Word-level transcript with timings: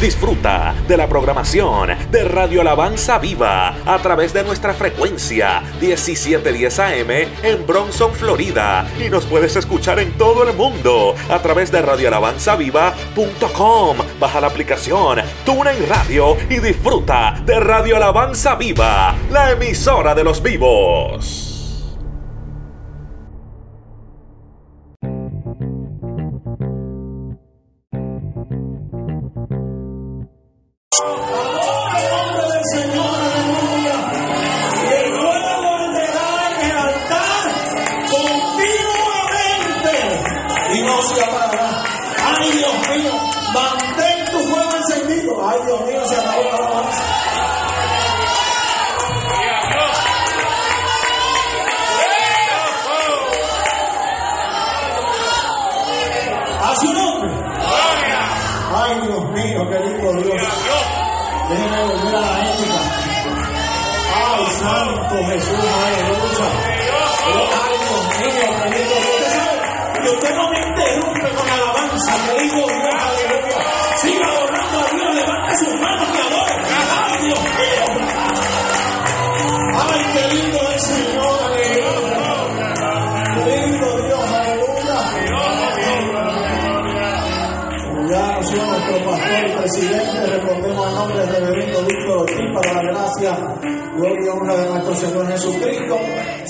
Disfruta 0.00 0.74
de 0.88 0.96
la 0.96 1.06
programación 1.06 1.90
de 2.10 2.24
Radio 2.24 2.62
Alabanza 2.62 3.18
Viva 3.18 3.74
a 3.84 3.98
través 3.98 4.32
de 4.32 4.42
nuestra 4.42 4.72
frecuencia 4.72 5.62
1710 5.78 6.78
AM 6.78 7.10
en 7.42 7.66
Bronson, 7.66 8.14
Florida. 8.14 8.88
Y 8.98 9.10
nos 9.10 9.26
puedes 9.26 9.56
escuchar 9.56 9.98
en 9.98 10.16
todo 10.16 10.48
el 10.48 10.56
mundo 10.56 11.14
a 11.28 11.42
través 11.42 11.70
de 11.70 11.82
radioalabanzaviva.com. 11.82 13.98
Baja 14.18 14.40
la 14.40 14.46
aplicación 14.46 15.18
TuneIn 15.44 15.86
Radio 15.86 16.34
y 16.48 16.60
disfruta 16.60 17.38
de 17.44 17.60
Radio 17.60 17.96
Alabanza 17.96 18.54
Viva, 18.54 19.14
la 19.30 19.50
emisora 19.50 20.14
de 20.14 20.24
los 20.24 20.42
vivos. 20.42 21.49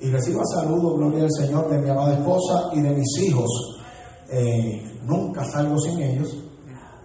Y 0.00 0.10
reciba 0.10 0.42
saludo, 0.46 0.96
gloria 0.96 1.24
al 1.24 1.30
Señor, 1.30 1.68
de 1.68 1.78
mi 1.78 1.90
amada 1.90 2.14
esposa 2.14 2.70
y 2.72 2.80
de 2.80 2.90
mis 2.90 3.18
hijos. 3.22 3.80
Eh, 4.30 4.82
nunca 5.04 5.44
salgo 5.44 5.78
sin 5.78 6.00
ellos. 6.00 6.36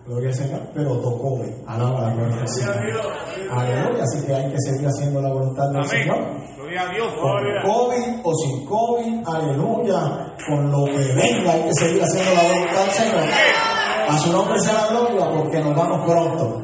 Gloria 0.05 0.29
al 0.29 0.35
Señor, 0.35 0.61
pero 0.73 0.99
tocó, 1.01 1.41
alaba 1.67 2.01
la 2.01 2.13
gloria 2.13 2.37
del 2.37 2.47
Señor. 2.47 2.75
Aleluya, 3.51 4.03
así 4.03 4.25
que 4.25 4.33
hay 4.33 4.51
que 4.51 4.57
seguir 4.61 4.87
haciendo 4.87 5.21
la 5.21 5.33
voluntad 5.33 5.69
del 5.71 5.83
Señor. 5.85 6.45
Con 7.21 7.43
COVID 7.63 8.19
o 8.23 8.33
sin 8.35 8.65
COVID, 8.65 9.27
aleluya. 9.27 10.35
Con 10.47 10.71
lo 10.71 10.85
que 10.85 11.13
venga 11.15 11.53
hay 11.53 11.63
que 11.63 11.73
seguir 11.73 12.03
haciendo 12.03 12.33
la 12.33 12.43
voluntad 12.53 12.81
del 12.81 12.91
Señor. 12.91 13.23
A 14.07 14.17
su 14.19 14.31
nombre 14.31 14.59
sea 14.59 14.73
la 14.73 14.87
gloria 14.87 15.29
porque 15.31 15.59
nos 15.59 15.75
vamos 15.75 16.05
pronto. 16.05 16.61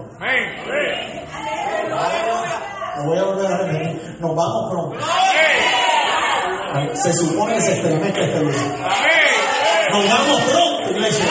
Lo 2.98 3.06
voy 3.06 3.18
a 3.18 3.24
volver 3.24 3.52
a 3.52 3.58
repetir. 3.58 4.18
Nos 4.20 4.36
vamos 4.36 4.72
pronto. 4.72 4.98
Se 6.72 7.12
supone 7.14 7.56
que 7.56 7.62
se 7.62 7.72
experimenta 7.74 8.22
este 8.22 8.40
día. 8.40 8.52
Nos 9.92 10.08
vamos 10.08 10.42
pronto, 10.42 10.92
iglesia. 10.92 11.26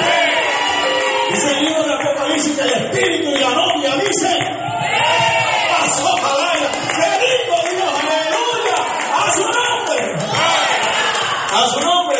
Dice 1.30 1.58
el 1.58 1.64
libro 1.64 1.82
de 1.82 1.94
Apocalipsis 1.94 2.56
que 2.56 2.62
el 2.62 2.70
Espíritu 2.70 3.30
y 3.30 3.38
la 3.38 3.50
novia 3.50 3.94
dice, 3.96 4.36
pasó 5.78 6.14
palabra. 6.20 6.70
A 11.52 11.66
su 11.68 11.80
nombre 11.80 12.19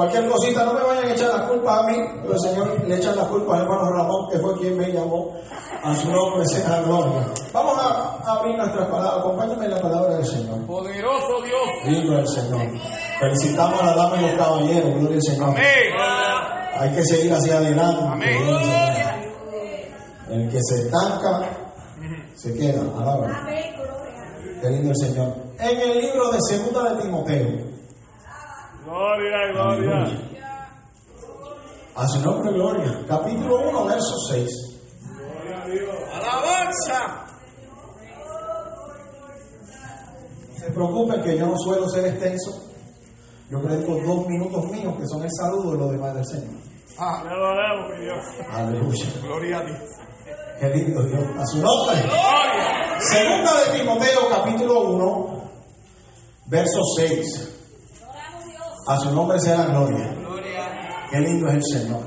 Cualquier, 0.00 0.30
cosita, 0.30 0.64
no 0.64 0.72
me 0.72 0.82
vayan 0.82 1.08
a 1.10 1.12
echar 1.12 1.28
la 1.28 1.46
culpa 1.46 1.80
a 1.80 1.82
mí, 1.82 1.98
pero 2.22 2.32
el 2.32 2.40
Señor 2.40 2.88
le 2.88 2.96
echa 2.96 3.14
la 3.14 3.28
culpa 3.28 3.56
al 3.56 3.64
hermano 3.64 3.92
Ramón, 3.92 4.30
que 4.30 4.38
fue 4.38 4.58
quien 4.58 4.78
me 4.78 4.90
llamó. 4.90 5.34
A 5.82 5.94
su 5.94 6.10
nombre 6.10 6.42
sea 6.48 6.80
gloria. 6.80 7.26
Vamos 7.52 7.78
a 7.78 8.18
abrir 8.26 8.56
nuestras 8.56 8.88
palabras. 8.88 9.18
Acompáñame 9.18 9.66
en 9.66 9.70
la 9.72 9.80
palabra 9.82 10.16
del 10.16 10.24
Señor. 10.24 10.66
Poderoso 10.66 11.42
Dios. 11.42 11.84
Lindo 11.84 12.18
el 12.18 12.26
Señor. 12.26 12.62
Felicitamos 13.20 13.82
a 13.82 13.86
la 13.86 13.94
dama 13.94 14.22
y 14.22 14.22
los 14.22 14.38
caballeros. 14.38 14.94
Gloria 14.94 15.16
al 15.16 15.22
Señor. 15.22 15.48
Amén. 15.50 16.78
Hay 16.78 16.90
que 16.92 17.02
seguir 17.04 17.32
hacia 17.34 17.58
adelante. 17.58 18.02
Amén. 18.02 18.38
El 20.30 20.48
que 20.48 20.58
se 20.62 20.76
estanca, 20.76 21.42
se 22.36 22.54
queda. 22.54 22.80
Alaba. 22.98 23.26
Amén. 23.42 23.64
Qué 24.62 24.70
lindo 24.70 24.92
el 24.92 24.96
Señor. 24.96 25.34
En 25.58 25.78
el 25.78 26.00
libro 26.00 26.30
de 26.30 26.38
Segunda 26.40 26.94
de 26.94 27.02
Timoteo. 27.02 27.69
Gloria, 28.90 29.52
gloria. 29.52 30.18
A 31.94 32.08
su 32.08 32.20
nombre, 32.22 32.52
gloria. 32.52 33.04
Capítulo 33.06 33.70
1, 33.70 33.84
verso 33.84 34.18
6. 34.30 34.50
Gloria 35.14 35.62
a 35.62 35.66
Dios. 35.68 35.96
Alabanza. 36.12 37.26
No 40.48 40.58
se 40.58 40.70
preocupen 40.72 41.22
que 41.22 41.38
yo 41.38 41.46
no 41.46 41.56
suelo 41.56 41.88
ser 41.88 42.06
extenso. 42.06 42.50
Yo 43.48 43.62
predico 43.62 43.94
dos 44.04 44.26
minutos 44.26 44.64
míos, 44.72 44.96
que 44.98 45.06
son 45.06 45.22
el 45.22 45.30
saludo 45.38 45.76
y 45.76 45.78
lo 45.78 45.92
demás 45.92 46.14
del 46.16 46.26
Señor. 46.26 46.60
Ah, 46.98 47.22
mi 47.96 48.04
Dios. 48.04 48.24
Aleluya. 48.50 49.06
Gloria 49.22 49.58
a 49.58 49.64
Dios. 49.66 49.78
Qué 50.58 50.68
lindo 50.68 51.02
Dios. 51.04 51.22
A 51.38 51.46
su 51.46 51.58
nombre. 51.58 51.96
Segunda 52.98 53.52
de 53.60 53.78
Timoteo, 53.78 54.28
capítulo 54.28 54.80
1, 54.80 55.50
verso 56.46 56.80
6. 56.96 57.59
A 58.86 58.96
su 58.96 59.14
nombre 59.14 59.38
sea 59.38 59.58
la 59.58 59.66
gloria. 59.66 60.16
Qué 61.10 61.20
lindo 61.20 61.48
es 61.48 61.54
el 61.54 61.64
Señor. 61.64 62.00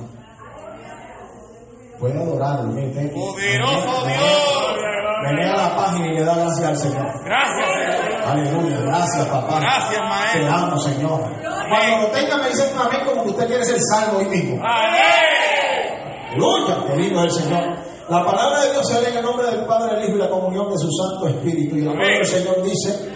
Puede 2.00 2.22
adorarlo. 2.22 2.73
Poderoso 2.73 4.06
Dios. 4.06 4.83
Venía 5.25 5.53
a 5.53 5.69
la 5.69 5.75
página 5.75 6.07
y 6.07 6.13
le 6.16 6.23
da 6.23 6.35
gracias 6.35 6.67
al 6.67 6.78
Señor. 6.78 7.07
Gracias, 7.23 7.66
Señor. 7.78 8.23
Aleluya. 8.25 8.79
Gracias, 8.81 9.25
papá. 9.28 9.59
Gracias, 9.59 10.01
maestro. 10.01 10.41
Te 10.41 10.47
amo, 10.50 10.78
Señor. 10.78 11.22
Cuando 11.69 11.97
lo 12.01 12.07
tenga, 12.12 12.38
me 12.38 12.50
dicen 12.50 12.78
amén 12.78 13.01
como 13.06 13.23
que 13.23 13.29
usted 13.29 13.47
quiere 13.47 13.63
ser 13.63 13.79
salvo 13.79 14.17
hoy 14.17 14.25
mismo. 14.25 14.62
Aleluya. 16.31 16.83
Qué 16.88 16.95
lindo 16.97 17.24
es 17.24 17.38
el 17.38 17.44
Señor. 17.44 17.63
La 18.09 18.25
palabra 18.25 18.62
de 18.62 18.71
Dios 18.71 18.86
se 18.86 19.00
lee 19.00 19.07
en 19.12 19.18
el 19.18 19.24
nombre 19.24 19.47
del 19.47 19.65
Padre, 19.65 19.95
del 19.95 20.09
Hijo 20.09 20.15
y 20.18 20.19
la 20.19 20.30
comunión 20.30 20.69
de 20.69 20.77
su 20.77 20.89
Santo 20.92 21.27
Espíritu. 21.27 21.77
Y 21.77 21.80
el 21.80 21.86
nombre 21.86 22.18
del 22.18 22.25
Señor 22.25 22.62
dice, 22.63 23.13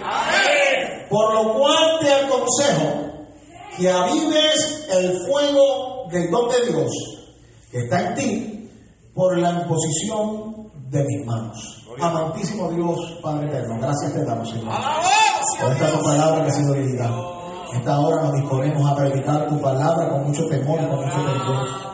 por 1.10 1.34
lo 1.34 1.52
cual 1.52 1.98
te 2.00 2.10
aconsejo 2.14 3.17
que 3.78 3.90
avives 3.90 4.86
el 4.90 5.18
fuego 5.26 6.08
del 6.10 6.30
don 6.30 6.48
de 6.48 6.72
Dios 6.72 6.90
que 7.70 7.78
está 7.78 8.08
en 8.08 8.14
ti 8.14 8.70
por 9.14 9.38
la 9.38 9.50
imposición 9.50 10.70
de 10.90 11.04
mis 11.04 11.26
manos. 11.26 11.84
Amantísimo 12.00 12.70
Dios, 12.70 13.18
Padre 13.22 13.48
eterno, 13.48 13.78
gracias 13.80 14.12
te 14.12 14.24
damos, 14.24 14.48
Señor. 14.48 14.72
Por 15.60 15.72
esta 15.72 15.98
tu 15.98 16.04
palabra 16.04 16.44
que 16.44 16.50
ha 16.50 16.54
sido 16.54 16.74
leída. 16.74 17.10
Esta 17.74 18.00
hora 18.00 18.22
nos 18.22 18.34
disponemos 18.34 18.90
a 18.90 18.96
predicar 18.96 19.48
tu 19.48 19.60
palabra 19.60 20.08
con 20.08 20.28
mucho 20.28 20.46
temor 20.48 20.80
y 20.80 20.86
con 20.86 21.04
mucho 21.04 21.16
temor. 21.16 21.87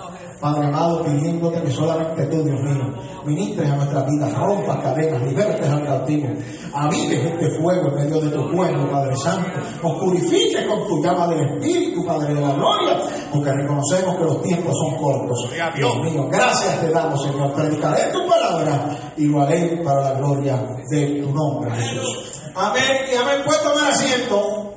Padre 0.44 0.66
amado, 0.66 1.02
pidiéndote 1.02 1.62
que 1.62 1.70
solamente 1.70 2.26
tú, 2.26 2.44
Dios 2.44 2.60
mío, 2.60 2.92
ministres 3.24 3.70
a 3.70 3.76
nuestra 3.76 4.02
vida, 4.02 4.28
rompas 4.28 4.76
cadenas, 4.82 5.22
libertes 5.22 5.66
al 5.66 5.86
cautivo, 5.86 6.28
avives 6.74 7.24
este 7.24 7.50
fuego 7.58 7.88
en 7.88 7.94
medio 7.94 8.20
de 8.20 8.28
tu 8.28 8.50
pueblo, 8.50 8.90
Padre 8.90 9.16
Santo, 9.16 9.58
nos 9.82 9.98
purifiques 9.98 10.66
con 10.66 10.86
tu 10.86 11.02
llama 11.02 11.28
del 11.28 11.48
Espíritu 11.48 12.04
Padre 12.04 12.34
de 12.34 12.42
la 12.42 12.52
gloria, 12.52 12.98
porque 13.32 13.52
reconocemos 13.52 14.16
que 14.18 14.24
los 14.24 14.42
tiempos 14.42 14.74
son 14.78 14.96
cortos. 14.98 15.50
Dios 15.76 15.96
mío, 16.02 16.28
gracias 16.30 16.78
te 16.78 16.90
damos, 16.90 17.22
Señor. 17.22 17.50
Predicaré 17.54 18.12
tu 18.12 18.28
palabra 18.28 18.98
y 19.16 19.24
lo 19.24 19.40
haré 19.40 19.80
para 19.82 20.02
la 20.02 20.12
gloria 20.18 20.62
de 20.90 21.22
tu 21.22 21.32
nombre, 21.32 21.70
Jesús. 21.70 22.42
Amén 22.54 22.82
y 23.10 23.16
amén. 23.16 23.40
Puede 23.46 23.62
tomar 23.62 23.90
asiento, 23.90 24.74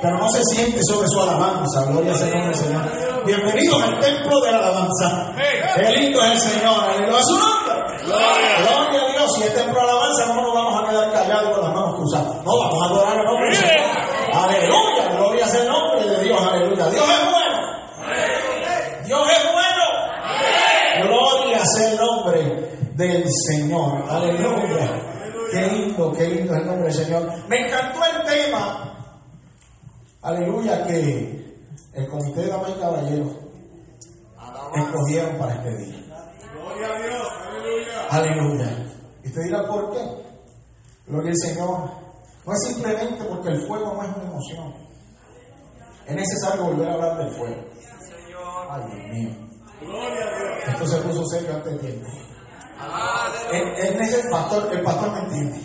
pero 0.00 0.16
no 0.16 0.30
se 0.30 0.42
siente 0.42 0.80
sobre 0.88 1.06
su 1.06 1.20
alabanza. 1.20 1.84
Gloria 1.84 2.12
al 2.12 2.18
Señor, 2.18 2.54
Señor. 2.54 3.05
Bienvenidos 3.26 3.82
al 3.82 3.98
templo 3.98 4.40
de 4.40 4.52
la 4.52 4.58
alabanza. 4.58 5.34
Qué 5.74 5.96
lindo 5.96 6.22
es 6.22 6.30
el 6.30 6.38
Señor. 6.38 6.78
Aleluya. 6.78 7.18
A 7.18 7.22
su 7.24 7.36
nombre. 7.36 8.04
Gloria 8.04 9.02
a 9.02 9.10
Dios. 9.10 9.34
Si 9.34 9.42
es 9.42 9.52
templo 9.52 9.74
de 9.74 9.80
alabanza, 9.80 10.26
no 10.26 10.42
nos 10.42 10.54
vamos 10.54 10.80
a 10.80 10.88
quedar 10.88 11.12
callados 11.12 11.50
con 11.56 11.64
las 11.64 11.74
manos 11.74 11.96
cruzadas. 11.96 12.44
No, 12.44 12.56
vamos 12.56 12.82
a 12.82 12.86
adorar 12.86 13.18
el 13.18 13.24
nombre 13.24 13.46
del 13.46 13.56
Señor. 13.56 13.86
Aleluya. 14.32 15.08
Gloria 15.16 15.44
es 15.44 15.54
el 15.54 15.68
nombre 15.68 16.08
de 16.08 16.22
Dios. 16.22 16.40
Aleluya. 16.40 16.86
Dios 16.86 17.04
es 17.04 17.30
bueno. 17.32 17.58
Dios 19.06 19.28
es 19.28 19.52
bueno. 19.52 21.08
Gloria 21.08 21.64
sea 21.64 21.90
el 21.90 21.96
nombre 21.96 22.70
del 22.94 23.24
Señor. 23.48 24.04
Aleluya. 24.08 25.02
Qué 25.50 25.60
lindo, 25.62 26.12
qué 26.12 26.28
lindo 26.28 26.54
es 26.54 26.60
el 26.60 26.66
nombre 26.66 26.84
del 26.84 27.04
Señor. 27.04 27.32
Me 27.48 27.66
encantó 27.66 28.00
el 28.04 28.24
tema. 28.24 28.92
Aleluya, 30.22 30.86
que 30.86 31.45
el 31.94 32.08
comité 32.08 32.40
de 32.42 32.48
damas 32.48 32.70
y 32.70 32.80
caballeros 32.80 33.32
escogieron 34.74 35.38
para 35.38 35.54
este 35.54 35.76
día. 35.78 35.96
Aleluya. 38.10 38.86
Y 39.24 39.28
usted 39.28 39.42
dirá, 39.42 39.66
¿por 39.66 39.90
qué? 39.92 40.00
Gloria 41.06 41.30
al 41.30 41.36
Señor. 41.36 41.90
No 42.46 42.52
es 42.52 42.62
simplemente 42.68 43.24
porque 43.24 43.48
el 43.48 43.66
fuego 43.66 43.94
no 43.94 44.02
es 44.02 44.16
una 44.16 44.24
emoción. 44.24 44.74
Es 46.06 46.14
necesario 46.14 46.64
volver 46.64 46.88
a 46.88 46.94
hablar 46.94 47.18
del 47.18 47.30
fuego. 47.32 47.56
Ay, 48.70 48.82
Dios 48.92 49.08
mío. 49.12 49.30
Esto 50.66 50.86
se 50.86 50.96
puso 50.98 51.24
serio 51.26 51.54
antes 51.54 51.72
de 51.72 51.78
tiempo. 51.78 52.08
Es, 53.52 53.84
es 53.84 53.96
neces- 53.96 54.30
pastor, 54.30 54.68
el 54.72 54.82
pastor 54.82 55.12
me 55.12 55.18
entiende. 55.20 55.60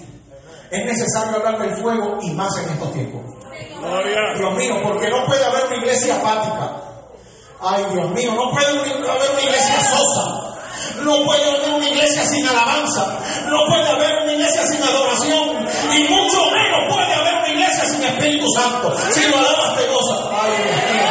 Es 0.71 0.85
necesario 0.85 1.37
hablar 1.37 1.59
del 1.61 1.75
fuego 1.75 2.17
y 2.21 2.31
más 2.31 2.57
en 2.57 2.69
estos 2.73 2.93
tiempos. 2.93 3.21
Dios 4.37 4.53
mío, 4.55 4.81
porque 4.83 5.09
no 5.09 5.25
puede 5.25 5.45
haber 5.45 5.65
una 5.65 5.75
iglesia 5.75 6.15
apática. 6.15 6.71
Ay, 7.61 7.85
Dios 7.93 8.09
mío, 8.11 8.33
no 8.33 8.51
puede 8.51 8.67
haber 8.67 9.31
una 9.31 9.41
iglesia 9.41 9.79
sosa. 9.81 10.51
No 11.03 11.23
puede 11.25 11.43
haber 11.43 11.73
una 11.73 11.87
iglesia 11.87 12.23
sin 12.25 12.47
alabanza. 12.47 13.19
No 13.47 13.57
puede 13.67 13.89
haber 13.89 14.23
una 14.23 14.33
iglesia 14.33 14.63
sin 14.65 14.81
adoración. 14.81 15.67
Y 15.93 16.03
mucho 16.09 16.51
menos 16.51 16.93
puede 16.93 17.13
haber 17.13 17.35
una 17.37 17.47
iglesia 17.49 17.85
sin 17.85 18.03
Espíritu 18.03 18.45
Santo. 18.55 18.95
Si 19.11 19.27
lo 19.29 19.37
alabas 19.37 19.77
te 19.77 19.87
goza. 19.87 20.15
Ay, 20.31 20.51
Dios 20.57 20.75
mío. 20.91 21.05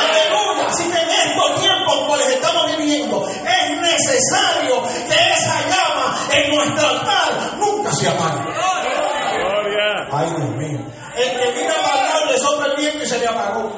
Aleluya. 0.00 0.66
Que 0.76 1.00
en 1.00 1.10
estos 1.10 1.60
tiempos 1.60 1.94
cuales 2.06 2.28
estamos 2.28 2.76
viviendo, 2.76 3.26
es 3.26 3.80
necesario 3.80 4.82
que 5.08 5.14
esa 5.14 5.60
llama 5.68 6.18
en 6.32 6.54
nuestro 6.54 6.88
altar 6.88 7.56
nunca 7.58 7.92
se 7.92 8.08
apague. 8.08 8.40
Ay, 10.12 10.26
Dios 10.36 10.50
mío. 10.56 10.78
El 11.16 11.30
que 11.38 11.52
mira 11.52 11.74
para 11.82 11.93
el 12.62 12.76
viento 12.76 13.04
y 13.04 13.06
se 13.06 13.18
le 13.18 13.26
apagó. 13.26 13.72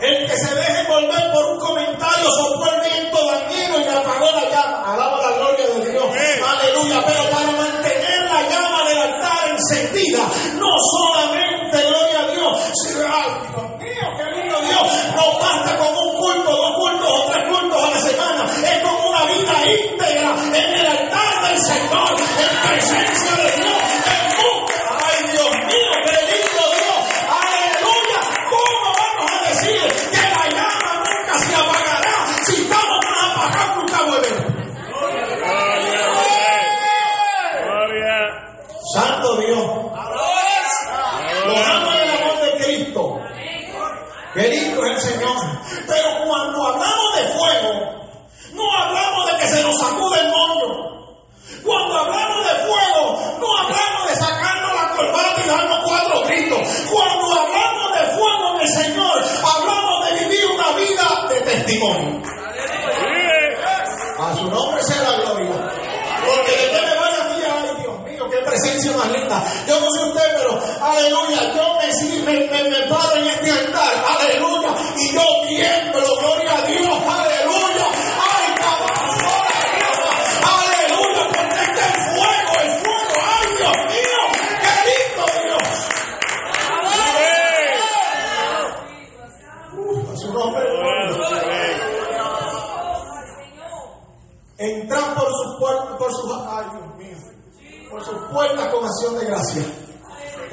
El 0.00 0.26
que 0.26 0.36
se 0.36 0.54
deje 0.54 0.80
envolver 0.80 1.32
por 1.32 1.44
un 1.52 1.58
comentario 1.58 2.30
sopló 2.30 2.72
el 2.72 2.80
viento 2.80 3.18
dañino 3.26 3.78
y 3.78 3.84
le 3.84 3.90
apagó 3.90 4.30
la 4.32 4.48
llama. 4.48 4.94
Alaba 4.94 5.20
la 5.20 5.36
gloria 5.36 5.66
de 5.66 5.90
Dios. 5.90 6.04
Aleluya. 6.04 7.04
Pero 7.04 7.30
para 7.30 7.50
mantener 7.50 8.20
la 8.24 8.42
llama 8.48 8.88
del 8.88 8.98
altar 8.98 9.50
encendida, 9.50 10.22
no 10.54 10.70
solamente, 10.78 11.76
gloria 11.82 12.20
a 12.20 12.32
Dios, 12.32 12.58
sino, 12.82 13.00
ay, 13.04 13.30
Dios 13.52 13.68
mío, 13.78 14.06
qué 14.16 14.24
lindo 14.40 14.60
Dios, 14.60 14.86
no 15.14 15.38
basta 15.38 15.76
con 15.76 15.88
un 15.88 16.16
culto, 16.16 16.50
dos 16.50 16.72
cultos 16.76 17.08
o 17.10 17.30
tres 17.30 17.48
cultos 17.48 17.84
a 17.84 17.90
la 17.90 17.98
semana, 17.98 18.44
es 18.44 18.82
con 18.82 18.94
una 18.94 19.24
vida 19.24 19.54
íntegra 19.66 20.34
en 20.46 20.74
el 20.74 20.86
altar 20.86 21.48
del 21.48 21.58
Señor, 21.60 22.10
en 22.18 22.68
presencia 22.68 23.32
de 23.36 23.62
Dios, 23.62 23.77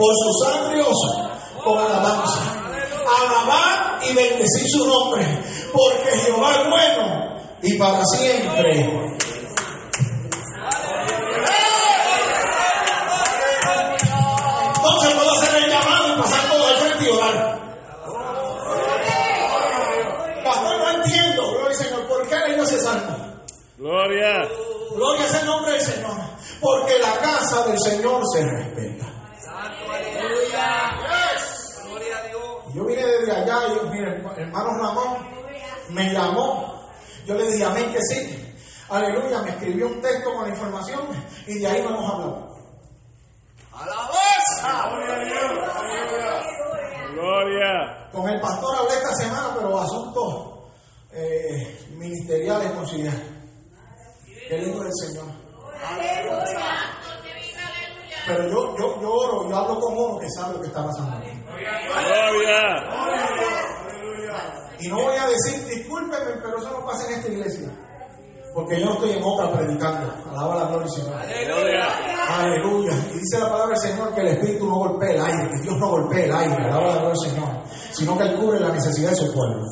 por 0.06 0.14
sus 0.14 0.48
atrios 0.48 0.96
con 1.64 1.80
alabanza, 1.80 2.42
alabar 3.24 4.00
y 4.08 4.14
bendecir 4.14 4.70
su 4.70 4.86
nombre, 4.86 5.26
porque 5.74 6.18
Jehová 6.18 6.52
es 6.52 6.70
bueno 6.70 7.40
y 7.64 7.78
para 7.78 8.06
siempre. 8.06 9.15
Me 35.96 36.12
llamó. 36.12 36.76
Yo 37.26 37.36
le 37.36 37.50
dije, 37.50 37.64
amén 37.64 37.92
que 37.92 38.02
sí. 38.02 38.54
Aleluya, 38.90 39.42
me 39.42 39.50
escribió 39.50 39.88
un 39.88 40.02
texto 40.02 40.32
con 40.32 40.44
la 40.44 40.50
información 40.50 41.02
y 41.48 41.60
de 41.60 41.68
ahí 41.68 41.82
vamos 41.82 42.06
a 42.08 42.14
hablar. 42.14 42.46
Gloria. 47.14 48.10
Con 48.12 48.30
el 48.30 48.40
pastor 48.40 48.76
hablé 48.78 48.94
esta 48.94 49.14
semana, 49.16 49.56
pero 49.56 49.80
asuntos 49.80 50.70
eh, 51.12 51.88
ministeriales 51.98 52.72
considerados. 52.72 53.22
Qué 54.48 54.58
lindo 54.58 54.84
es 54.84 54.94
el 55.02 55.08
Señor. 55.08 55.26
Pero 58.28 58.50
yo, 58.50 58.78
yo, 58.78 59.02
yo 59.02 59.12
oro, 59.12 59.50
yo 59.50 59.56
hablo 59.56 59.80
con 59.80 59.98
uno 59.98 60.20
que 60.20 60.30
sabe 60.30 60.54
lo 60.54 60.62
que 60.62 60.68
está 60.68 60.84
pasando 60.84 61.18
aquí. 61.18 61.32
Gloria. 61.88 63.65
Y 64.86 64.88
no 64.88 65.02
voy 65.02 65.16
a 65.16 65.26
decir, 65.28 65.66
discúlpeme, 65.66 66.40
pero 66.44 66.60
eso 66.60 66.70
no 66.70 66.86
pasa 66.86 67.08
en 67.08 67.16
esta 67.16 67.28
iglesia. 67.28 67.70
Porque 68.54 68.80
yo 68.80 68.86
no 68.86 68.94
estoy 68.94 69.14
en 69.14 69.24
otra 69.24 69.52
predicando. 69.52 70.14
Alaba 70.30 70.56
la 70.58 70.68
gloria 70.68 70.86
del 70.86 70.92
Señor. 70.92 71.22
Gloria. 71.48 71.88
Aleluya. 72.30 72.94
Y 73.12 73.20
dice 73.20 73.40
la 73.40 73.50
palabra 73.50 73.80
del 73.80 73.92
Señor 73.92 74.14
que 74.14 74.22
el 74.22 74.28
Espíritu 74.28 74.68
no 74.68 74.76
golpea 74.76 75.10
el 75.10 75.22
aire, 75.22 75.50
que 75.50 75.62
Dios 75.64 75.78
no 75.80 75.90
golpea 75.90 76.26
el 76.26 76.36
aire. 76.36 76.56
Alaba 76.66 76.86
la 76.86 76.98
gloria 77.00 77.16
Señor. 77.16 77.50
Sino 77.94 78.16
que 78.16 78.24
Él 78.26 78.36
cubre 78.36 78.60
la 78.60 78.70
necesidad 78.70 79.10
de 79.10 79.16
su 79.16 79.34
pueblo. 79.34 79.64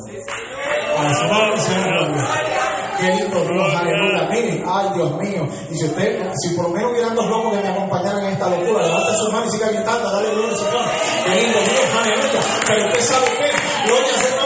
A 0.98 1.14
su 1.14 1.26
nombre 1.28 1.60
sea 1.60 1.78
la 1.78 2.08
gloria. 2.08 2.54
Qué 2.98 3.06
lindo 3.06 3.44
Dios, 3.44 3.74
aleluya. 3.74 4.28
Miren, 4.30 4.64
ay 4.66 4.88
Dios 4.94 5.16
mío. 5.16 5.48
Y 5.70 5.76
si 5.76 5.84
usted, 5.86 6.30
si 6.42 6.54
por 6.56 6.64
lo 6.64 6.70
menos 6.70 6.92
hubieran 6.92 7.14
dos 7.14 7.26
locos 7.28 7.54
que 7.54 7.62
me 7.62 7.68
acompañaran 7.68 8.24
en 8.24 8.32
esta 8.32 8.48
locura, 8.50 8.86
levante 8.86 9.12
su 9.16 9.32
mano 9.32 9.46
y 9.46 9.50
siga 9.50 9.68
gritando, 9.68 10.10
dale 10.10 10.30
gloria 10.30 10.50
al 10.50 10.56
Señor. 10.56 10.84
Que 11.24 11.34
lindo 11.40 11.58
Dios, 11.60 11.80
aleluya. 12.02 12.40
Pero 12.66 12.86
usted 12.86 13.00
sabe 13.00 13.26
que, 13.26 13.86
gloria 13.86 14.12
del 14.12 14.20
Señor, 14.20 14.43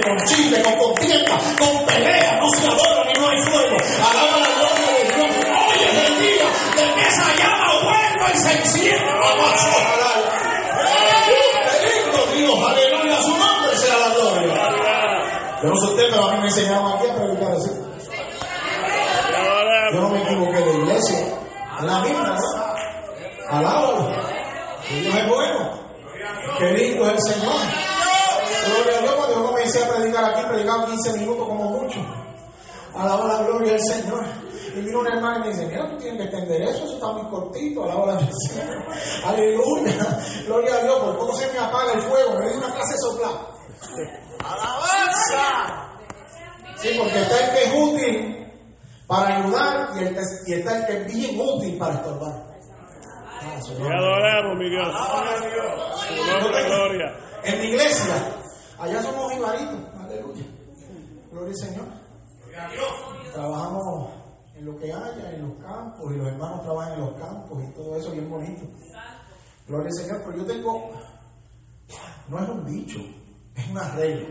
con 0.00 0.16
chisme, 0.26 0.62
con 0.62 0.74
contienda, 0.76 1.38
con 1.58 1.86
pelea, 1.86 2.38
no 2.40 2.48
se 2.50 2.66
adora 2.66 3.04
ni 3.06 3.20
no 3.20 3.28
hay 3.28 3.38
fuego. 3.42 3.76
Alaba 4.10 4.36
la 4.38 4.50
gloria 4.56 4.90
de 4.96 5.04
Dios. 5.04 5.30
Hoy 5.50 5.78
es 5.84 5.94
el 6.08 6.18
día 6.18 6.46
de 6.76 6.94
que 6.94 7.02
esa 7.08 7.34
llama 7.36 7.68
vuelva 7.82 8.26
y 8.32 8.38
se 8.38 8.52
encienda. 8.58 9.12
A 12.20 12.34
Dios, 12.34 12.58
aleluya. 12.68 13.22
Su 13.22 13.30
nombre 13.30 13.76
sea 13.76 13.98
la 13.98 14.14
gloria. 14.14 14.54
Yo 15.62 15.68
no 15.68 15.76
sé 15.76 15.86
usted, 15.86 16.04
pero 16.10 16.24
a 16.24 16.32
mí 16.32 16.38
me 16.40 16.46
enseñaron 16.46 16.92
aquí 16.92 17.06
a 17.06 17.14
predicar 17.14 17.52
así. 17.52 17.70
Yo 19.92 20.00
no 20.00 20.08
me 20.08 20.22
equivoqué 20.22 20.60
de 20.60 20.74
iglesia. 20.78 21.18
Es 21.78 21.84
la 21.84 22.00
misma. 22.00 22.36
Alábalo. 23.48 24.08
Dios 24.88 25.14
es 25.14 25.28
bueno. 25.28 25.70
Qué 26.58 26.72
lindo 26.72 27.06
es 27.06 27.12
el 27.12 27.34
Señor. 27.34 27.79
Gloria 29.70 29.92
a 29.92 29.96
predicar 29.96 30.24
aquí, 30.24 30.42
predicaba 30.48 30.86
15 30.86 31.18
minutos 31.18 31.48
como 31.48 31.64
mucho. 31.70 32.00
Alaba 32.94 33.24
la 33.26 33.42
gloria 33.44 33.72
del 33.72 33.84
Señor. 33.84 34.24
Y 34.74 34.80
vino 34.80 35.00
una 35.00 35.14
hermana 35.14 35.38
y 35.38 35.40
me 35.40 35.48
dice, 35.48 35.66
mira, 35.66 35.88
tú 35.90 35.96
tienes 35.96 36.18
que 36.18 36.24
extender 36.24 36.62
eso, 36.62 36.84
eso 36.84 36.94
está 36.94 37.12
muy 37.12 37.30
cortito, 37.30 37.84
alaba 37.84 38.06
la 38.06 38.12
gloria 38.12 38.28
del 38.28 38.50
Señor. 38.50 38.84
Aleluya. 39.24 40.18
Gloria 40.46 40.74
a 40.74 40.82
Dios, 40.82 40.98
por 41.00 41.18
poco 41.18 41.34
se 41.36 41.52
me 41.52 41.58
apaga 41.58 41.92
el 41.92 42.00
fuego, 42.02 42.38
me 42.38 42.48
dio 42.48 42.58
una 42.58 42.74
clase 42.74 42.92
de 42.92 42.98
soplar. 42.98 43.50
Sí, 46.76 46.88
porque 46.98 47.20
está 47.20 47.44
el 47.44 47.50
que 47.52 47.64
es 47.64 47.74
útil 47.74 48.46
para 49.06 49.36
ayudar 49.36 49.90
y, 49.96 49.98
el 50.04 50.14
que, 50.14 50.20
y 50.46 50.52
está 50.54 50.78
el 50.78 50.86
que 50.86 50.92
es 50.92 51.06
bien 51.14 51.40
útil 51.40 51.76
para 51.78 51.94
estorbar. 51.94 52.32
Ah, 53.42 53.58
Te 53.66 53.82
adoramos, 53.82 54.58
mi 54.58 54.70
Dios. 54.70 54.94
Nombre, 56.40 56.64
gloria. 56.64 57.16
En 57.42 57.60
mi 57.60 57.66
iglesia, 57.66 58.14
allá 58.80 59.02
somos 59.02 59.32
ibaritos, 59.36 59.78
aleluya. 59.98 60.44
Gloria 61.30 61.48
al 61.48 61.56
Señor. 61.56 61.86
Trabajamos 63.32 64.10
en 64.56 64.64
lo 64.66 64.76
que 64.78 64.92
haya, 64.92 65.32
en 65.32 65.48
los 65.48 65.58
campos, 65.58 66.12
y 66.12 66.18
los 66.18 66.26
hermanos 66.26 66.62
trabajan 66.62 66.94
en 66.94 67.00
los 67.00 67.14
campos 67.14 67.62
y 67.62 67.72
todo 67.72 67.96
eso 67.96 68.10
bien 68.10 68.28
bonito. 68.28 68.62
Gloria 69.68 69.86
al 69.86 70.04
Señor, 70.04 70.22
pero 70.24 70.38
yo 70.38 70.46
tengo, 70.46 70.90
no 72.28 72.42
es 72.42 72.48
un 72.48 72.66
dicho, 72.66 72.98
es 73.54 73.70
una 73.70 73.94
regla. 73.94 74.28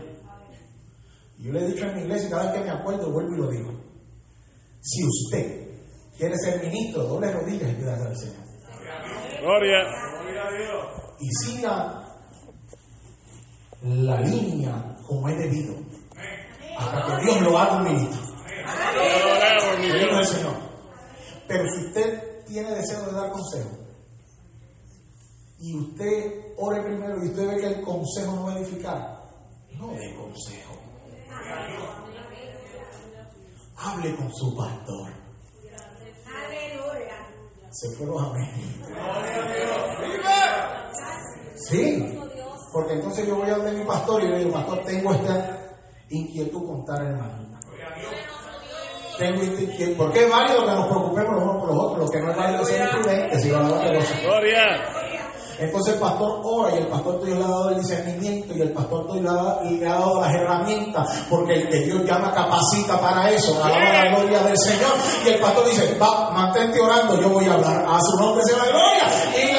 Y 1.38 1.44
yo 1.44 1.52
le 1.52 1.64
he 1.64 1.68
dicho 1.68 1.86
en 1.86 1.96
mi 1.96 2.02
iglesia, 2.02 2.28
cada 2.28 2.52
vez 2.52 2.60
que 2.60 2.66
me 2.66 2.70
acuerdo, 2.70 3.10
vuelvo 3.10 3.34
y 3.34 3.38
lo 3.38 3.50
digo. 3.50 3.72
Si 4.82 5.02
usted 5.06 5.70
quiere 6.18 6.36
ser 6.36 6.62
ministro, 6.62 7.04
doble 7.04 7.32
rodillas 7.32 7.70
y 7.70 7.74
pídale 7.74 8.02
al 8.02 8.16
Señor. 8.16 8.50
Gloria. 9.40 9.78
y 11.18 11.28
siga 11.44 11.99
la 13.82 14.20
línea 14.20 14.96
como 15.06 15.28
es 15.28 15.38
debido 15.38 15.74
hasta 16.76 17.16
que 17.16 17.24
Dios 17.24 17.40
lo 17.42 17.58
haga 17.58 17.82
ministro. 17.82 18.20
Señor. 20.24 20.54
Pero 21.48 21.64
si 21.72 21.86
usted 21.86 22.44
tiene 22.46 22.74
deseo 22.74 23.06
de 23.06 23.12
dar 23.12 23.30
consejo 23.30 23.70
y 25.58 25.76
usted 25.76 26.54
ore 26.56 26.82
primero 26.82 27.22
y 27.22 27.28
usted 27.28 27.48
ve 27.48 27.56
que 27.60 27.66
el 27.66 27.80
consejo 27.82 28.34
no 28.34 28.44
va 28.46 28.52
a 28.52 28.58
edificar, 28.58 29.22
no 29.78 29.88
dé 29.88 30.14
consejo. 30.14 30.78
Hable 33.76 34.16
con 34.16 34.32
su 34.34 34.54
pastor. 34.56 35.12
Se 37.70 37.96
fueron 37.96 38.24
a 38.24 38.32
mí. 38.34 38.46
Sí, 41.56 42.19
porque 42.72 42.94
entonces 42.94 43.26
yo 43.26 43.36
voy 43.36 43.50
a 43.50 43.56
donde 43.56 43.72
mi 43.72 43.84
pastor 43.84 44.22
y 44.22 44.28
le 44.28 44.38
digo, 44.38 44.52
pastor, 44.52 44.78
tengo 44.84 45.12
esta 45.12 45.58
inquietud 46.10 46.66
con 46.66 46.84
tal 46.84 47.06
hermano. 47.06 47.50
Tengo 49.18 49.42
esta 49.42 49.62
inquietud. 49.62 49.96
Porque 49.98 50.24
es 50.24 50.30
válido 50.30 50.64
que 50.64 50.72
nos 50.72 50.86
preocupemos 50.86 51.34
los 51.34 51.42
unos 51.42 51.56
por 51.58 51.68
los 51.74 51.84
otros, 51.84 51.98
lo 52.06 52.10
que 52.10 52.20
no 52.20 52.30
es 52.30 52.36
válido 52.36 52.62
es 52.62 52.68
ser 52.68 52.82
imprudentes 52.88 53.44
y 53.46 53.52
hablar 53.54 53.84
de 53.84 53.92
los 53.94 54.22
Gloria. 54.22 54.84
entonces 55.58 55.92
el 55.94 56.00
pastor 56.00 56.40
ora 56.42 56.74
y 56.74 56.78
el 56.78 56.86
pastor 56.86 57.20
tuyo 57.20 57.34
le 57.36 57.44
ha 57.44 57.48
dado 57.48 57.68
el 57.70 57.80
discernimiento 57.80 58.54
y 58.56 58.62
el 58.62 58.72
pastor 58.72 59.06
tuyo 59.08 59.20
le 59.20 59.28
ha, 59.28 59.32
dado- 59.34 59.62
le 59.64 59.86
ha 59.86 59.92
dado 59.92 60.20
las 60.22 60.34
herramientas 60.34 61.26
porque 61.28 61.52
el 61.54 61.68
que 61.68 61.78
Dios 61.80 62.02
llama 62.06 62.32
capacita 62.32 62.98
para 62.98 63.30
eso. 63.30 63.62
Alaba 63.62 63.92
la 64.04 64.08
gloria 64.16 64.38
del 64.42 64.56
Señor. 64.58 64.92
Y 65.22 65.28
el 65.28 65.38
pastor 65.38 65.66
dice, 65.68 65.98
va, 66.00 66.30
mantente 66.30 66.80
orando, 66.80 67.20
yo 67.20 67.28
voy 67.28 67.44
a 67.44 67.52
hablar. 67.54 67.84
A 67.86 68.00
su 68.00 68.16
nombre 68.18 68.42
sea 68.44 68.56
la 68.56 68.64
gloria. 68.68 69.04
Y 69.36 69.49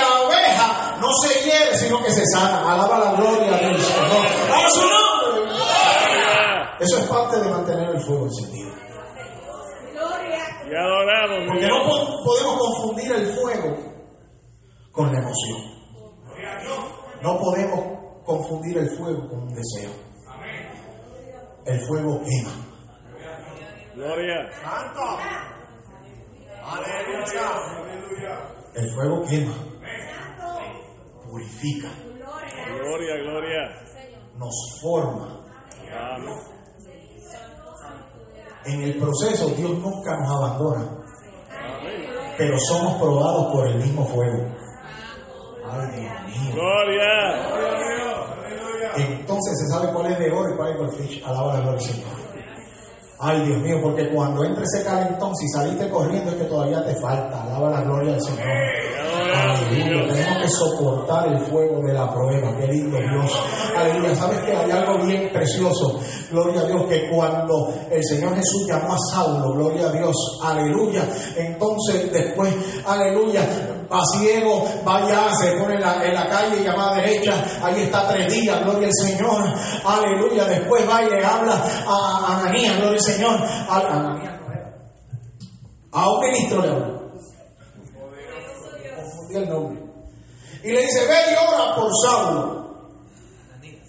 no 1.11 1.17
se 1.29 1.43
hiere, 1.43 1.77
sino 1.77 2.01
que 2.03 2.11
se 2.11 2.25
sana. 2.25 2.73
Alaba 2.73 2.99
la 2.99 3.11
gloria 3.13 3.51
del 3.57 3.81
Señor. 3.81 4.25
A 4.53 4.69
su 4.69 4.81
nombre. 4.81 5.53
Eso 6.79 6.99
es 6.99 7.05
parte 7.07 7.39
de 7.39 7.49
mantener 7.49 7.89
el 7.89 7.99
fuego 8.01 8.25
encendido. 8.25 8.71
Adoramos, 10.73 11.39
mi 11.41 11.47
Porque 11.47 11.67
no 11.67 11.83
Dios. 11.85 11.99
po- 11.99 12.23
podemos 12.23 12.57
confundir 12.57 13.11
el 13.11 13.25
fuego 13.35 13.77
con 14.91 15.11
la 15.11 15.19
emoción. 15.19 15.59
No 17.21 17.37
podemos 17.39 18.23
confundir 18.25 18.77
el 18.77 18.89
fuego 18.97 19.27
con 19.27 19.39
un 19.43 19.53
deseo. 19.53 19.91
El 21.65 21.79
fuego 21.87 22.21
quema. 22.23 22.51
Gloria. 23.95 24.49
El 28.73 28.89
fuego 28.93 29.23
quema. 29.29 29.53
Purifica. 31.31 31.87
Gloria, 32.83 33.15
gloria. 33.23 33.61
Nos 34.35 34.53
forma. 34.81 35.45
Amén. 35.89 36.35
En 38.65 38.81
el 38.81 38.97
proceso 38.99 39.47
Dios 39.55 39.71
nunca 39.79 40.17
nos 40.17 40.29
abandona. 40.29 40.81
Amén. 41.49 42.05
Pero 42.37 42.59
somos 42.59 42.95
probados 43.01 43.53
por 43.53 43.67
el 43.67 43.77
mismo 43.77 44.05
fuego. 44.05 44.39
Mío. 45.95 46.53
Gloria. 46.53 47.07
Entonces 48.97 49.57
se 49.57 49.67
sabe 49.69 49.93
cuál 49.93 50.11
es 50.11 50.19
de 50.19 50.31
oro 50.31 50.53
y 50.53 50.57
cuál 50.57 50.71
es 50.71 50.77
goldfish. 50.77 51.23
Alaba 51.25 51.53
la 51.53 51.61
gloria 51.61 51.79
del 51.79 51.95
Señor. 51.95 52.21
Ay, 53.19 53.45
Dios 53.45 53.61
mío, 53.61 53.79
porque 53.81 54.09
cuando 54.09 54.43
entre 54.43 54.63
ese 54.63 54.83
calentón, 54.83 55.33
si 55.35 55.47
saliste 55.47 55.89
corriendo 55.89 56.31
es 56.31 56.37
que 56.37 56.43
todavía 56.43 56.83
te 56.83 56.93
falta. 56.95 57.43
Alaba 57.43 57.69
la 57.69 57.81
gloria 57.83 58.11
del 58.13 58.21
Señor. 58.21 58.47
Aleluya. 59.33 60.41
Que 60.41 60.49
soportar 60.49 61.27
el 61.27 61.39
fuego 61.39 61.81
de 61.85 61.93
la 61.93 62.11
prueba. 62.11 62.55
Qué 62.57 62.67
lindo 62.67 62.97
Dios. 62.97 63.31
Aleluya. 63.75 64.15
¿Sabes 64.15 64.39
que 64.39 64.55
hay 64.55 64.71
algo 64.71 65.05
bien 65.05 65.29
precioso? 65.31 65.99
Gloria 66.29 66.61
a 66.61 66.65
Dios. 66.65 66.83
Que 66.87 67.09
cuando 67.09 67.73
el 67.89 68.03
Señor 68.03 68.35
Jesús 68.35 68.67
llamó 68.67 68.93
a 68.93 68.97
Saulo, 68.97 69.53
gloria 69.53 69.87
a 69.87 69.91
Dios. 69.91 70.15
Aleluya. 70.43 71.07
Entonces 71.35 72.11
después, 72.11 72.53
aleluya. 72.85 73.41
Va 73.91 74.05
ciego, 74.05 74.65
va 74.87 74.97
allá, 74.97 75.35
se 75.35 75.51
pone 75.57 75.75
en 75.75 75.81
la, 75.81 76.05
en 76.05 76.15
la 76.15 76.27
calle 76.27 76.63
llamada 76.63 76.95
derecha. 76.95 77.43
Ahí 77.61 77.81
está 77.81 78.07
tres 78.07 78.33
días. 78.33 78.63
Gloria 78.63 78.87
al 78.87 78.93
Señor. 78.93 79.43
Aleluya. 79.85 80.45
Después 80.45 80.89
va 80.89 81.03
y 81.03 81.09
le 81.09 81.25
habla 81.25 81.61
a 81.87 82.39
Ananías. 82.39 82.77
Gloria 82.77 82.97
al 82.97 83.01
Señor. 83.01 83.35
A, 83.69 84.17
a 85.93 86.09
un 86.09 86.19
ministro 86.21 86.61
le 86.61 86.69
habló 86.69 87.00
el 89.39 89.49
nombre. 89.49 89.81
Y 90.63 90.71
le 90.71 90.81
dice, 90.81 91.07
ve 91.07 91.15
y 91.31 91.35
ora 91.35 91.75
por 91.75 91.89
Saulo. 92.03 92.61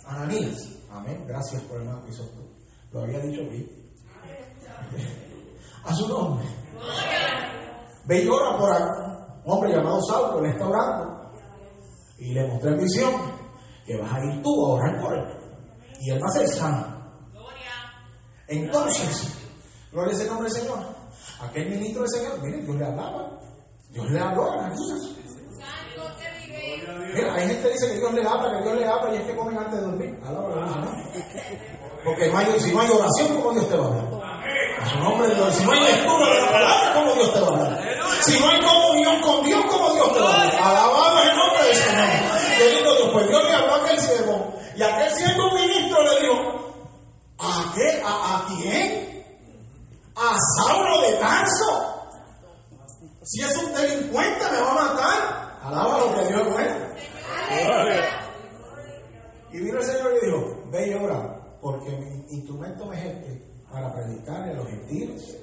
Ananías. 0.07 0.69
Amén. 0.91 1.25
Gracias 1.27 1.63
por 1.63 1.77
el 1.77 1.87
hermano 1.87 2.05
que 2.07 2.13
sos 2.13 2.31
tú. 2.33 2.49
Lo 2.93 3.03
había 3.03 3.19
dicho 3.21 3.43
bien. 3.43 3.69
A 5.85 5.95
su 5.95 6.09
nombre. 6.09 6.47
Ve 8.05 8.25
y 8.25 8.29
ora 8.29 8.59
por 8.59 8.71
un 9.45 9.53
hombre 9.53 9.73
llamado 9.73 10.01
Saulo. 10.03 10.45
Él 10.45 10.53
está 10.53 10.69
orando. 10.69 11.33
Y 12.19 12.33
le 12.33 12.47
mostré 12.47 12.71
en 12.71 12.79
visión 12.79 13.13
que 13.87 13.97
vas 13.97 14.13
a 14.13 14.25
ir 14.25 14.43
tú 14.43 14.67
a 14.67 14.75
orar 14.75 15.01
por 15.01 15.15
él. 15.15 15.25
Y 16.01 16.11
él 16.11 16.21
va 16.23 16.27
a 16.27 16.39
ser 16.39 16.49
sano. 16.49 16.93
Entonces, 18.49 19.33
gloria 19.91 20.21
al 20.21 20.27
nombre 20.27 20.51
del 20.51 20.61
Señor. 20.61 20.79
Aquel 21.41 21.71
ministro 21.71 22.03
del 22.03 22.11
Señor, 22.11 22.43
mire, 22.43 22.63
Dios 22.63 22.77
le 22.77 22.85
hablaba. 22.85 23.39
Dios 23.91 24.11
le 24.11 24.21
habló 24.21 24.51
a 24.51 24.55
Ananías. 24.55 25.22
Mira, 27.15 27.35
hay 27.35 27.47
gente 27.49 27.63
que 27.63 27.73
dice 27.75 27.89
que 27.89 27.99
Dios 27.99 28.13
le 28.15 28.27
habla, 28.27 28.59
que 28.59 28.65
Dios 28.65 28.79
le 28.79 28.87
habla 28.87 29.15
y 29.15 29.17
es 29.19 29.23
que 29.25 29.37
comen 29.37 29.59
antes 29.59 29.75
de 29.75 29.87
dormir. 29.87 30.19
Alaba 30.27 30.49
¿no? 30.49 31.03
Porque 32.05 32.31
si 32.61 32.73
no 32.73 32.81
hay 32.81 32.91
oración, 32.91 33.37
¿cómo 33.37 33.53
Dios 33.53 33.69
te 33.69 33.77
va 33.77 33.85
a 33.85 33.89
hablar? 33.89 34.13
Si 35.53 35.65
no 35.65 35.73
hay 35.73 35.81
lectura 35.81 36.29
de 36.29 36.41
la 36.41 36.51
palabra, 36.51 36.95
¿cómo 36.95 37.15
Dios 37.15 37.33
te 37.33 37.41
va 37.41 37.47
a 37.47 37.51
hablar? 37.51 37.83
Si 38.23 38.39
no 38.41 38.49
hay 38.49 38.61
comunión 38.61 39.21
con 39.21 39.45
Dios, 39.45 39.65
¿cómo 39.69 39.95
Dios 39.95 40.13
te 40.13 40.21
va 40.21 40.31
a 40.31 40.43
hablar? 40.43 40.57
Alabado 40.63 41.23
el 41.23 41.37
nombre 41.37 41.65
del 41.67 41.77
Señor. 41.77 42.09
Qué 42.59 42.71
lindo 42.71 42.97
Dios. 42.97 43.09
Pues 43.13 43.29
Dios 43.29 43.43
le 43.45 43.55
habló 43.55 43.75
a 43.75 43.85
aquel 43.85 44.01
siervo. 44.01 44.55
Y 44.77 44.83
aquel 44.83 45.11
siervo 45.11 45.53
ministro 45.53 46.03
le 46.03 46.21
dijo, 46.21 46.85
¿a 47.39 47.73
qué? 47.75 48.03
¿A, 48.05 48.09
a 48.09 48.47
quién? 48.49 49.25
A 50.17 50.37
Saulo 50.57 51.03
de 51.03 51.13
Tarso. 51.15 51.89
Si 53.23 53.43
es 53.43 53.57
un 53.57 53.73
delincuente, 53.75 54.45
me 54.51 54.61
va 54.61 54.71
a 54.71 54.75
matar. 54.75 55.42
Alaba 55.63 55.99
lo 55.99 56.15
que 56.15 56.27
Dios 56.27 56.41
es 56.41 56.53
bueno. 56.53 56.75
Y 59.53 59.61
vino 59.61 59.79
el 59.79 59.85
Señor 59.85 60.13
y 60.21 60.27
dijo, 60.27 60.63
ve 60.71 60.89
y 60.89 60.95
ora, 60.95 61.37
porque 61.61 61.91
mi 61.91 62.25
instrumento 62.31 62.87
me 62.87 62.99
es 62.99 63.05
este, 63.15 63.43
para 63.71 63.93
predicar 63.93 64.43
a 64.43 64.55
los 64.55 64.67
gentiles, 64.67 65.37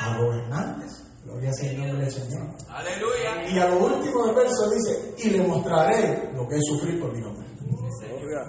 a 0.00 0.16
gobernantes. 0.18 1.04
Gloria 1.24 1.52
sea 1.52 1.70
el 1.70 1.78
nombre 1.78 2.04
del 2.04 2.12
Señor. 2.12 2.48
Aleluya. 2.68 3.48
Y 3.50 3.58
a 3.58 3.68
lo 3.68 3.78
último 3.78 4.26
del 4.26 4.34
verso 4.34 4.70
dice, 4.70 5.14
y 5.18 5.30
le 5.30 5.46
mostraré 5.46 6.30
lo 6.34 6.46
que 6.46 6.56
es 6.56 6.62
sufrir 6.66 7.00
por 7.00 7.12
mi 7.12 7.20
nombre. 7.20 7.46
Gloria. 7.56 8.44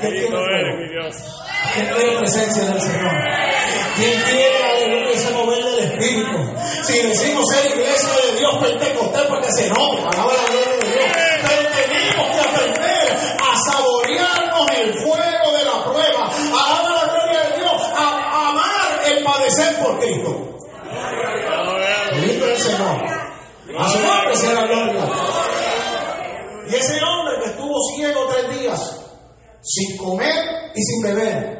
Gloria, 0.00 0.28
gloria, 0.28 0.88
Dios. 0.90 1.42
¿Quién 1.74 1.86
quiere 1.94 2.18
presencia 2.18 2.64
del 2.64 2.80
Señor? 2.80 3.57
¿Quién 3.98 4.22
quiere 4.22 4.62
aleluya 4.62 5.10
ese 5.10 5.32
mover 5.32 5.64
del 5.64 5.78
Espíritu? 5.80 6.38
Si 6.84 7.02
decimos 7.02 7.44
ser 7.52 7.66
iglesia 7.66 8.12
de 8.30 8.38
Dios 8.38 8.56
pentecostés 8.62 9.22
porque 9.28 9.50
se 9.50 9.68
nota, 9.70 10.08
alaba 10.10 10.34
la 10.34 10.44
gloria 10.44 10.76
de 10.76 10.88
Dios. 10.88 11.06
Pero 11.42 11.68
tenemos 11.74 12.36
que 12.36 12.40
aprender 12.48 13.18
a 13.42 13.56
saborearnos 13.58 14.70
el 14.70 14.94
fuego 14.94 15.52
de 15.58 15.64
la 15.64 15.84
prueba. 15.84 16.30
Alaba 16.30 16.90
la 16.94 17.12
gloria 17.12 17.40
de 17.50 17.58
Dios. 17.58 17.82
A, 17.96 18.50
amar 18.50 19.00
el 19.04 19.24
padecer 19.24 19.78
por 19.82 19.98
Cristo. 19.98 20.58
Bendito 22.12 22.46
es 22.46 22.66
el 22.66 22.70
Señor. 22.70 23.02
A 23.78 23.88
su 23.88 23.98
nombre 23.98 24.36
sea 24.36 24.52
la 24.52 24.66
gloria. 24.68 25.08
Y 26.70 26.74
ese 26.76 27.00
hombre 27.02 27.34
que 27.42 27.50
estuvo 27.50 27.74
ciego 27.96 28.28
tres 28.28 28.60
días, 28.60 28.96
sin 29.60 29.96
comer 29.96 30.70
y 30.76 30.82
sin 30.84 31.02
beber. 31.02 31.57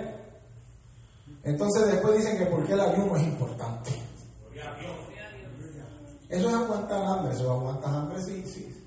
Entonces 1.48 1.86
después 1.86 2.18
dicen 2.18 2.38
que 2.38 2.46
porque 2.46 2.72
el 2.74 2.80
ayuno 2.80 3.16
es 3.16 3.22
importante. 3.22 3.90
Eso 6.28 6.48
es 6.48 6.54
aguantar 6.54 7.02
hambre, 7.02 7.32
eso 7.32 7.50
aguantas 7.50 7.90
hambre 7.90 8.20
si, 8.22 8.42
si, 8.46 8.86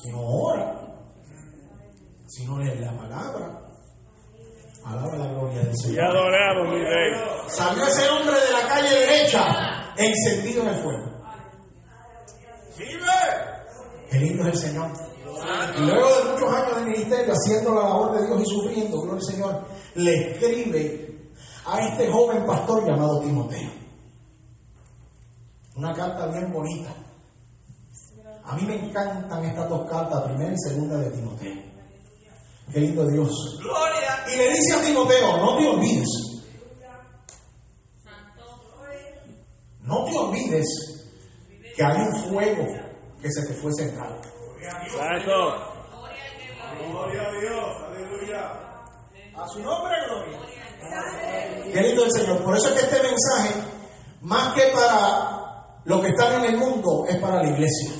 si 0.00 0.10
no 0.12 0.20
ora, 0.22 0.80
si 2.28 2.44
no 2.46 2.58
lees 2.58 2.80
la 2.80 2.96
palabra. 2.96 3.60
Alaba 4.84 5.16
la 5.16 5.26
gloria 5.32 5.60
del 5.62 5.72
Y 5.74 5.76
Señor. 5.76 6.04
adoramos, 6.04 6.68
mi 6.72 6.78
rey. 6.84 7.12
Salió 7.48 7.84
ese 7.86 8.08
hombre 8.08 8.36
de 8.36 8.52
la 8.52 8.68
calle 8.68 8.88
derecha, 9.00 9.92
encendido 9.96 10.62
en 10.62 10.68
el 10.68 10.74
fuego. 10.76 11.10
Qué 14.10 14.18
lindo 14.18 14.42
es 14.44 14.48
el 14.54 14.56
Señor. 14.70 14.90
Y 15.76 15.80
luego 15.80 16.08
de 16.08 16.32
muchos 16.32 16.52
años 16.54 16.76
de 16.76 16.90
ministerio, 16.90 17.32
haciendo 17.34 17.74
la 17.74 17.82
labor 17.82 18.18
de 18.18 18.26
Dios 18.26 18.42
y 18.42 18.46
sufriendo, 18.46 19.00
gloria 19.02 19.14
al 19.20 19.22
Señor, 19.34 19.64
le 19.96 20.30
escribe 20.32 21.09
a 21.70 21.86
este 21.86 22.10
joven 22.10 22.44
pastor 22.46 22.84
llamado 22.84 23.20
Timoteo. 23.20 23.70
Una 25.76 25.94
carta 25.94 26.26
bien 26.26 26.52
bonita. 26.52 26.92
A 28.44 28.56
mí 28.56 28.62
me 28.62 28.74
encantan 28.74 29.44
estas 29.44 29.68
dos 29.68 29.88
cartas, 29.88 30.24
primera 30.24 30.52
y 30.52 30.58
segunda 30.58 30.96
de 30.96 31.10
Timoteo. 31.10 31.62
Qué 32.72 32.80
lindo 32.80 33.06
Dios. 33.06 33.30
Gloria. 33.60 34.24
Y 34.32 34.36
le 34.36 34.50
dice 34.50 34.74
a 34.74 34.82
Timoteo, 34.82 35.36
no 35.36 35.58
te 35.58 35.68
olvides. 35.68 36.08
No 39.82 40.04
te 40.04 40.18
olvides 40.18 40.66
que 41.76 41.84
hay 41.84 42.00
un 42.00 42.30
fuego 42.30 42.66
que 43.22 43.30
se 43.30 43.46
te 43.46 43.54
fue 43.54 43.70
centrado. 43.74 44.20
Santo. 44.90 45.70
A 49.36 49.48
su 49.48 49.60
nombre, 49.60 49.94
gloria. 50.06 50.59
Qué 51.72 51.80
lindo 51.82 52.04
el 52.04 52.10
Señor. 52.12 52.42
Por 52.42 52.56
eso 52.56 52.68
es 52.68 52.74
que 52.74 52.80
este 52.86 53.02
mensaje, 53.08 53.54
más 54.22 54.54
que 54.54 54.62
para 54.74 55.76
los 55.84 56.00
que 56.00 56.08
están 56.08 56.44
en 56.44 56.54
el 56.54 56.58
mundo, 56.58 57.04
es 57.08 57.16
para 57.18 57.42
la 57.42 57.48
iglesia. 57.50 57.90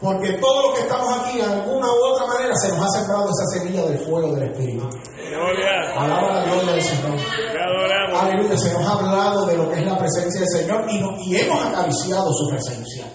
Porque 0.00 0.32
todos 0.34 0.64
los 0.66 0.74
que 0.74 0.80
estamos 0.82 1.18
aquí, 1.18 1.38
de 1.38 1.44
alguna 1.44 1.86
u 1.90 2.04
otra 2.12 2.26
manera, 2.26 2.54
se 2.56 2.68
nos 2.68 2.80
ha 2.84 2.88
sembrado 2.98 3.24
esa 3.30 3.58
semilla 3.58 3.82
del 3.86 3.98
fuego 3.98 4.34
del 4.34 4.50
Espíritu. 4.50 4.88
Alaba 5.96 6.34
la 6.34 6.44
gloria 6.44 6.72
del 6.72 6.82
Señor. 6.82 7.18
Aleluya, 8.20 8.56
se 8.58 8.72
nos 8.72 8.86
ha 8.86 8.92
hablado 8.92 9.46
de 9.46 9.56
lo 9.56 9.70
que 9.70 9.76
es 9.80 9.86
la 9.86 9.96
presencia 9.98 10.40
del 10.40 10.48
Señor 10.48 10.84
y, 10.90 10.98
no- 11.00 11.16
y 11.18 11.36
hemos 11.36 11.64
acariciado 11.64 12.32
su 12.32 12.48
presencia. 12.50 13.06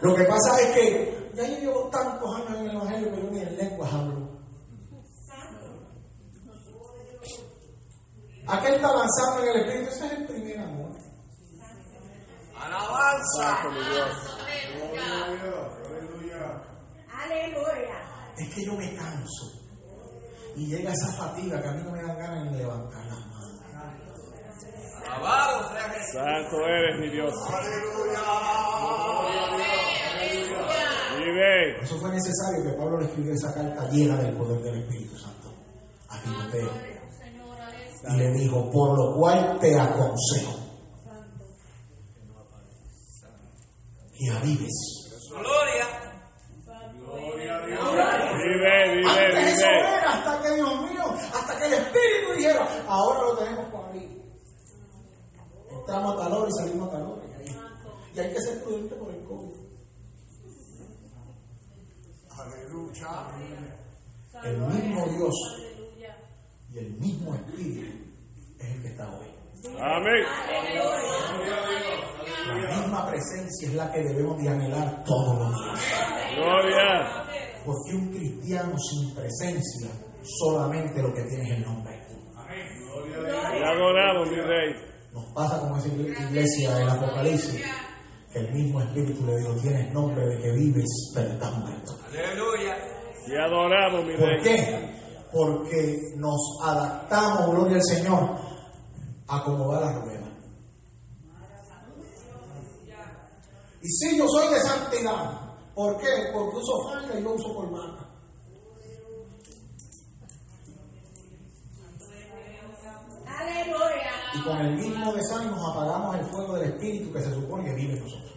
Lo 0.00 0.14
que 0.14 0.24
pasa 0.24 0.60
es 0.60 0.66
que 0.74 1.30
ya 1.34 1.46
yo 1.46 1.58
llevo 1.60 1.88
tantos 1.90 2.34
años 2.36 2.58
en 2.58 2.64
el 2.70 2.76
Evangelio 2.76 3.12
que 3.12 3.20
yo 3.22 3.30
ni 3.30 3.40
en 3.40 3.56
lenguas 3.56 3.92
hablo. 3.92 4.11
Aquel 8.46 8.74
está 8.74 8.88
avanzando 8.88 9.42
en 9.42 9.48
el 9.48 9.56
Espíritu, 9.56 9.90
ese 9.90 10.06
es 10.06 10.12
el 10.12 10.26
primer 10.26 10.58
amor. 10.58 10.90
Alabanza. 12.56 13.62
Aleluya. 17.12 18.02
Es 18.36 18.54
que 18.54 18.64
yo 18.64 18.72
me 18.74 18.94
canso 18.94 19.52
y 20.56 20.66
llega 20.66 20.92
esa 20.92 21.12
fatiga 21.12 21.60
que 21.60 21.68
a 21.68 21.72
mí 21.72 21.82
no 21.84 21.92
me 21.92 22.02
dan 22.02 22.18
ganas 22.18 22.44
ni 22.44 22.52
de 22.52 22.58
levantar 22.58 23.04
las 23.06 23.18
manos. 23.18 23.32
Alabado 25.06 25.68
sea 25.70 25.88
Jesús. 25.90 26.12
Santo 26.12 26.66
eres, 26.66 27.00
mi 27.00 27.10
Dios. 27.10 27.34
Vive. 31.18 31.82
Eso 31.82 31.98
fue 31.98 32.10
necesario 32.10 32.64
que 32.64 32.78
Pablo 32.78 32.98
le 32.98 33.06
escribiera 33.06 33.36
esa 33.36 33.54
carta 33.54 33.88
llena 33.90 34.16
del 34.16 34.36
poder 34.36 34.62
del 34.62 34.82
Espíritu 34.82 35.16
Santo 35.16 35.52
a 36.08 36.20
Timoteo. 36.20 37.01
Y 38.08 38.16
le 38.16 38.30
dijo, 38.32 38.70
por 38.70 38.96
lo 38.98 39.16
cual 39.16 39.58
te 39.60 39.78
aconsejo 39.78 40.58
que 44.18 44.30
avives. 44.30 44.72
Gloria. 45.30 45.86
Vive, 47.14 48.96
vive, 48.96 49.08
Antes 49.08 49.52
eso 49.54 49.66
vive. 49.66 49.96
era 49.96 50.10
hasta 50.12 50.42
que 50.42 50.54
Dios 50.54 50.80
mío, 50.90 51.02
hasta 51.34 51.58
que 51.58 51.66
el 51.66 51.72
Espíritu 51.74 52.32
dijera, 52.36 52.84
ahora 52.88 53.20
lo 53.22 53.36
tenemos 53.38 53.66
por 53.70 53.84
ahí. 53.90 54.22
Entramos 55.70 56.14
a 56.14 56.18
tal 56.18 56.32
hora 56.34 56.48
y 56.48 56.52
salimos 56.58 56.88
a 56.88 56.92
tal 56.92 57.02
hora. 57.02 57.22
Y, 57.26 57.32
ahí- 57.48 57.56
y 58.14 58.20
hay 58.20 58.32
que 58.32 58.40
ser 58.40 58.62
prudente 58.62 58.94
por 58.96 59.10
el 59.12 59.24
COVID. 59.24 59.54
Aleluya. 62.38 63.08
El 64.44 64.58
mismo 64.58 65.06
Dios 65.06 65.34
y 66.72 66.78
el 66.78 66.92
mismo 66.94 67.34
Espíritu 67.34 67.82
es 68.58 68.70
el 68.70 68.82
que 68.82 68.88
está 68.88 69.08
hoy. 69.18 69.26
Amén. 70.02 70.24
La 72.60 72.76
misma 72.76 73.06
presencia 73.08 73.68
es 73.68 73.74
la 73.74 73.92
que 73.92 74.00
debemos 74.02 74.36
de 74.42 74.48
anhelar 74.48 75.04
todos 75.04 75.38
los 75.38 75.50
días. 75.64 75.80
Gloria. 76.36 77.24
Porque 77.64 77.94
un 77.94 78.08
cristiano 78.08 78.76
sin 78.78 79.14
presencia 79.14 79.88
solamente 80.40 81.00
lo 81.00 81.14
que 81.14 81.22
tiene 81.22 81.44
es 81.44 81.50
el 81.58 81.62
nombre. 81.64 82.00
Te 83.14 83.64
adoramos, 83.64 84.28
mi 84.28 84.36
rey. 84.40 84.74
Nos 85.12 85.24
pasa 85.34 85.60
como 85.60 85.76
esa 85.76 85.88
iglesia 85.88 86.74
del 86.74 86.88
Apocalipsis, 86.88 87.62
que 88.32 88.38
el 88.40 88.52
mismo 88.52 88.80
Espíritu 88.80 89.24
le 89.26 89.36
dijo, 89.36 89.52
tienes 89.60 89.92
nombre 89.92 90.26
de 90.26 90.38
que 90.42 90.50
vives, 90.52 91.12
pero 91.14 91.28
estás 91.28 91.52
muerto. 91.58 91.92
Aleluya. 92.08 92.76
Te 93.26 93.38
adoramos, 93.38 94.04
mi 94.06 94.16
¿Por 94.16 94.28
rey. 94.28 94.42
qué? 94.42 94.90
Porque 95.32 95.98
nos 96.16 96.40
adaptamos, 96.64 97.50
gloria 97.54 97.76
al 97.76 97.82
Señor, 97.84 98.36
a 99.32 99.42
cómo 99.44 99.68
va 99.68 99.80
la 99.80 99.92
rueda. 99.92 100.28
Y 103.80 103.88
si 103.88 104.16
yo 104.18 104.28
soy 104.28 104.52
de 104.52 104.60
santidad, 104.60 105.40
¿por 105.74 105.96
qué? 105.98 106.30
Porque 106.32 106.56
uso 106.56 106.88
falda 106.88 107.18
y 107.18 107.22
yo 107.22 107.32
uso. 107.32 107.48
Aleluya. 113.26 114.10
Y 114.34 114.42
con 114.42 114.56
el 114.58 114.76
mismo 114.76 115.12
desánimo 115.14 115.66
apagamos 115.66 116.16
el 116.16 116.26
fuego 116.26 116.54
del 116.58 116.70
Espíritu 116.72 117.12
que 117.12 117.22
se 117.22 117.34
supone 117.34 117.64
que 117.64 117.74
vive 117.74 117.94
en 117.94 118.04
nosotros. 118.04 118.32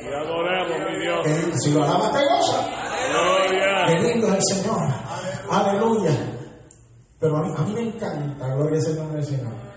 Te 0.00 0.16
adoramos, 0.16 0.78
mi 0.90 1.00
Dios. 1.00 1.20
Que 1.24 1.58
si 1.60 1.70
lo 1.72 1.84
alabas 1.84 2.12
te 2.12 2.18
goza. 2.24 2.66
Qué 2.66 3.98
Gloria. 3.98 4.12
lindo 4.12 4.26
es 4.28 4.34
el 4.34 4.56
Señor. 4.56 4.80
Aleluya. 5.48 6.10
Pero 7.20 7.36
a 7.36 7.42
mí, 7.42 7.54
a 7.56 7.62
mí 7.62 7.72
me 7.72 7.80
encanta, 7.82 8.48
gloria 8.54 8.78
al 8.78 8.82
Señor 8.84 9.12
del 9.12 9.24
Señor. 9.24 9.71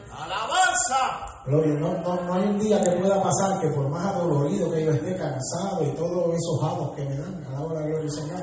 Gloria, 1.45 1.73
no, 1.79 1.93
no, 2.01 2.21
no 2.23 2.33
hay 2.33 2.43
un 2.43 2.59
día 2.59 2.81
que 2.83 2.91
pueda 2.91 3.21
pasar 3.21 3.59
que 3.61 3.67
por 3.69 3.87
más 3.89 4.05
adolorido 4.07 4.71
que 4.71 4.83
yo 4.85 4.91
esté 4.91 5.15
cansado 5.15 5.83
y 5.83 5.91
todos 5.95 6.33
esos 6.33 6.63
hados 6.63 6.95
que 6.95 7.03
me 7.05 7.15
dan, 7.17 7.43
alaba 7.49 7.73
la 7.75 7.81
gloria 7.81 7.99
del 7.99 8.11
Señor, 8.11 8.41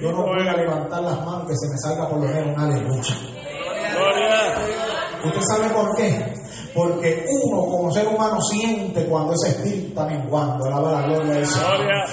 yo 0.00 0.12
no 0.12 0.24
pueda 0.24 0.52
eres. 0.52 0.66
levantar 0.66 1.02
las 1.02 1.24
manos 1.24 1.46
que 1.48 1.54
se 1.56 1.68
me 1.70 1.78
salga 1.78 2.08
por 2.08 2.18
lo 2.18 2.26
menos 2.26 2.54
una 2.54 2.64
aleluya. 2.66 3.14
Gloria. 3.94 4.54
¿Usted 5.24 5.40
sabe 5.42 5.70
por 5.70 5.96
qué? 5.96 6.34
Porque 6.74 7.26
uno 7.28 7.66
como 7.66 7.90
ser 7.92 8.08
humano 8.08 8.40
siente 8.40 9.06
cuando 9.06 9.34
ese 9.34 9.50
espíritu 9.50 9.88
está 9.88 10.06
menguando, 10.06 10.64
alaba 10.66 10.92
la 10.92 11.02
gloria 11.06 11.34
del 11.34 11.46
Señor. 11.46 11.76
Gloria. 11.76 12.04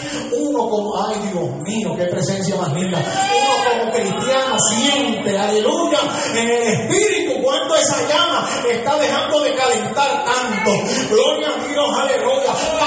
Uno 0.50 0.70
como, 0.70 0.92
ay 1.08 1.15
Dios 1.32 1.50
mío, 1.62 1.96
qué 1.98 2.06
presencia 2.06 2.56
más 2.58 2.74
linda. 2.74 3.00
Uno 3.00 3.82
como 3.82 3.92
cristiano 3.94 4.56
siente, 4.70 5.38
aleluya, 5.38 6.00
en 6.36 6.50
el 6.50 6.63
espíritu 6.63 7.18
esa 7.80 8.08
llama 8.08 8.50
está 8.70 8.98
dejando 8.98 9.42
de 9.42 9.56
calentar 9.56 10.26
tanto. 10.26 10.72
Gloria 11.10 11.50
a 11.50 11.68
Dios, 11.68 12.00
aleluya. 12.00 12.79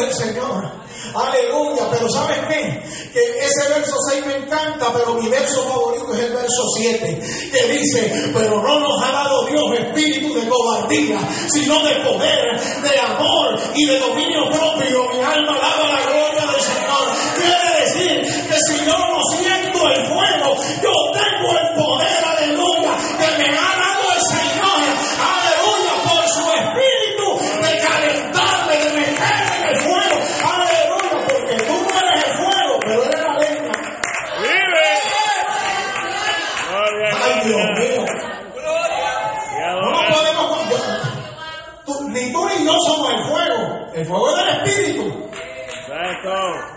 Qué 0.00 0.06
lindo 0.06 0.12
es 0.12 0.20
el 0.20 0.26
Señor. 0.26 0.80
Aleluya, 1.14 1.88
pero 1.90 2.08
¿sabes 2.08 2.38
qué? 2.48 2.82
Que 3.12 3.20
ese 3.44 3.68
verso 3.68 3.96
6 4.10 4.26
me 4.26 4.36
encanta, 4.36 4.92
pero 4.92 5.14
mi 5.14 5.28
verso 5.28 5.64
favorito 5.64 6.14
es 6.14 6.20
el 6.20 6.32
verso 6.32 6.68
7, 6.76 7.20
que 7.50 7.68
dice, 7.72 8.30
pero 8.32 8.62
no 8.62 8.80
nos 8.80 9.02
ha 9.02 9.10
dado 9.10 9.46
Dios 9.46 9.78
espíritu 9.78 10.34
de 10.34 10.48
cobardía, 10.48 11.18
sino 11.48 11.82
de 11.82 11.94
poder, 11.96 12.60
de 12.82 13.00
amor 13.00 13.58
y 13.74 13.86
de 13.86 13.98
dominio 13.98 14.50
propio. 14.50 15.08
Mi 15.10 15.20
alma 15.20 15.56
alaba 15.56 15.88
la 15.88 16.06
gloria 16.06 16.46
del 16.52 16.60
Señor. 16.60 17.10
Quiere 17.34 17.80
decir 17.84 18.46
que 18.48 18.56
si 18.68 18.84
yo 18.84 18.98
no 18.98 19.20
siento 19.36 19.88
el 19.88 20.06
fuego, 20.06 20.56
yo 20.82 20.92
tengo 21.12 21.58
el 21.58 21.59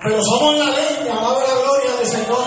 Pero 0.04 0.22
somos 0.24 0.56
la 0.58 0.66
leña, 0.66 1.14
alaba 1.14 1.40
la 1.40 1.56
gloria 1.56 1.92
del 1.98 2.08
Señor. 2.08 2.46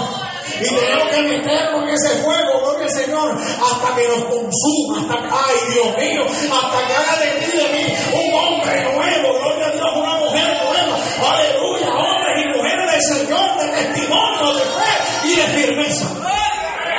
Y 0.60 0.74
tenemos 0.74 1.08
que 1.10 1.22
meternos 1.22 1.82
en 1.82 1.88
ese 1.90 2.22
fuego, 2.22 2.60
gloria 2.60 2.84
al 2.84 2.90
Señor, 2.90 3.36
hasta 3.36 3.94
que 3.96 4.08
nos 4.08 4.24
consuma, 4.24 5.00
hasta 5.00 5.16
que, 5.22 5.28
ay 5.30 5.58
Dios 5.72 5.88
mío, 5.96 6.24
hasta 6.26 6.78
que 6.86 6.94
haga 6.94 7.16
de 7.20 7.30
ti 7.40 7.50
de 7.56 7.68
mí 7.72 7.84
un 8.12 8.34
hombre 8.34 8.82
nuevo, 8.84 9.38
gloria 9.38 9.66
a 9.66 9.70
Dios, 9.70 9.90
una 9.94 10.16
mujer 10.16 10.48
nueva, 10.64 10.96
aleluya, 11.30 11.88
hombres 11.88 12.44
y 12.44 12.48
mujeres 12.56 12.86
del 12.92 13.02
Señor, 13.02 13.58
de 13.58 13.66
testimonio, 13.68 14.52
de 14.54 14.60
fe 14.60 14.92
y 15.24 15.30
de 15.36 15.42
firmeza. 15.42 16.08
Gloria, 16.14 16.96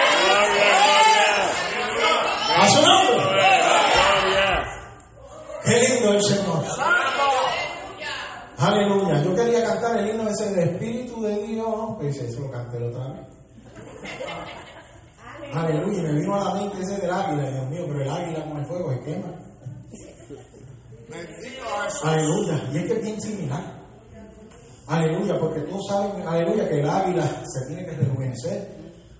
gloria. 1.96 2.58
A 2.58 2.70
su 2.70 2.82
nombre. 2.82 3.16
Gloria. 3.16 4.48
Qué 5.63 5.76
lindo 5.80 6.13
el 6.13 6.24
Señor. 6.24 6.63
Aleluya. 8.60 9.22
Yo 9.24 9.36
quería 9.36 9.63
cantar 9.63 10.00
el 10.58 10.70
Espíritu 10.70 11.22
de 11.22 11.43
Dios. 11.43 11.96
Pues 11.98 12.17
eso 12.17 12.41
lo 12.41 12.52
canté 12.52 12.84
otra 12.84 13.13
vez. 13.13 13.28
Aleluya. 15.54 16.04
Me 16.04 16.20
vino 16.20 16.36
a 16.36 16.43
la 16.43 16.54
mente 16.62 16.82
ese 16.82 17.02
del 17.02 17.12
águila. 17.12 17.52
Dios 17.52 17.70
mío, 17.70 17.86
pero 17.88 18.02
el 18.02 18.10
águila 18.10 18.46
con 18.46 18.58
el 18.58 18.65
fuego 18.65 18.93
se 18.93 19.00
quema. 19.02 19.34
Aleluya. 22.04 22.70
Y 22.72 22.78
es 22.78 22.86
que 22.86 22.93
es 22.93 23.02
bien 23.02 23.22
similar. 23.22 23.78
Aleluya, 24.88 25.38
porque 25.38 25.60
tú 25.62 25.78
sabes, 25.89 26.26
aleluya, 26.26 26.70
que 26.70 26.80
el 26.80 26.89
águila 26.89 27.43
se 27.46 27.65
tiene 27.67 27.86
que 27.86 27.91
rejuvenecer, 27.91 28.70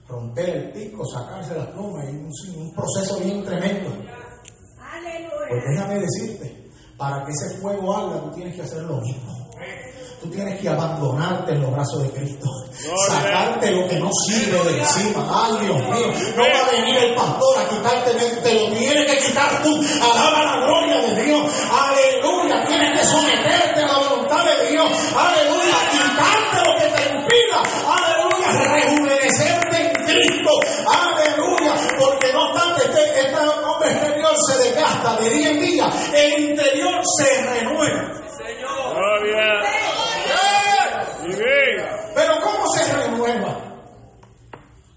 romper 0.08 0.50
el 0.50 0.72
pico, 0.72 1.06
sacarse 1.06 1.58
las 1.58 1.68
plumas, 1.68 2.06
y 2.06 2.16
un, 2.16 2.32
un 2.62 2.74
proceso 2.74 3.20
bien 3.20 3.44
tremendo. 3.44 3.90
Pues 5.50 5.64
déjame 5.70 6.00
decirte, 6.00 6.70
para 6.98 7.26
que 7.26 7.32
ese 7.32 7.58
fuego 7.58 7.98
arda, 7.98 8.24
tú 8.24 8.32
tienes 8.32 8.56
que 8.56 8.62
hacer 8.62 8.84
lo 8.84 9.02
mismo. 9.02 9.50
Tú 10.20 10.32
tienes 10.32 10.60
que 10.60 10.68
abandonarte 10.68 11.52
en 11.52 11.62
los 11.62 11.72
brazos 11.72 12.02
de 12.02 12.10
Cristo. 12.10 12.48
Sacarte 13.08 13.70
lo 13.70 13.88
que 13.88 14.00
no 14.00 14.10
sirve 14.26 14.58
de 14.64 14.80
encima. 14.80 15.24
Ay, 15.30 15.66
Dios 15.66 15.78
mío. 15.78 16.08
No 16.36 16.44
va 16.44 16.68
a 16.68 16.72
venir 16.72 16.98
el 16.98 17.16
pastor 17.16 17.60
a 17.60 17.70
quitarte, 17.70 18.12
te 18.42 18.54
lo 18.56 18.72
tienes 18.74 19.12
que 19.12 19.28
quitar 19.28 19.62
tú. 19.62 19.80
Alaba 20.02 20.44
la 20.44 20.66
gloria 20.66 21.02
de 21.02 21.24
Dios. 21.24 21.54
Aleluya. 21.72 22.66
Tienes 22.66 23.00
que 23.00 23.06
someterte 23.06 23.84
a 23.84 23.88
la 23.88 23.98
voluntad 24.10 24.44
de 24.44 24.72
Dios. 24.72 24.90
Aleluya. 25.16 25.78
Quitarte 25.92 26.58
lo 26.66 26.76
que 26.80 26.88
te 26.98 27.16
impida. 27.16 27.62
Aleluya. 27.86 28.74
Rejuvenecerte 28.74 29.78
en 29.78 30.04
Cristo. 30.04 30.52
Aleluya. 30.88 31.74
Porque 32.00 32.34
no 32.34 32.42
obstante, 32.50 32.86
este, 32.86 33.20
este 33.20 33.38
hombre 33.38 33.92
exterior 33.92 34.34
se 34.48 34.64
desgasta 34.64 35.16
de 35.18 35.30
día 35.30 35.50
en 35.50 35.60
día. 35.60 35.90
El 36.12 36.50
interior 36.50 37.02
se 37.20 37.44
renueva. 37.44 38.14
Gloria. 38.94 39.38
Vive. 39.62 39.77
Pero 42.28 42.42
¿cómo 42.44 42.68
se 42.74 42.94
renueva? 42.94 43.58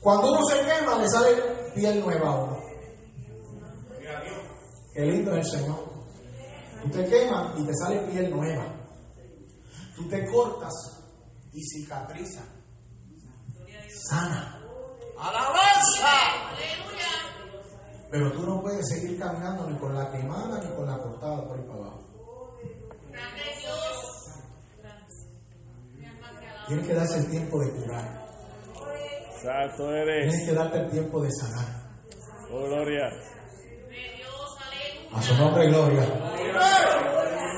Cuando 0.00 0.32
uno 0.32 0.44
se 0.46 0.58
quema, 0.62 0.98
le 0.98 1.08
sale 1.08 1.36
piel 1.74 2.00
nueva 2.00 2.28
a 2.28 2.42
uno. 2.42 2.58
Qué 4.92 5.02
lindo 5.02 5.36
es 5.36 5.46
el 5.46 5.60
Señor. 5.60 5.78
Tú 6.82 6.90
te 6.90 7.04
quemas 7.08 7.56
y 7.56 7.64
te 7.64 7.72
sale 7.74 8.00
piel 8.10 8.30
nueva. 8.30 8.64
Tú 9.94 10.08
te 10.08 10.28
cortas 10.28 10.72
y 11.52 11.62
cicatriza. 11.62 12.42
Sana. 14.08 14.60
¡Alabanza! 15.16 16.10
Pero 18.10 18.32
tú 18.32 18.42
no 18.42 18.60
puedes 18.60 18.88
seguir 18.88 19.16
caminando 19.20 19.70
ni 19.70 19.78
con 19.78 19.94
la 19.94 20.10
quemada 20.10 20.60
ni 20.64 20.74
con 20.74 20.86
la 20.86 20.98
cortada 20.98 21.46
por 21.46 21.56
ahí 21.56 21.64
para 21.64 21.78
abajo. 21.78 22.09
Tienes 26.70 26.86
que 26.86 26.94
darse 26.94 27.18
el 27.18 27.28
tiempo 27.28 27.58
de 27.58 27.68
curar. 27.72 28.26
Santo 29.42 29.92
eres. 29.92 30.28
Tienes 30.28 30.48
que 30.48 30.54
darte 30.54 30.78
el 30.78 30.90
tiempo 30.92 31.20
de 31.20 31.28
sanar. 31.32 31.66
Oh, 32.48 32.62
gloria. 32.62 33.10
A 35.12 35.20
su 35.20 35.34
nombre, 35.34 35.66
gloria. 35.66 36.06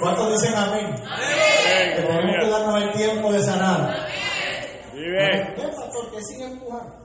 ¿Cuántos 0.01 0.33
dicen 0.33 0.55
amén? 0.57 0.87
Amén, 0.87 1.95
Que 1.95 2.03
tenemos 2.03 2.37
que 2.41 2.51
darnos 2.51 2.83
el 2.83 2.93
tiempo 2.93 3.33
de 3.35 3.43
sanar. 3.43 4.09
Vive. 4.95 5.55
¿Qué 5.57 5.69
pastor 5.69 6.11
que 6.11 6.23
sigue 6.23 6.45
empujando? 6.45 6.97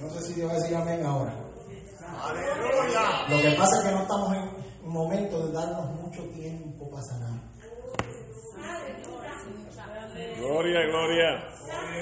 No 0.00 0.10
sé 0.10 0.22
si 0.22 0.32
Dios 0.32 0.50
va 0.50 0.54
a 0.54 0.58
decir 0.58 0.76
amén 0.76 1.06
ahora. 1.06 1.32
Lo 3.28 3.40
que 3.40 3.50
pasa 3.52 3.78
es 3.78 3.84
que 3.84 3.92
no 3.92 4.02
estamos 4.02 4.36
en 4.36 4.50
un 4.82 4.92
momento 4.92 5.46
de 5.46 5.52
darnos 5.52 5.94
mucho 5.94 6.24
tiempo 6.30 6.90
para 6.90 7.04
sanar. 7.04 7.47
Gloria, 10.38 10.80
gloria. 10.86 11.48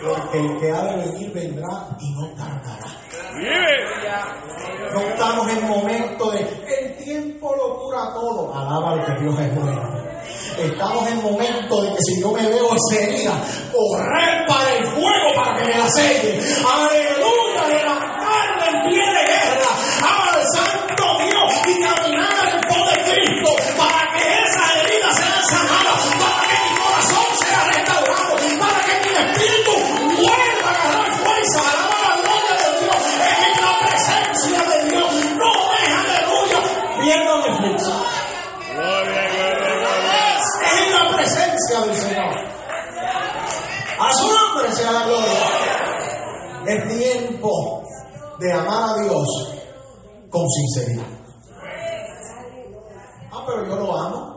Porque 0.03 0.38
el 0.38 0.61
que 0.61 0.71
ha 0.71 0.83
de 0.85 0.97
venir 0.97 1.33
vendrá 1.33 1.88
y 2.01 2.11
no 2.12 2.29
tardará. 2.37 2.87
Vive. 3.35 3.77
No 4.92 5.01
estamos 5.01 5.49
en 5.51 5.69
momento 5.69 6.31
de 6.31 6.40
el 6.40 6.97
tiempo 6.97 7.55
lo 7.57 7.79
cura 7.81 8.12
todo. 8.14 8.55
Alaba 8.55 8.97
lo 8.97 9.05
que 9.05 9.23
Dios 9.23 9.40
es 9.40 9.55
bueno. 9.55 10.07
Estamos 10.59 11.09
en 11.09 11.23
momento 11.23 11.83
de 11.83 11.90
que 11.90 11.99
si 12.01 12.21
yo 12.21 12.33
me 12.33 12.47
veo 12.47 12.71
herida, 12.92 13.33
correr 13.73 14.47
para 14.47 14.73
el 14.77 14.87
fuego 14.87 15.35
para 15.35 15.57
que 15.59 15.64
me 15.66 15.79
la 15.79 15.88
selle. 15.88 16.40
Del 41.80 41.96
Señor. 41.96 42.34
A 43.98 44.12
su 44.12 44.28
nombre 44.28 44.72
sea 44.72 44.92
la 44.92 45.06
gloria. 45.06 45.32
Es 46.66 46.88
tiempo 46.88 47.82
de 48.38 48.52
amar 48.52 48.90
a 48.90 49.02
Dios 49.02 49.26
con 50.30 50.48
sinceridad. 50.48 51.06
Ah, 53.32 53.44
pero 53.46 53.66
yo 53.66 53.76
lo 53.76 53.96
amo. 53.96 54.36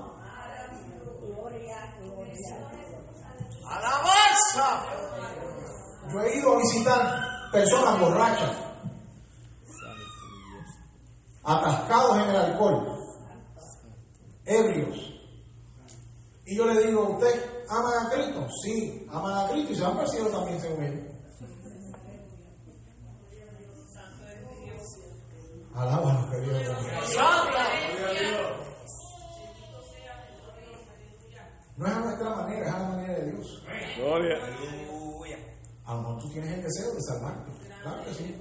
¡Alabanza! 3.68 4.86
Yo 6.12 6.22
he 6.22 6.38
ido 6.38 6.54
a 6.54 6.58
visitar 6.58 7.52
personas 7.52 8.00
borrachas, 8.00 8.52
atascados 11.44 12.18
en 12.18 12.30
el 12.30 12.36
alcohol, 12.36 13.00
ebrios. 14.46 15.09
Y 16.50 16.56
yo 16.56 16.66
le 16.66 16.84
digo, 16.84 17.10
¿usted 17.10 17.46
ama 17.70 17.92
a 18.02 18.10
Cristo? 18.10 18.48
Sí, 18.64 19.06
aman 19.12 19.38
a 19.38 19.52
Cristo 19.52 19.72
y 19.72 19.76
se 19.76 19.84
van 19.84 19.94
para 19.94 20.06
el 20.06 20.10
cielo 20.10 20.30
también 20.30 20.60
según 20.60 20.84
ellos. 20.84 21.06
Alaba 25.76 26.10
a 26.10 26.14
los 26.16 26.32
que 26.32 26.42
Dios 26.42 26.64
No 31.78 31.86
es 31.86 31.94
a 31.94 32.00
nuestra 32.00 32.30
manera, 32.36 32.68
es 32.68 32.74
a 32.74 32.80
la 32.80 32.90
manera 32.90 33.14
de 33.14 33.32
Dios. 33.32 33.64
Gloria. 33.98 34.38
A 35.86 35.94
lo 35.94 36.02
mejor 36.02 36.22
tú 36.24 36.30
tienes 36.32 36.52
el 36.52 36.64
deseo 36.64 36.94
de 36.96 37.02
salvarte. 37.02 37.52
Claro 37.84 38.04
que 38.06 38.14
sí. 38.16 38.36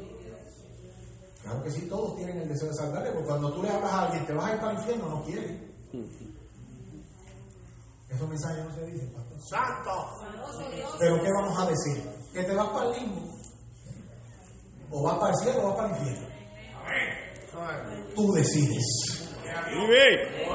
Claro 1.43 1.63
que 1.63 1.71
sí, 1.71 1.87
todos 1.91 2.17
tienen 2.17 2.39
el 2.39 2.49
deseo 2.49 2.69
de 2.69 2.75
salvarte, 2.75 3.11
porque 3.11 3.29
cuando 3.29 3.53
tú 3.53 3.63
le 3.63 3.69
hablas 3.69 3.93
a 3.93 4.03
alguien, 4.07 4.27
te 4.27 4.33
vas 4.33 4.47
a 4.47 4.55
ir 4.55 4.61
para 4.61 4.73
el 4.73 4.79
infierno, 4.79 5.09
no 5.11 5.23
quiere. 5.25 5.69
Esos 8.11 8.29
mensajes 8.29 8.65
no 8.65 8.75
se 8.75 8.87
dicen, 8.87 9.13
pastor. 9.13 9.39
Santo. 9.49 9.91
Pero 10.99 11.23
¿qué 11.23 11.31
vamos 11.31 11.59
a 11.59 11.67
decir? 11.67 12.11
¿Que 12.33 12.43
te 12.45 12.55
vas 12.55 12.69
para 12.69 12.91
el 12.91 13.01
limbo? 13.01 13.29
¿O 14.91 15.03
vas 15.03 15.19
para 15.19 15.33
el 15.33 15.37
cielo 15.37 15.63
o 15.63 15.67
vas 15.69 15.77
para 15.77 15.89
el 15.89 15.99
infierno? 15.99 16.29
Tú 18.15 18.33
decides. 18.33 19.29
Vive. 19.71 20.47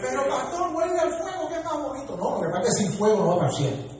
Pero 0.00 0.28
pastor, 0.28 0.72
vuelve 0.72 1.00
al 1.00 1.12
fuego, 1.12 1.48
que 1.48 1.54
es 1.54 1.64
más 1.64 1.82
bonito. 1.82 2.16
No, 2.16 2.34
lo 2.36 2.40
que 2.40 2.48
pasa 2.48 2.68
es 2.68 2.76
que 2.76 2.82
sin 2.84 2.92
fuego 2.94 3.16
no 3.18 3.26
vas 3.28 3.36
para 3.38 3.50
el 3.50 3.56
cielo. 3.56 3.98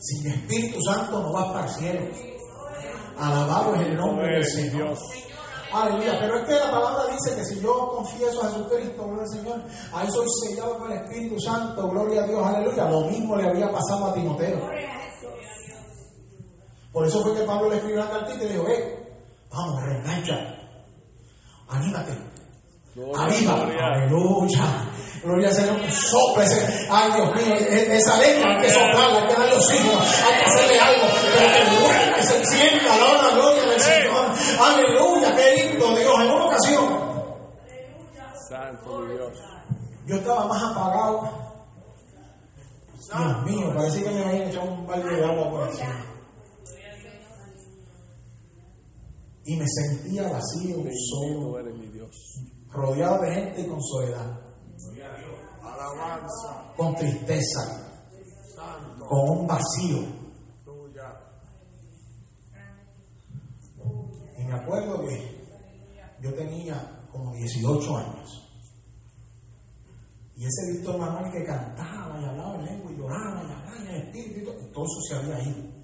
Sin 0.00 0.26
Espíritu 0.30 0.82
Santo 0.82 1.22
no 1.22 1.32
vas 1.32 1.46
para 1.52 1.66
el 1.66 1.72
cielo. 1.72 2.00
Alabado 3.18 3.74
es 3.76 3.82
el 3.82 3.96
nombre 3.96 4.34
del 4.34 4.44
Señor. 4.44 4.98
Aleluya, 5.74 6.16
pero 6.20 6.36
es 6.38 6.44
que 6.46 6.52
la 6.54 6.70
palabra 6.70 7.04
dice 7.12 7.34
que 7.36 7.44
si 7.44 7.60
yo 7.60 7.88
confieso 7.96 8.42
a 8.44 8.48
Jesucristo, 8.48 9.02
gloria 9.06 9.22
al 9.24 9.28
Señor, 9.28 9.62
ahí 9.92 10.08
soy 10.10 10.26
sellado 10.46 10.78
con 10.78 10.92
el 10.92 10.98
Espíritu 10.98 11.40
Santo, 11.40 11.88
gloria 11.88 12.22
a 12.22 12.26
Dios, 12.28 12.46
aleluya. 12.46 12.84
Lo 12.88 13.00
mismo 13.02 13.34
le 13.36 13.48
había 13.48 13.72
pasado 13.72 14.06
a 14.06 14.14
Timoteo. 14.14 14.60
Por 16.92 17.06
eso 17.06 17.22
fue 17.22 17.34
que 17.34 17.42
Pablo 17.42 17.70
le 17.70 17.76
escribió 17.76 17.98
la 18.04 18.10
cartita 18.10 18.44
y 18.44 18.46
le 18.46 18.52
dijo, 18.52 18.68
eh, 18.68 18.98
vamos, 19.50 19.82
reengancha, 19.82 20.34
anímate, 21.68 22.12
aviva, 23.16 23.54
aleluya. 23.54 24.90
Gloria 25.24 25.48
al 25.48 25.54
Señor, 25.54 25.90
sopla 25.90 26.44
ese, 26.44 26.86
ay 26.90 27.12
Dios 27.12 27.34
mío, 27.34 27.54
e- 27.56 27.96
esa 27.96 28.18
leña 28.18 28.44
hay 28.46 28.60
que 28.62 28.70
soplarla, 28.70 29.20
hay 29.22 29.26
que 29.26 29.32
darle 29.34 29.54
oxígeno, 29.56 29.98
hay 29.98 30.38
que 30.38 30.44
hacerle 30.50 30.78
algo, 30.80 31.06
pero 31.34 31.46
que 31.48 31.80
vuelva, 31.82 32.14
que 32.16 32.22
se 32.22 32.36
encienda, 32.38 32.96
la 32.96 33.30
gloria 33.34 33.63
aleluya, 34.58 35.36
qué 35.36 35.68
lindo 35.68 35.96
Dios, 35.96 36.20
en 36.20 36.30
una 36.30 36.44
ocasión, 36.46 36.84
Santo 38.48 39.06
Dios. 39.06 39.32
yo 40.06 40.16
estaba 40.16 40.46
más 40.46 40.62
apagado, 40.62 41.44
Dios 42.98 43.44
mío, 43.44 43.72
parecía 43.74 44.04
que 44.04 44.10
me 44.10 44.24
habían 44.24 44.48
echado 44.48 44.70
un 44.70 44.86
balde 44.86 45.16
de 45.16 45.24
agua 45.24 45.50
por 45.50 45.68
encima. 45.68 46.04
Y 49.46 49.56
me 49.56 49.66
sentía 49.68 50.22
vacío, 50.22 50.76
solo, 51.10 51.58
rodeado 52.70 53.22
de 53.22 53.34
gente 53.34 53.60
y 53.60 53.66
con 53.68 53.82
soledad, 53.82 54.40
Alabanza. 55.62 56.72
con 56.76 56.94
tristeza, 56.94 57.60
Santo. 58.54 59.06
con 59.06 59.38
un 59.38 59.46
vacío. 59.46 60.23
Me 64.54 64.60
acuerdo 64.60 65.04
que 65.06 65.44
yo 66.20 66.32
tenía 66.34 67.06
como 67.10 67.34
18 67.34 67.96
años. 67.96 68.40
Y 70.36 70.44
ese 70.44 70.72
Víctor 70.72 70.98
Manuel 70.98 71.32
que 71.32 71.44
cantaba 71.44 72.20
y 72.20 72.24
hablaba 72.24 72.56
en 72.56 72.64
lengua 72.64 72.92
y 72.92 72.96
lloraba 72.96 73.42
y 73.42 73.52
hablaba 73.52 73.76
en 73.78 73.86
el 73.86 74.02
espíritu, 74.02 74.50
y 74.50 74.72
todo, 74.72 74.84
eso 74.84 75.00
se 75.08 75.14
había 75.14 75.42
ido. 75.42 75.74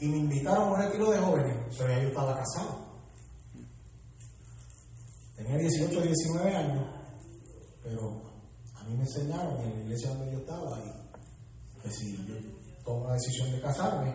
Y 0.00 0.08
me 0.08 0.16
invitaron 0.18 0.68
a 0.68 0.72
un 0.72 0.80
retiro 0.80 1.10
de 1.10 1.18
jóvenes, 1.18 1.74
pero 1.78 1.88
ya 1.90 2.02
yo 2.02 2.08
estaba 2.08 2.36
casado. 2.36 2.84
Tenía 5.36 5.56
18 5.56 6.00
19 6.00 6.56
años, 6.56 6.86
pero 7.82 8.22
a 8.74 8.84
mí 8.84 8.94
me 8.94 9.02
enseñaron 9.04 9.60
en 9.60 9.70
la 9.70 9.80
iglesia 9.84 10.10
donde 10.10 10.32
yo 10.32 10.38
estaba 10.38 10.78
y 10.80 11.80
que 11.82 11.90
si 11.90 12.16
yo 12.26 12.34
tomo 12.84 13.08
la 13.08 13.14
decisión 13.14 13.52
de 13.52 13.60
casarme, 13.60 14.14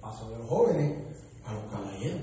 paso 0.00 0.30
de 0.30 0.38
los 0.38 0.48
jóvenes 0.48 1.06
a 1.44 1.52
los 1.52 1.70
caballeros, 1.70 2.22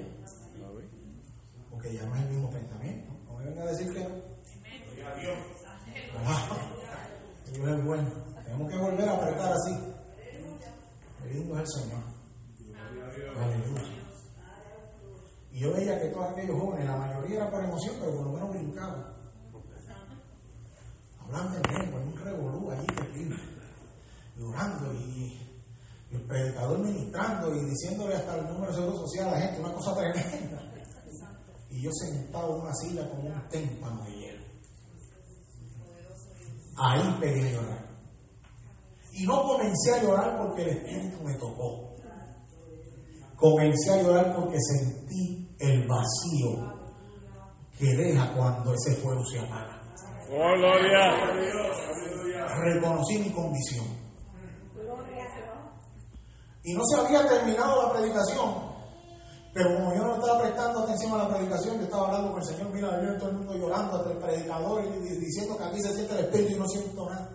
porque 1.70 1.94
ya 1.94 2.06
no 2.06 2.16
es 2.16 2.22
el 2.22 2.30
mismo 2.30 2.50
pensamiento. 2.50 3.14
No 3.28 3.38
me 3.38 3.46
venga 3.46 3.64
a 3.64 3.68
decir 3.68 3.94
que 3.94 4.04
no. 4.04 4.16
Dios 7.52 7.70
es 7.70 7.86
bueno. 7.86 8.10
Tenemos 8.44 8.72
que 8.72 8.78
volver 8.78 9.10
a 9.10 9.14
apretar 9.14 9.54
así. 9.54 9.78
Qué 11.22 11.34
lindo 11.34 11.56
es 11.56 11.62
el 11.62 11.68
Señor. 11.68 12.04
Aleluya. 13.38 13.98
Y 15.52 15.60
yo 15.60 15.74
veía 15.74 16.00
que 16.02 16.10
todos 16.10 16.32
aquellos 16.32 16.60
jóvenes, 16.60 16.86
la 16.86 16.98
mayoría 16.98 17.38
era 17.38 17.52
por 17.52 17.64
emoción, 17.64 17.96
pero 18.00 18.16
por 18.16 18.26
lo 18.26 18.32
menos 18.34 18.50
brincaban. 18.52 19.06
Hablando 21.20 21.58
en 21.58 21.64
lengua, 21.74 22.02
en 22.02 22.08
un 22.08 22.18
revolú 22.18 22.72
allí 22.72 22.86
terrible. 22.86 23.38
Llorando 24.38 24.94
y 24.94 25.47
el 26.12 26.22
predicador 26.26 26.80
ministrando 26.80 27.54
y 27.54 27.66
diciéndole 27.66 28.16
hasta 28.16 28.38
el 28.38 28.46
número 28.46 28.68
de 28.68 28.74
seguro 28.74 28.98
social 29.00 29.28
a 29.28 29.32
la 29.32 29.42
gente, 29.42 29.60
una 29.60 29.74
cosa 29.74 29.96
tremenda. 29.96 30.64
Y 31.70 31.84
yo 31.84 31.92
sentado 31.92 32.56
en 32.56 32.62
una 32.62 32.74
silla 32.74 33.10
como 33.10 33.24
un 33.24 33.50
témpano 33.50 34.04
de 34.06 34.12
hielo. 34.12 34.46
Ahí 36.78 37.02
a 37.02 37.52
llorar. 37.52 37.88
Y 39.12 39.26
no 39.26 39.44
comencé 39.44 39.94
a 39.96 40.04
llorar 40.04 40.38
porque 40.38 40.62
el 40.62 40.70
Espíritu 40.70 41.24
me 41.24 41.34
tocó. 41.36 41.96
Comencé 43.36 43.94
a 43.94 44.04
llorar 44.04 44.36
porque 44.36 44.58
sentí 44.60 45.56
el 45.60 45.88
vacío 45.88 46.78
que 47.78 47.96
deja 47.96 48.34
cuando 48.34 48.74
ese 48.74 48.96
fuego 48.96 49.24
se 49.26 49.40
apaga. 49.40 49.82
Oh, 50.30 50.58
gloria. 50.58 51.12
Reconocí 52.64 53.20
mi 53.20 53.32
condición. 53.32 53.97
Y 56.68 56.74
no 56.74 56.84
se 56.84 57.00
había 57.00 57.26
terminado 57.26 57.82
la 57.82 57.94
predicación. 57.94 58.54
Pero 59.54 59.74
como 59.74 59.96
yo 59.96 60.04
no 60.04 60.16
estaba 60.16 60.42
prestando 60.42 60.80
atención 60.82 61.14
a 61.14 61.24
la 61.24 61.30
predicación, 61.30 61.78
yo 61.78 61.84
estaba 61.84 62.08
hablando 62.08 62.34
con 62.34 62.42
el 62.42 62.48
Señor, 62.50 62.74
mira, 62.74 63.02
yo 63.02 63.18
todo 63.18 63.30
el 63.30 63.38
mundo 63.38 63.54
llorando, 63.54 63.96
hasta 63.96 64.12
el 64.12 64.18
predicador 64.18 64.84
y 64.84 65.16
diciendo 65.18 65.58
que 65.58 65.64
aquí 65.64 65.82
se 65.82 65.94
siente 65.94 66.14
el 66.14 66.26
Espíritu 66.26 66.52
y 66.52 66.60
no 66.60 66.68
siento 66.68 67.10
nada. 67.10 67.30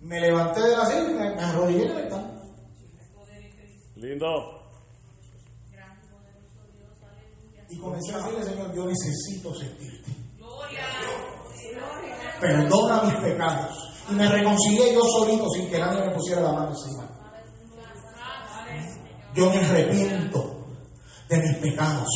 Me 0.00 0.20
levanté 0.20 0.62
de 0.62 0.76
la 0.76 0.84
silla 0.84 1.10
y 1.10 1.14
me, 1.14 1.34
me 1.36 1.42
arrodillé 1.42 1.82
en 1.84 1.90
el 1.90 1.96
altar. 1.96 2.40
Lindo. 3.94 4.26
Y 7.70 7.78
comencé 7.78 8.14
a 8.14 8.18
decirle, 8.18 8.44
Señor, 8.44 8.74
yo 8.74 8.84
necesito 8.84 9.54
sentirte. 9.54 10.10
Perdona 12.40 13.02
mis 13.04 13.14
pecados. 13.14 13.92
Y 14.10 14.14
me 14.14 14.28
reconcilié 14.28 14.92
yo 14.92 15.04
solito 15.04 15.48
sin 15.50 15.70
que 15.70 15.78
nadie 15.78 16.04
me 16.04 16.14
pusiera 16.14 16.42
la 16.42 16.52
mano 16.52 16.70
encima. 16.70 17.05
Yo 19.36 19.50
me 19.50 19.58
arrepiento 19.58 20.66
de 21.28 21.36
mis 21.38 21.56
pecados. 21.58 22.08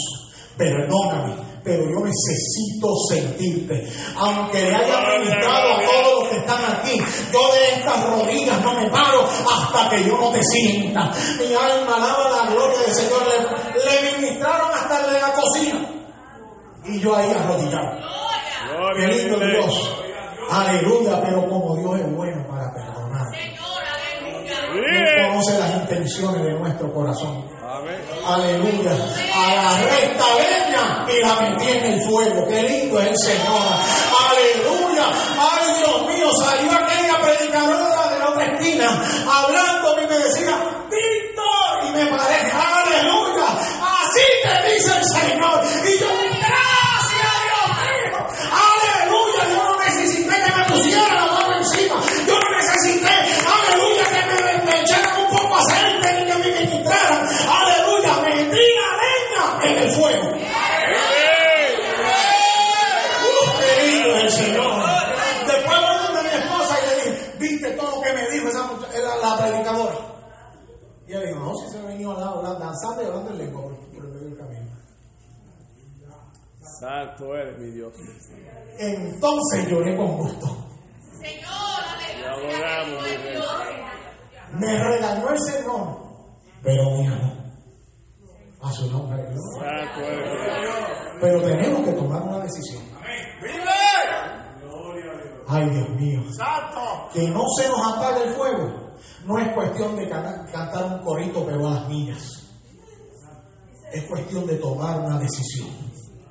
Perdóname, 0.57 1.37
pero 1.63 1.85
yo 1.85 2.05
necesito 2.05 2.89
sentirte. 3.11 3.89
Aunque 4.17 4.63
le 4.63 4.75
haya 4.75 5.19
ministrado 5.19 5.75
a 5.75 5.81
todos 5.85 6.21
los 6.21 6.29
que 6.29 6.37
están 6.37 6.65
aquí, 6.75 6.99
yo 7.33 7.53
de 7.53 7.79
estas 7.79 8.11
rodillas 8.11 8.63
no 8.63 8.75
me 8.75 8.91
paro 8.91 9.27
hasta 9.27 9.91
que 9.91 10.05
yo 10.05 10.19
no 10.19 10.31
te 10.31 10.43
sienta. 10.43 11.13
Mi 11.39 11.55
alma 11.55 11.97
alaba 11.97 12.43
la 12.43 12.51
gloria 12.51 12.81
del 12.81 12.95
Señor. 12.95 13.23
Le, 13.27 13.85
le 13.85 14.19
ministraron 14.19 14.71
hasta 14.75 15.07
el 15.07 15.13
de 15.15 15.21
la 15.21 15.33
cocina. 15.33 15.89
Y 16.87 17.01
yo 17.01 17.15
ahí 17.15 17.31
arrodillado. 17.31 18.01
Qué 18.97 19.07
lindo 19.07 19.39
Dios. 19.39 19.97
Aleluya, 20.51 21.21
pero 21.23 21.49
como 21.49 21.77
Dios 21.77 22.01
es 22.01 22.17
bueno 22.17 22.47
para 22.49 22.73
perdonar. 22.73 23.27
Él 23.35 23.57
Vive. 24.73 25.10
Conoce 25.41 25.59
las 25.59 25.75
intenciones 25.83 26.43
de 26.43 26.53
nuestro 26.53 26.93
corazón. 26.93 27.45
Amén. 27.63 27.97
Aleluya. 28.27 28.93
Agarré 29.35 30.05
esta 30.05 30.25
leña 30.37 31.07
y 31.09 31.21
la 31.23 31.41
metí 31.41 31.71
en 31.71 31.85
el 31.85 32.03
fuego. 32.03 32.47
Qué 32.47 32.63
lindo 32.63 33.01
es 33.01 33.07
el 33.09 33.17
Señor. 33.17 33.63
Aleluya. 34.31 35.07
Ay, 35.39 35.75
Dios 35.79 36.07
mío, 36.07 36.29
salió 36.37 36.73
aquella 36.73 37.21
predicadora 37.21 38.11
de 38.13 38.19
la 38.19 38.31
otra 38.31 38.45
esquina 38.55 39.03
hablando 39.27 40.03
y 40.03 40.07
me 40.07 40.19
decía, 40.19 40.60
Santo 77.21 77.37
eres 77.37 77.59
mi 77.59 77.71
Dios. 77.73 77.93
Entonces 78.79 79.69
lloré 79.69 79.95
con 79.95 80.17
gusto. 80.17 80.47
Te 81.21 82.25
adoramos, 82.25 83.03
mi. 83.03 84.59
Me 84.59 84.83
regañó 84.83 85.31
el 85.31 85.39
Señor, 85.39 85.99
pero 86.63 86.83
me 86.97 87.09
amó. 87.09 87.41
A 88.63 88.73
su 88.73 88.91
nombre. 88.91 89.23
Santo 89.23 90.01
eres 90.01 90.61
Dios. 90.63 90.75
Pero 91.21 91.43
tenemos 91.43 91.85
que 91.85 91.93
tomar 91.93 92.23
una 92.23 92.39
decisión. 92.39 92.83
Ay, 95.47 95.69
Dios 95.69 95.89
mío. 95.91 96.23
Que 97.13 97.29
no 97.29 97.43
se 97.59 97.69
nos 97.69 97.93
apague 97.93 98.23
el 98.25 98.35
fuego. 98.35 98.93
No 99.27 99.39
es 99.39 99.53
cuestión 99.53 99.97
de 99.97 100.09
cantar 100.09 100.85
un 100.85 101.05
corito, 101.05 101.45
pero 101.45 101.69
a 101.69 101.73
las 101.73 101.89
millas. 101.89 102.47
Es 103.93 104.05
cuestión 104.05 104.47
de 104.47 104.57
tomar 104.57 105.01
una 105.01 105.19
decisión. 105.19 105.69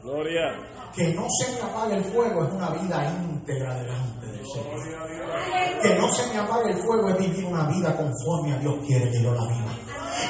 Gloria. 0.01 0.78
Que 0.95 1.13
no 1.13 1.27
se 1.29 1.51
me 1.53 1.61
apague 1.61 1.95
el 1.95 2.03
fuego 2.05 2.45
es 2.45 2.53
una 2.53 2.69
vida 2.71 3.15
íntegra 3.23 3.75
delante 3.75 4.25
del 4.25 4.45
Señor. 4.45 5.81
Que 5.81 5.95
no 5.95 6.13
se 6.13 6.27
me 6.33 6.39
apague 6.39 6.71
el 6.71 6.77
fuego 6.77 7.09
es 7.09 7.17
vivir 7.19 7.45
una 7.45 7.67
vida 7.67 7.95
conforme 7.95 8.53
a 8.53 8.57
Dios 8.57 8.75
quiere 8.85 9.11
que 9.11 9.21
yo 9.21 9.33
la 9.33 9.43
viva. 9.45 9.71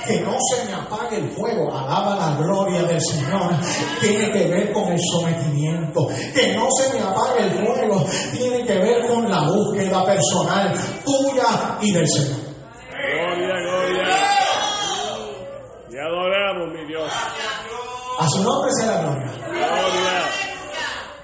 Que 0.06 0.22
no 0.22 0.36
se 0.40 0.66
me 0.66 0.74
apague 0.74 1.18
el 1.18 1.32
fuego, 1.32 1.76
alaba 1.76 2.16
la 2.16 2.36
gloria 2.38 2.84
del 2.84 3.02
Señor, 3.02 3.52
tiene 4.02 4.32
que 4.32 4.48
ver 4.48 4.72
con 4.74 4.92
el 4.92 5.00
sometimiento. 5.00 6.08
Que 6.34 6.56
no 6.56 6.68
se 6.72 6.94
me 6.94 7.02
apague 7.02 7.44
el 7.44 7.66
fuego, 7.66 8.06
tiene 8.32 8.64
que 8.66 8.78
ver 8.78 9.08
con 9.08 9.30
la 9.30 9.48
búsqueda 9.50 10.06
personal 10.06 10.74
tuya 11.04 11.78
y 11.82 11.92
del 11.92 12.08
Señor. 12.08 12.40
Gloria, 12.92 13.56
gloria. 13.64 14.04
Te 15.90 16.00
adoramos, 16.00 16.74
mi 16.74 16.86
Dios. 16.88 17.12
A 18.20 18.28
su 18.28 18.44
nombre 18.44 18.72
sea 18.74 18.88
la 18.88 19.02
gloria. 19.02 19.32
Gloria. 19.32 19.39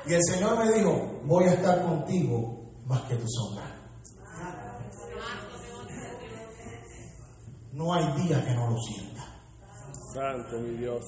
Y 0.07 0.13
el 0.13 0.21
Señor 0.29 0.57
me 0.63 0.71
dijo, 0.71 1.21
voy 1.25 1.45
a 1.45 1.53
estar 1.53 1.81
contigo 1.83 2.71
más 2.85 3.01
que 3.03 3.15
tu 3.15 3.25
sombra. 3.27 3.63
No 7.73 7.93
hay 7.93 8.05
día 8.23 8.43
que 8.45 8.53
no 8.53 8.69
lo 8.69 8.77
sienta. 8.79 9.23
Santo, 10.13 10.59
mi 10.61 10.77
Dios. 10.77 11.03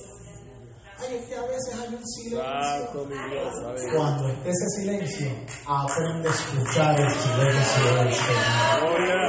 Ay, 0.99 1.15
es 1.15 1.25
que 1.27 1.35
a 1.35 1.41
veces 1.43 1.75
hay 1.79 1.93
un 1.95 2.05
silencio. 2.05 2.41
Santo, 2.43 3.05
mi 3.05 3.15
Dios. 3.29 3.53
Cuando 3.95 4.27
esté 4.29 4.49
ese 4.49 4.69
silencio, 4.81 5.29
aprende 5.67 6.27
a 6.27 6.31
escuchar 6.31 6.99
el 6.99 7.09
silencio 7.11 7.95
del 7.95 8.13
Señor. 8.13 8.79
Gloria. 8.81 9.23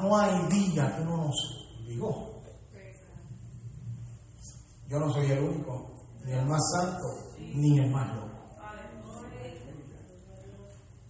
No 0.00 0.18
hay 0.18 0.46
día 0.48 0.96
que 0.96 1.04
no 1.04 1.30
se- 1.32 1.62
Digo, 1.86 2.42
yo 4.88 4.98
no 4.98 5.12
soy 5.12 5.30
el 5.30 5.38
único, 5.44 5.91
ni 6.24 6.32
el 6.32 6.46
más 6.46 6.60
santo, 6.72 7.04
ni 7.38 7.78
el 7.78 7.90
más 7.90 8.14
loco. 8.14 8.28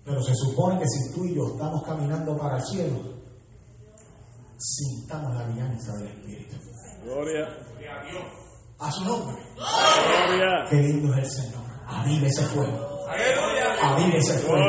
Pero 0.05 0.23
se 0.23 0.35
supone 0.35 0.79
que 0.79 0.89
si 0.89 1.15
tú 1.15 1.25
y 1.25 1.35
yo 1.35 1.47
estamos 1.47 1.83
caminando 1.85 2.37
para 2.37 2.57
el 2.57 2.65
cielo, 2.65 2.99
sintamos 4.59 5.35
la 5.35 5.45
alianza 5.45 5.97
del 5.97 6.09
Espíritu. 6.09 6.57
Gloria. 7.05 7.49
A 8.79 8.91
su 8.91 9.05
nombre. 9.05 9.37
Gloria. 9.55 10.65
Qué 10.69 10.77
lindo 10.77 11.15
es 11.15 11.19
el 11.19 11.45
Señor. 11.45 11.63
Avive 11.87 12.27
ese 12.27 12.43
fuego. 12.47 12.92
Avive 13.83 14.19
ese 14.19 14.39
fuego. 14.39 14.65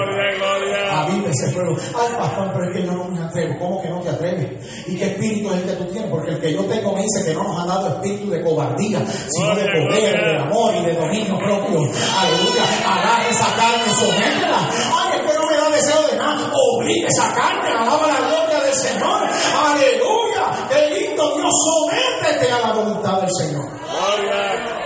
Avive 0.91 1.29
ese 1.29 1.51
fuego. 1.51 1.75
Ay, 1.95 2.13
pastor, 2.17 2.51
pero 2.53 2.65
es 2.65 2.75
que 2.75 2.86
yo 2.86 2.91
no 2.93 3.06
me 3.06 3.21
atrevo. 3.21 3.60
¿Cómo 3.60 3.82
que 3.82 3.89
no 3.89 3.99
te 4.01 4.10
atreves? 4.10 4.88
¿Y 4.88 4.97
qué 4.97 5.06
espíritu 5.06 5.51
es 5.51 5.62
el 5.62 5.69
que 5.69 5.75
tú 5.75 5.86
tienes? 5.91 6.10
Porque 6.10 6.32
el 6.32 6.39
que 6.41 6.53
yo 6.53 6.65
tengo 6.65 6.93
me 6.93 7.03
dice 7.03 7.23
que 7.25 7.34
no 7.34 7.43
nos 7.43 7.60
ha 7.60 7.65
dado 7.65 7.88
espíritu 7.89 8.29
de 8.29 8.41
cobardía, 8.43 9.06
sino 9.29 9.56
de 9.56 9.65
poder, 9.65 10.19
de 10.19 10.38
amor 10.39 10.73
y 10.75 10.86
de 10.86 10.95
dominio 10.95 11.38
propio. 11.38 11.79
Aleluya. 11.79 12.63
Agarra 12.86 13.29
esa 13.29 13.56
carne, 13.56 13.93
sométela. 13.93 14.69
Ay, 14.69 15.19
es 15.19 15.32
que 15.32 15.39
no 15.39 15.49
me 15.49 15.58
da 15.58 15.69
deseo 15.69 16.08
de 16.08 16.17
nada. 16.17 16.51
Obliga 16.53 17.08
esa 17.08 17.34
carne. 17.34 17.69
Alaba 17.69 18.08
la 18.08 18.19
gloria 18.27 18.60
del 18.63 18.73
Señor. 18.73 19.23
Aleluya. 19.23 20.67
Qué 20.69 20.99
lindo 20.99 21.36
Dios. 21.36 21.53
Sométete 21.63 22.51
a 22.51 22.60
la 22.60 22.73
voluntad 22.73 23.21
del 23.21 23.32
Señor. 23.32 23.65
Gloria. 23.69 24.84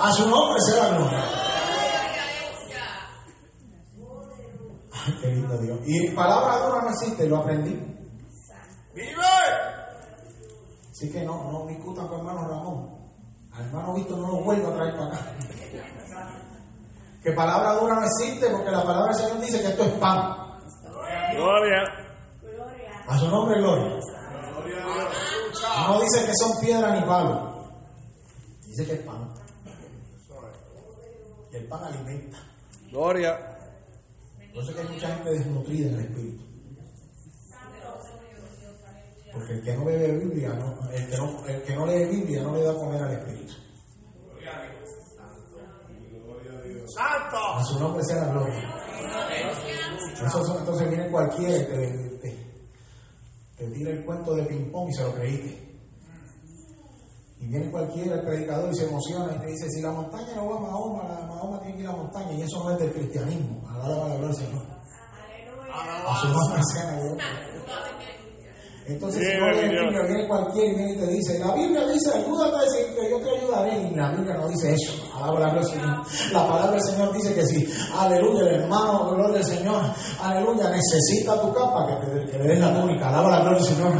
A 0.00 0.12
su 0.12 0.28
nombre 0.28 0.58
la 0.76 0.88
gloria. 0.96 1.41
Qué 5.20 5.28
lindo 5.28 5.58
Dios. 5.58 5.78
Y 5.84 6.10
palabra 6.10 6.66
dura 6.66 6.82
no 6.82 6.90
existe, 6.90 7.28
lo 7.28 7.38
aprendí. 7.38 7.92
Así 10.90 11.10
que 11.10 11.24
no, 11.24 11.50
no 11.50 11.66
discutan 11.66 12.06
con 12.06 12.20
hermano 12.20 12.48
Ramón. 12.48 13.02
Al 13.52 13.66
hermano 13.66 13.94
Víctor 13.94 14.18
no 14.18 14.28
lo 14.28 14.44
vuelvo 14.44 14.68
a 14.68 14.74
traer 14.74 14.96
para 14.96 15.06
acá. 15.08 15.32
Que 17.22 17.32
palabra 17.32 17.74
dura 17.74 17.94
no 17.96 18.06
existe 18.06 18.48
porque 18.50 18.70
la 18.70 18.82
palabra 18.84 19.12
del 19.12 19.24
Señor 19.24 19.40
dice 19.40 19.60
que 19.60 19.68
esto 19.68 19.82
es 19.84 19.92
pan. 19.94 20.36
Gloria. 21.34 21.82
A 23.08 23.18
su 23.18 23.28
nombre, 23.28 23.60
gloria. 23.60 24.00
No 25.88 26.00
dice 26.00 26.26
que 26.26 26.32
son 26.34 26.60
piedra 26.60 26.94
ni 26.94 27.06
palo. 27.06 27.68
Dice 28.66 28.86
que 28.86 28.92
es 28.94 29.00
pan. 29.00 29.28
Y 31.52 31.56
el 31.56 31.68
pan 31.68 31.84
alimenta. 31.84 32.38
Gloria. 32.90 33.51
Eso 34.52 34.60
es 34.70 34.76
que 34.76 34.80
hay 34.82 34.88
mucha 34.88 35.14
gente 35.16 35.30
desnutrida 35.30 35.88
en 35.88 35.94
el 35.94 36.00
espíritu. 36.04 36.44
Porque 39.32 39.52
el 39.54 39.62
que 39.64 39.76
no 39.76 39.84
bebe 39.86 40.18
Biblia, 40.18 40.50
no- 40.54 40.90
el, 40.90 41.08
que 41.08 41.16
no, 41.16 41.46
el 41.46 41.62
que 41.62 41.74
no 41.74 41.86
lee 41.86 42.04
Biblia 42.04 42.42
no 42.42 42.54
le 42.54 42.62
da 42.64 42.72
a 42.72 42.74
comer 42.74 43.02
al 43.02 43.12
espíritu. 43.12 43.54
A 47.58 47.64
su 47.64 47.78
nombre 47.80 48.04
sea 48.04 48.26
la 48.26 48.32
gloria. 48.32 48.74
Eso 50.26 50.58
entonces 50.58 50.88
viene 50.88 51.10
cualquiera 51.10 51.56
y 51.56 51.64
te, 51.66 52.18
te- 52.20 52.46
te 53.56 53.70
tira 53.70 53.90
el 53.90 54.04
cuento 54.04 54.34
de 54.34 54.42
ping-pong 54.44 54.90
y 54.90 54.92
se 54.94 55.02
lo 55.02 55.14
creíste. 55.14 55.72
Y 57.40 57.48
viene 57.48 57.70
cualquiera, 57.70 58.16
el 58.16 58.22
predicador, 58.26 58.70
y 58.70 58.76
se 58.76 58.86
emociona 58.88 59.34
y 59.34 59.38
te 59.40 59.46
dice, 59.46 59.68
si 59.70 59.80
la 59.80 59.90
montaña 59.92 60.34
no 60.36 60.50
va 60.50 60.56
a 60.58 60.60
Mahoma, 60.60 61.08
la 61.08 61.26
Mahoma 61.26 61.58
tiene 61.60 61.74
que 61.76 61.80
ir 61.82 61.88
a 61.88 61.92
la 61.92 61.96
montaña. 61.96 62.32
Y 62.34 62.42
eso 62.42 62.62
no 62.62 62.70
es 62.72 62.78
del 62.78 62.92
cristianismo. 62.92 63.61
Alaba 63.82 64.08
la 64.08 64.16
gloria 64.16 64.26
del 64.28 64.36
Señor. 64.36 64.62
A 65.72 66.20
su 66.20 66.28
nombre 66.28 66.62
sea 66.72 66.84
la 66.84 66.98
gloria. 66.98 67.24
Entonces, 68.86 69.28
si 69.28 69.38
no. 69.38 69.46
Biblia, 69.46 70.02
viene 70.06 70.28
cualquiera 70.28 70.72
y 70.72 70.74
viene 70.74 70.92
y 70.92 70.96
te 70.96 71.06
dice, 71.06 71.38
la 71.38 71.54
Biblia 71.54 71.86
dice, 71.86 72.10
ayúdate 72.14 72.56
a 72.56 72.62
decir 72.62 72.94
que 72.94 73.10
yo 73.10 73.20
te 73.20 73.30
ayudaré. 73.38 73.80
Y 73.80 73.94
la 73.94 74.10
Biblia 74.10 74.34
no 74.34 74.48
dice 74.48 74.74
eso. 74.74 74.92
Gloria 75.26 75.54
del 75.54 75.64
Señor. 75.64 76.02
La 76.32 76.46
palabra 76.46 76.72
del 76.72 76.82
Señor 76.82 77.12
dice 77.12 77.34
que 77.34 77.46
si, 77.46 77.68
aleluya, 77.98 78.42
el 78.42 78.62
hermano, 78.62 79.10
gloria 79.10 79.34
del 79.34 79.44
Señor, 79.44 79.80
aleluya, 80.20 80.70
necesita 80.70 81.40
tu 81.40 81.52
capa, 81.52 81.86
que, 81.86 82.06
te, 82.06 82.30
que 82.30 82.38
le 82.38 82.48
des 82.48 82.60
la 82.60 82.72
túnica. 82.80 83.08
Alaba 83.08 83.30
la 83.30 83.40
gloria 83.40 83.58
del 83.58 83.68
Señor. 83.68 83.92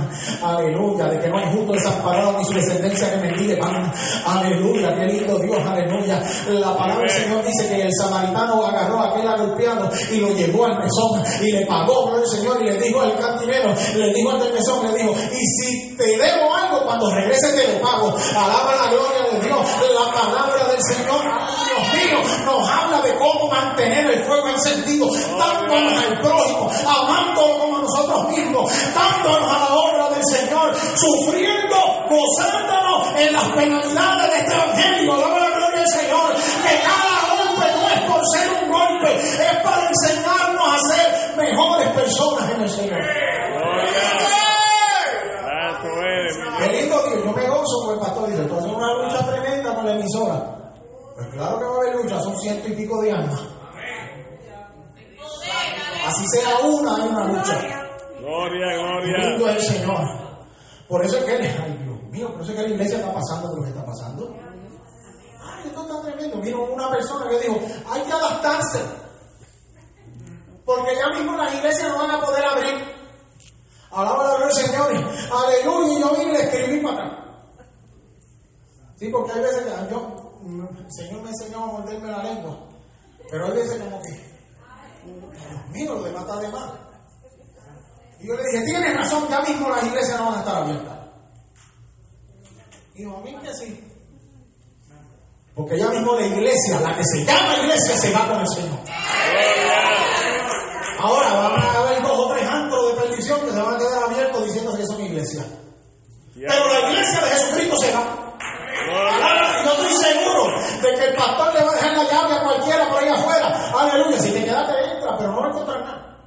Aleluya, 0.42 1.04
de 1.06 1.20
que 1.20 1.28
no 1.28 1.38
hay 1.38 1.52
justo 1.54 1.72
desamparado 1.72 2.38
ni 2.38 2.44
su 2.44 2.52
descendencia 2.54 3.11
que 3.12 3.16
mendigue 3.18 3.56
pan. 3.56 3.92
Aleluya, 4.26 4.94
qué 4.94 5.06
lindo 5.06 5.38
Dios, 5.38 5.58
aleluya. 5.66 6.22
La 6.48 6.76
palabra 6.76 7.02
del 7.02 7.11
Señor 7.11 7.44
dice 7.44 7.68
que 7.68 7.82
el 7.82 7.92
samaritano 7.92 8.66
agarró 8.66 9.00
a 9.00 9.08
aquel 9.11 9.28
agolpeado 9.28 9.90
y 10.11 10.16
lo 10.18 10.28
llevó 10.35 10.64
al 10.66 10.78
mesón 10.78 11.22
y 11.40 11.52
le 11.52 11.66
pagó, 11.66 12.06
gloria 12.06 12.24
al 12.24 12.28
Señor, 12.28 12.62
y 12.62 12.64
le 12.66 12.78
dijo 12.78 13.00
al 13.00 13.14
cantinero, 13.16 13.74
le 13.96 14.12
dijo 14.12 14.30
al 14.30 14.40
del 14.40 14.52
mesón, 14.52 14.87
le 14.87 14.98
dijo, 14.98 15.12
y 15.12 15.46
si 15.46 15.96
te 15.96 16.04
debo 16.04 16.54
algo, 16.54 16.85
cuando 16.85 17.11
regrese 17.11 17.53
te 17.53 17.72
lo 17.72 17.80
pago. 17.80 18.14
Alaba 18.34 18.74
la 18.76 18.90
gloria 18.90 19.32
de 19.32 19.47
Dios. 19.47 19.61
La 19.92 20.12
palabra 20.12 20.68
del 20.68 20.82
Señor, 20.82 21.11
Dios 21.20 21.82
mío, 21.92 22.18
nos 22.44 22.68
habla 22.68 23.00
de 23.02 23.14
cómo 23.16 23.50
mantener 23.50 24.06
el 24.10 24.24
fuego 24.24 24.48
encendido, 24.48 25.06
dándonos 25.38 26.04
al 26.04 26.18
prójimo, 26.20 26.70
amándolo 26.86 27.58
como 27.58 27.76
a 27.78 27.80
nosotros 27.82 28.28
mismos, 28.30 28.72
dándonos 28.94 29.52
a 29.52 29.58
la 29.60 29.74
obra 29.74 30.08
del 30.14 30.24
Señor, 30.24 30.74
sufriendo, 30.96 31.76
gozándonos 32.08 33.20
en 33.20 33.32
las 33.32 33.48
penalidades 33.50 34.30
de 34.32 34.38
este 34.38 34.54
evangelio. 34.54 35.12
Alaba 35.14 35.38
la 35.38 35.50
gloria 35.56 35.78
del 35.80 35.88
Señor. 35.88 36.34
Que 36.34 36.80
cada 36.82 37.34
golpe 37.36 37.66
no 37.76 37.88
es 37.88 38.00
por 38.10 38.20
ser 38.28 38.48
un 38.62 38.70
golpe, 38.70 39.16
es 39.16 39.56
para 39.62 39.88
enseñarnos 39.88 40.74
a 40.74 40.78
ser 40.94 41.36
mejores 41.36 41.88
personas 41.90 42.50
en 42.50 42.60
el 42.62 42.70
Señor. 42.70 43.00
Santo 45.42 45.88
eres, 46.02 46.36
mi 46.38 46.56
Qué 46.58 46.64
Dios. 46.68 46.82
lindo 46.82 47.02
Dios, 47.08 47.24
yo 47.24 47.32
me 47.32 47.48
gozo 47.48 47.84
con 47.84 47.94
el 47.94 48.00
pastor 48.00 48.28
dice, 48.30 48.42
tú 48.44 48.56
haces 48.56 48.72
una 48.72 48.94
lucha 48.94 49.26
tremenda 49.26 49.74
con 49.74 49.86
la 49.86 49.92
emisora. 49.92 50.58
Pues 51.23 51.35
claro 51.35 51.59
que 51.59 51.64
va 51.64 51.70
a 51.70 51.77
haber 51.77 51.97
lucha, 51.97 52.20
son 52.20 52.37
ciento 52.41 52.68
y 52.68 52.73
pico 52.73 53.01
de 53.01 53.12
almas. 53.12 53.41
Así 56.05 56.27
sea 56.29 56.59
una, 56.66 56.97
hay 56.97 57.09
una 57.09 57.27
lucha. 57.29 57.61
Gloria, 58.18 58.77
gloria. 58.77 59.29
lindo 59.29 59.49
es 59.49 59.57
el 59.57 59.77
Señor. 59.77 60.01
Por 60.89 61.05
eso 61.05 61.18
es 61.18 61.25
que, 61.25 61.33
ay 61.33 61.79
Dios 61.85 62.03
mío, 62.11 62.33
por 62.33 62.43
eso 62.43 62.51
es 62.51 62.57
que 62.57 62.62
la 62.62 62.75
iglesia 62.75 62.99
está 62.99 63.14
pasando 63.14 63.51
por 63.51 63.59
lo 63.59 63.62
que 63.62 63.70
está 63.70 63.85
pasando. 63.85 64.37
Ay, 65.41 65.66
esto 65.66 65.83
está 65.83 66.03
tremendo. 66.03 66.41
Vino 66.41 66.64
una 66.64 66.91
persona 66.91 67.29
que 67.29 67.39
dijo, 67.39 67.61
hay 67.89 68.03
que 68.03 68.12
adaptarse. 68.12 68.81
Porque 70.64 70.97
ya 70.97 71.09
mismo 71.16 71.37
las 71.37 71.55
iglesias 71.55 71.89
no 71.89 71.99
van 71.99 72.11
a 72.11 72.20
poder 72.20 72.45
abrir. 72.45 72.85
Alaba 73.93 74.25
la 74.25 74.37
gloria 74.37 74.47
del 74.47 74.66
Señor. 74.66 74.91
Aleluya. 75.31 75.93
Y 75.93 76.01
yo 76.01 76.11
vine 76.11 76.25
y 76.25 76.33
le 76.33 76.43
escribí 76.43 76.81
para 76.81 77.07
acá. 77.07 77.18
Sí, 78.97 79.09
porque 79.09 79.33
hay 79.33 79.41
veces 79.41 79.62
que 79.62 79.91
yo, 79.91 80.22
el 80.45 80.93
Señor 80.93 81.22
me 81.22 81.30
enseñó 81.30 81.64
a 81.64 81.66
morderme 81.66 82.11
la 82.11 82.22
lengua. 82.22 82.59
Pero 83.30 83.47
hay 83.47 83.53
veces 83.53 83.80
como 83.80 84.03
que, 84.03 84.11
mío, 85.72 85.95
lo 85.95 86.03
de 86.03 86.12
matar 86.12 86.40
de 86.40 86.49
más. 86.49 86.70
Y 88.20 88.26
yo 88.26 88.34
le 88.34 88.43
dije, 88.51 88.64
tienes 88.64 88.97
razón, 88.97 89.28
ya 89.28 89.40
mismo 89.43 89.68
las 89.68 89.84
iglesias 89.84 90.18
no 90.18 90.26
van 90.26 90.34
a 90.34 90.38
estar 90.40 90.57
abiertas. 90.57 90.99
Y 92.95 92.99
dijo, 92.99 93.16
a 93.16 93.20
mí 93.20 93.36
que 93.43 93.55
sí. 93.55 93.88
Porque 95.55 95.78
ya 95.78 95.88
mismo 95.88 96.14
la 96.14 96.26
iglesia, 96.26 96.80
la 96.80 96.97
que 96.97 97.05
se 97.05 97.24
llama 97.24 97.59
iglesia, 97.62 97.97
se 97.97 98.12
va 98.12 98.28
con 98.28 98.40
el 98.40 98.49
Señor. 98.49 98.78
Ahora 100.99 101.32
van 101.32 101.61
a 101.61 101.78
haber 101.78 102.03
dos 102.03 102.18
o 102.18 102.32
tres 102.32 102.49
antros 102.49 102.88
de 102.88 103.03
perdición 103.03 103.40
que 103.40 103.51
se 103.51 103.61
van 103.61 103.74
a 103.74 103.78
quedar 103.78 104.05
abiertos 104.05 104.45
diciendo 104.45 104.76
que 104.76 104.86
son 104.86 105.01
iglesias. 105.01 105.47
Pero 106.34 106.68
la 106.68 106.90
iglesia 106.90 107.20
de 107.20 107.30
Jesucristo 107.30 107.76
se 107.78 107.93
va. 107.93 108.22
Estoy 109.93 110.14
seguro 110.14 110.57
de 110.82 110.95
que 110.95 111.05
el 111.05 111.14
pastor 111.14 111.55
le 111.55 111.64
va 111.64 111.70
a 111.70 111.74
dejar 111.74 111.93
la 111.93 112.05
llave 112.05 112.34
a 112.34 112.43
cualquiera 112.43 112.88
por 112.88 113.03
ahí 113.03 113.09
afuera. 113.09 113.72
Aleluya. 113.78 114.18
Si 114.18 114.32
te 114.32 114.45
quedaste, 114.45 114.72
entra, 114.95 115.18
pero 115.18 115.32
no 115.32 115.40
va 115.40 115.47
a 115.47 115.51
encontrar 115.51 115.80
nada. 115.80 116.18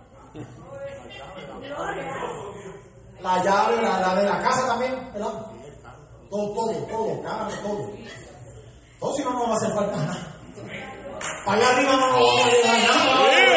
La 3.21 3.43
llave, 3.43 3.81
la, 3.81 3.99
la 3.99 4.15
de 4.15 4.23
la 4.23 4.39
casa 4.39 4.67
también, 4.67 5.11
¿verdad? 5.13 5.33
Todo, 6.29 6.53
todo, 6.53 6.73
todo, 6.87 7.21
todo. 7.63 7.91
Todo 8.99 9.15
si 9.15 9.23
no, 9.23 9.33
no 9.33 9.47
va 9.47 9.53
a 9.53 9.55
hacer 9.55 9.73
falta 9.73 9.97
nada. 9.97 10.17
Para 11.45 11.57
allá 11.57 11.69
arriba 11.69 11.91
no 11.93 12.07
nos 12.07 12.15
va 12.17 12.45
a 12.45 12.49
llegar 12.49 12.77
nada. 12.77 13.47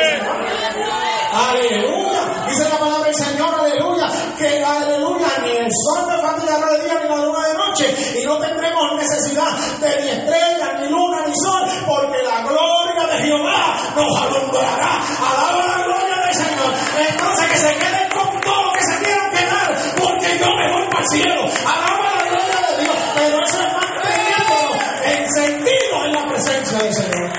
Aleluya. 1.51 2.47
Dice 2.49 2.69
la 2.69 2.79
palabra 2.79 3.05
del 3.05 3.15
Señor, 3.15 3.55
aleluya. 3.55 4.07
Que 4.39 4.65
aleluya, 4.65 5.29
ni 5.43 5.51
el 5.51 5.71
sol 5.71 6.07
me 6.07 6.17
fatigará 6.23 6.71
de 6.73 6.85
día 6.85 6.95
ni 7.03 7.09
la 7.09 7.17
luna 7.17 7.48
de 7.48 7.48
Y 7.87 8.25
no 8.27 8.39
tendremos 8.39 8.97
necesidad 8.97 9.47
de 9.81 10.03
ni 10.03 10.09
estrellas, 10.11 10.81
ni 10.81 10.89
luna, 10.89 11.19
ni 11.27 11.33
sol. 11.37 11.63
Porque 11.87 12.23
la 12.23 12.43
gloria 12.43 13.07
de 13.07 13.23
Jehová 13.25 13.77
nos 13.95 14.21
alumbrará. 14.23 15.01
Alaba 15.21 15.67
la 15.67 15.85
gloria 15.85 16.17
del 16.25 16.35
Señor. 16.35 16.75
Entonces 17.09 17.47
que 17.47 17.57
se 17.57 17.75
queden 17.79 18.09
con 18.11 18.41
todo 18.41 18.65
lo 18.65 18.73
que 18.73 18.83
se 18.83 18.99
quieran 18.99 19.31
quedar. 19.31 19.77
Porque 19.97 20.39
yo 20.39 20.47
me 20.57 20.73
voy 20.73 20.89
para 20.89 21.01
el 21.01 21.09
cielo. 21.09 21.43
Alaba 21.67 22.15
la 22.17 22.31
gloria 22.31 22.61
de 22.69 22.83
Dios. 22.83 22.97
Pero 23.15 23.39
eso 23.45 23.59
es 23.63 23.73
manteniéndonos 23.73 24.77
encendidos 25.05 26.05
en 26.05 26.13
la 26.13 26.29
presencia 26.29 26.79
del 26.79 26.95
Señor. 26.95 27.33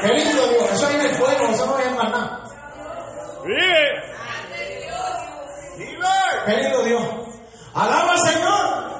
Qué 0.00 0.08
lindo 0.08 0.48
Dios, 0.48 0.70
eso 0.72 0.88
es 0.88 0.94
en 0.96 1.00
el 1.02 1.14
fuego, 1.14 1.46
eso 1.48 1.66
no 1.66 1.78
es 1.78 1.86
en 1.86 1.94
más 1.96 2.10
nada. 2.10 2.44
Vive. 3.44 4.12
Qué 6.44 6.56
lindo 6.56 6.82
Dios. 6.82 7.02
Alaba 7.74 8.12
al 8.12 8.18
Señor. 8.18 8.92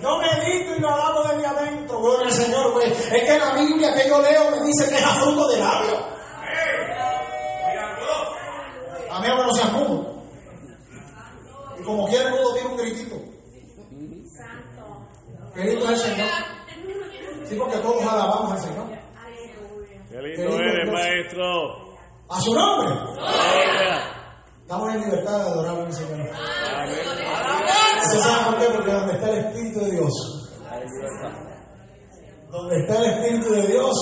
Yo 0.00 0.18
medito 0.18 0.76
y 0.76 0.80
lo 0.80 0.88
alabo 0.88 1.22
desde 1.24 1.46
adentro. 1.46 2.00
Gloria 2.00 2.26
al 2.26 2.32
Señor, 2.32 2.72
güey. 2.72 2.92
Es 2.92 3.19
que 3.30 3.38
la 3.38 3.52
Biblia 3.54 3.94
que 3.94 4.08
yo 4.08 4.20
leo 4.20 4.50
me 4.50 4.66
dice 4.66 4.88
que 4.88 4.96
es 4.96 5.04
a 5.04 5.14
fruto 5.14 5.48
de 5.48 5.58
labio. 5.58 5.98
A 9.10 9.20
mí 9.20 9.28
no 9.28 9.46
no 9.46 9.54
sean 9.54 9.72
mudos. 9.72 10.06
Y 11.78 11.82
como 11.82 12.08
quiera 12.08 12.28
el 12.28 12.30
mudo 12.32 12.54
tiene 12.54 12.68
un 12.70 12.76
gritito. 12.76 13.16
Qué 15.54 15.64
lindo 15.64 15.84
es 15.84 15.90
el 15.90 15.98
Señor. 15.98 16.28
Sí, 17.44 17.56
porque 17.56 17.78
todos 17.78 18.02
alabamos 18.02 18.52
al 18.52 18.58
Señor. 18.60 18.86
Qué 20.10 20.22
lindo 20.22 20.56
eres, 20.56 20.92
maestro. 20.92 21.96
A 22.28 22.40
su 22.40 22.54
nombre. 22.54 22.94
Estamos 24.62 24.94
en 24.94 25.00
libertad 25.00 25.38
de 25.38 25.42
adorar 25.42 25.80
al 25.80 25.92
Señor. 25.92 26.20
¿Usted 28.02 28.18
sabe 28.18 28.44
por 28.44 28.58
qué? 28.58 28.66
Porque 28.72 28.92
donde 28.92 29.12
está 29.14 29.30
el 29.30 29.38
Espíritu 29.38 29.80
de 29.80 29.90
Dios, 29.90 30.40
donde 32.50 32.80
está 32.80 32.96
el 32.98 33.04
Espíritu 33.12 33.52
de 33.52 33.66
Dios, 33.68 33.96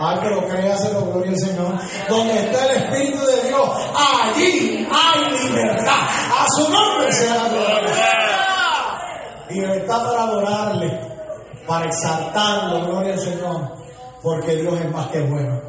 ay, 0.00 0.18
pero 0.22 0.46
créaselo, 0.48 1.06
gloria 1.12 1.30
al 1.32 1.38
Señor. 1.38 1.74
Donde 2.08 2.34
está 2.38 2.66
el 2.70 2.76
Espíritu 2.82 3.24
de 3.26 3.48
Dios, 3.48 3.68
allí 3.94 4.88
hay 4.90 5.48
libertad. 5.48 6.08
A 6.38 6.46
su 6.56 6.70
nombre 6.70 7.12
sea 7.12 7.34
la 7.36 7.48
gloria. 7.48 7.94
Libertad 9.50 10.04
para 10.04 10.22
adorarle, 10.24 11.00
para 11.66 11.86
exaltarlo, 11.86 12.86
gloria 12.86 13.12
al 13.14 13.20
Señor. 13.20 13.68
Porque 14.22 14.56
Dios 14.56 14.80
es 14.80 14.90
más 14.90 15.06
que 15.08 15.20
bueno. 15.20 15.60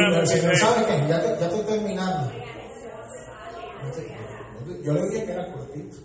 Lindo 0.00 0.20
el 0.20 0.26
Señor. 0.26 0.56
¿Sabe 0.56 0.84
qué? 0.86 1.06
Ya, 1.08 1.20
te- 1.22 1.38
ya 1.40 1.46
estoy 1.46 1.60
terminando. 1.62 2.32
Yo 4.84 4.92
le 4.92 5.02
dije 5.08 5.24
que 5.24 5.32
era 5.32 5.52
cortito. 5.52 5.96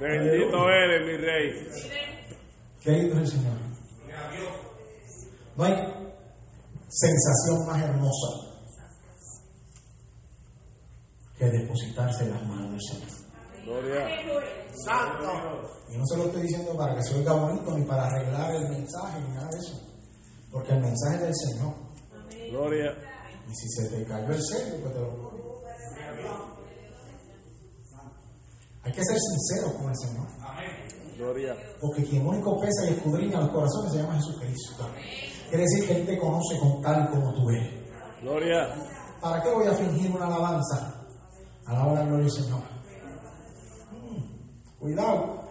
Bendito 0.00 0.68
eres, 0.70 1.06
mi 1.06 1.16
rey. 1.18 1.68
Es 2.80 2.86
el 2.86 3.28
Señor. 3.28 3.58
No 5.56 5.64
hay 5.64 5.74
sensación 6.88 7.66
más 7.66 7.82
hermosa 7.82 8.28
que 11.36 11.44
depositarse 11.46 12.24
en 12.24 12.30
las 12.30 12.46
manos 12.46 12.70
del 12.70 12.80
Señor. 12.80 13.20
Gloria. 13.64 14.08
Y 15.90 15.98
no 15.98 16.06
se 16.06 16.16
lo 16.16 16.24
estoy 16.26 16.42
diciendo 16.42 16.76
para 16.76 16.94
que 16.94 17.02
se 17.02 17.16
oiga 17.16 17.34
bonito 17.34 17.76
ni 17.76 17.84
para 17.84 18.06
arreglar 18.06 18.54
el 18.54 18.68
mensaje 18.70 19.20
ni 19.20 19.34
nada 19.34 19.48
de 19.50 19.58
eso. 19.58 19.80
Porque 20.50 20.72
el 20.72 20.80
mensaje 20.80 21.16
es 21.16 21.20
del 21.20 21.34
Señor. 21.36 21.74
Gloria. 22.50 22.96
Y 23.46 23.54
si 23.54 23.68
se 23.68 23.88
te 23.90 24.04
cayó 24.04 24.32
el 24.32 24.42
sello, 24.42 24.80
pues 24.80 24.94
te 24.94 25.00
lo 25.00 25.30
Hay 28.82 28.92
que 28.92 29.04
ser 29.04 29.18
sinceros 29.18 29.74
con 29.74 29.90
el 29.90 29.96
Señor. 29.96 30.39
Gloria. 31.20 31.54
Porque 31.78 32.02
quien 32.02 32.26
único 32.26 32.58
pesa 32.58 32.86
y 32.86 32.94
escudriña 32.94 33.40
los 33.40 33.50
corazones 33.50 33.92
se 33.92 33.98
llama 33.98 34.14
Jesucristo. 34.14 34.88
Quiere 35.50 35.64
decir 35.64 35.86
que 35.86 35.96
Él 35.96 36.06
te 36.06 36.18
conoce 36.18 36.58
con 36.58 36.80
tal 36.80 37.10
como 37.10 37.34
tú 37.34 37.50
eres. 37.50 37.68
Gloria. 38.22 38.74
¿Para 39.20 39.42
qué 39.42 39.50
voy 39.50 39.66
a 39.66 39.74
fingir 39.74 40.10
una 40.10 40.26
alabanza? 40.26 40.94
Alaba 41.66 41.92
la 41.92 42.04
gloria 42.04 42.24
del 42.24 42.30
Señor. 42.30 42.60
Mm, 43.92 44.78
cuidado. 44.78 45.42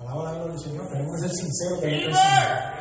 Alaba 0.00 0.24
la 0.24 0.32
gloria 0.36 0.52
del 0.54 0.60
Señor. 0.60 0.88
Tenemos 0.88 1.20
que 1.20 1.28
ser 1.28 1.36
sinceros 1.36 1.80
delante 1.82 2.06
del 2.06 2.14
Señor. 2.14 2.72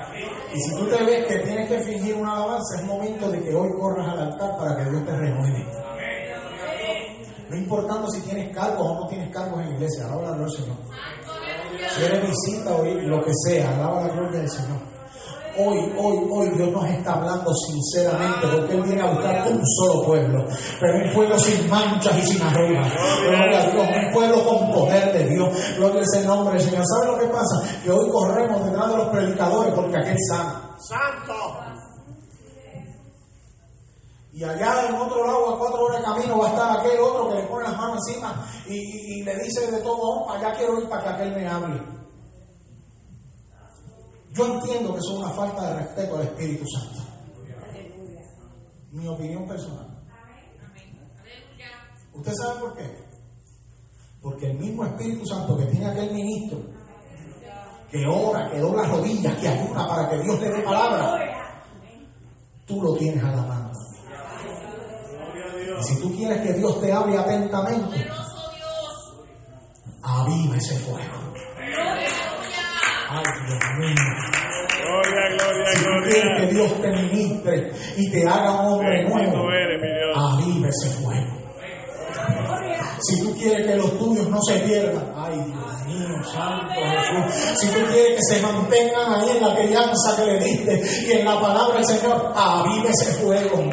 Y 0.54 0.62
si 0.62 0.76
tú 0.76 0.86
te 0.88 1.04
ves 1.04 1.28
que 1.28 1.40
tienes 1.40 1.70
que 1.70 1.80
fingir 1.82 2.16
una 2.16 2.38
alabanza, 2.38 2.76
es 2.78 2.84
momento 2.86 3.30
de 3.30 3.44
que 3.44 3.54
hoy 3.54 3.70
corras 3.78 4.08
al 4.08 4.20
altar 4.32 4.58
para 4.58 4.78
que 4.78 4.90
Dios 4.90 5.06
te 5.06 5.18
renueve. 5.18 5.66
No 7.50 7.58
importando 7.58 8.10
si 8.10 8.22
tienes 8.22 8.56
cargos 8.56 8.88
o 8.88 8.96
no 8.96 9.08
tienes 9.08 9.30
cargos 9.30 9.60
en 9.60 9.72
la 9.72 9.76
iglesia, 9.76 10.06
alaba 10.06 10.22
la 10.22 10.38
gloria 10.38 10.46
del 10.46 10.56
Señor. 10.56 10.78
Si 11.90 12.04
eres 12.04 12.22
visita 12.22 12.76
o 12.76 12.84
lo 12.84 13.22
que 13.24 13.32
sea, 13.46 13.76
alaba 13.76 14.08
la 14.08 14.14
gloria 14.14 14.40
del 14.40 14.50
Señor. 14.50 14.92
Hoy, 15.58 15.78
hoy, 15.98 16.28
hoy 16.32 16.50
Dios 16.56 16.72
nos 16.72 16.86
está 16.86 17.14
hablando 17.14 17.52
sinceramente 17.54 18.48
porque 18.48 18.74
Él 18.74 18.84
viene 18.84 19.02
a 19.02 19.12
buscar 19.12 19.48
un 19.52 19.62
solo 19.68 20.06
pueblo, 20.06 20.46
pero 20.80 20.98
un 21.06 21.14
pueblo 21.14 21.38
sin 21.38 21.70
manchas 21.70 22.18
y 22.20 22.22
sin 22.22 22.42
arrugas. 22.42 22.94
Gloria 23.22 23.60
a 23.60 23.72
Dios, 23.72 23.88
un 24.06 24.14
pueblo 24.14 24.46
con 24.46 24.72
poder 24.72 25.12
de 25.12 25.28
Dios. 25.28 25.50
Gloria 25.78 26.02
es 26.02 26.14
el 26.14 26.28
nombre 26.28 26.54
del 26.54 26.64
Señor. 26.64 26.84
¿Sabe 26.86 27.12
lo 27.12 27.20
que 27.20 27.28
pasa? 27.28 27.62
Que 27.84 27.92
hoy 27.92 28.10
corremos 28.10 28.64
detrás 28.66 28.92
de 28.92 28.98
los 28.98 29.08
predicadores 29.10 29.74
porque 29.74 29.98
aquel 29.98 30.18
sana. 30.30 30.70
Santo. 30.80 31.81
Y 34.42 34.44
allá 34.44 34.88
en 34.90 34.96
otro 34.96 35.24
lado, 35.24 35.54
a 35.54 35.60
cuatro 35.60 35.86
horas 35.86 36.00
de 36.00 36.04
camino, 36.04 36.40
va 36.40 36.48
a 36.48 36.50
estar 36.50 36.80
aquel 36.80 37.00
otro 37.00 37.30
que 37.30 37.36
le 37.36 37.44
pone 37.44 37.64
las 37.64 37.78
manos 37.78 38.00
encima 38.08 38.44
y, 38.66 39.22
le 39.22 39.36
dice 39.38 39.70
de 39.70 39.82
todo, 39.82 40.02
"Oh, 40.02 40.32
allá 40.32 40.52
quiero 40.58 40.82
ir 40.82 40.90
para 40.90 41.04
que 41.04 41.10
aquel 41.10 41.36
me 41.36 41.48
hable. 41.48 41.80
Yo 44.32 44.46
entiendo 44.48 44.94
que 44.94 44.98
eso 45.00 45.12
es 45.12 45.20
una 45.20 45.30
falta 45.30 45.62
de 45.62 45.84
respeto 45.84 46.16
al 46.16 46.24
Espíritu 46.24 46.66
Santo. 46.74 47.02
Mi 48.90 49.08
opinión 49.08 49.48
personal. 49.48 49.88
¿Usted 52.12 52.34
sabe 52.34 52.60
por 52.62 52.78
qué? 52.78 52.98
Porque 54.24 54.50
el 54.50 54.58
mismo 54.58 54.86
Espíritu 54.86 55.24
Santo 55.24 55.56
que 55.56 55.66
tiene 55.66 55.86
aquel 55.86 56.12
ministro, 56.16 56.62
que 57.92 58.08
ora, 58.08 58.50
que 58.50 58.58
dobla 58.58 58.88
rodillas, 58.88 59.36
que 59.36 59.48
ayuda 59.48 59.88
para 59.88 60.10
que 60.10 60.18
Dios 60.24 60.40
le 60.40 60.50
dé 60.50 60.64
palabra, 60.64 61.64
tú 62.66 62.82
lo 62.82 62.96
tienes 62.96 63.24
a 63.24 63.36
la 63.36 63.42
mano. 63.44 63.72
Si 65.82 66.00
tú 66.00 66.16
quieres 66.16 66.42
que 66.42 66.54
Dios 66.54 66.80
te 66.80 66.92
hable 66.92 67.18
atentamente, 67.18 68.08
aviva 70.04 70.58
ese 70.58 70.78
fuego. 70.80 71.34
Ay, 73.10 73.24
Dios 73.46 73.60
mío. 73.80 73.96
Gloria, 74.82 75.38
gloria, 75.38 75.72
Si 75.74 75.84
tú 75.84 75.90
quieres 76.04 76.24
que 76.38 76.46
gloria. 76.46 76.54
Dios 76.54 76.82
te 76.82 76.90
ministre 76.90 77.72
y 77.98 78.12
te 78.12 78.28
haga 78.28 78.62
un 78.62 78.74
hombre 78.74 79.04
nuevo, 79.08 79.50
aviva 80.16 80.70
ese 80.70 80.90
fuego. 81.02 81.41
Si 83.02 83.20
tú 83.22 83.36
quieres 83.36 83.66
que 83.66 83.76
los 83.76 83.98
tuyos 83.98 84.28
no 84.30 84.38
se 84.42 84.60
pierdan, 84.60 85.12
ay 85.18 85.44
Dios 85.48 85.86
mío, 85.88 86.24
Santo 86.24 86.74
Jesús. 86.74 87.60
Si 87.60 87.68
tú 87.68 87.80
quieres 87.92 88.18
que 88.18 88.36
se 88.36 88.42
mantengan 88.42 89.14
ahí 89.14 89.38
en 89.38 89.44
la 89.44 89.56
crianza 89.56 90.16
que 90.16 90.26
le 90.26 90.40
diste 90.40 91.08
y 91.08 91.12
en 91.12 91.26
la 91.26 91.40
palabra 91.40 91.76
del 91.76 91.86
Señor, 91.86 92.32
avive 92.36 92.90
ese 92.90 93.14
fuego. 93.14 93.64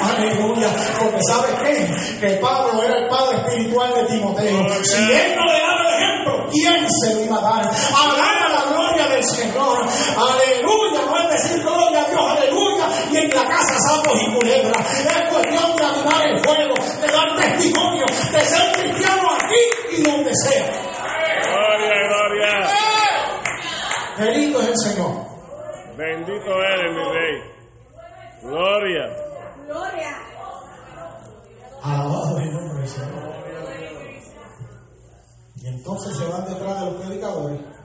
Aleluya. 0.00 0.68
Porque 0.98 1.20
sabes 1.22 1.54
qué? 1.62 2.26
Que 2.26 2.34
Pablo 2.36 2.82
era 2.82 2.98
el 2.98 3.08
padre 3.08 3.36
espiritual 3.38 3.92
de 3.94 4.04
Timoteo. 4.04 4.84
Si 4.84 5.02
él 5.02 5.36
no 5.36 5.44
le 5.44 5.60
daba 5.60 5.82
el 5.84 5.94
ejemplo, 5.94 6.46
¿quién 6.50 6.86
se 6.90 7.14
lo 7.14 7.24
iba 7.24 7.38
a 7.38 7.42
dar? 7.42 7.70
Hablar 7.70 8.38
la 8.50 8.72
gloria 8.72 8.87
del 9.18 9.24
Señor. 9.24 9.82
Aleluya. 9.82 11.00
No 11.06 11.18
es 11.18 11.30
decir 11.30 11.62
gloria 11.62 12.04
a 12.04 12.08
Dios, 12.08 12.20
aleluya. 12.20 12.86
Y 13.10 13.16
en 13.16 13.30
la 13.30 13.44
casa 13.44 13.78
sapos 13.78 14.22
y 14.22 14.32
culebras. 14.32 15.00
Es 15.00 15.28
cuestión 15.28 15.76
de 15.76 15.84
avivar 15.84 16.28
el 16.28 16.38
fuego, 16.44 16.74
de 17.00 17.08
dar 17.08 17.36
testimonio, 17.36 18.06
de 18.06 18.40
ser 18.40 18.72
cristiano 18.72 19.28
aquí 19.34 19.96
y 19.96 20.02
donde 20.02 20.34
sea. 20.34 20.70
Gloria, 21.50 21.94
gloria. 22.08 22.68
Bendito 24.18 24.60
es 24.60 24.68
el 24.68 24.76
Señor. 24.76 25.28
Bendito 25.96 26.50
eres, 26.62 26.92
mi 26.94 27.04
rey. 27.04 27.42
Gloria. 28.42 29.04
Gloria. 29.66 30.16
Alabado 31.82 32.38
el 32.38 32.52
nombre 32.52 32.80
del 32.80 32.88
Señor. 32.88 33.38
Y 35.60 35.66
entonces 35.66 36.16
se 36.16 36.24
van 36.26 36.44
detrás 36.44 36.80
de 36.80 36.86
los 36.86 37.04
predicadores. 37.04 37.77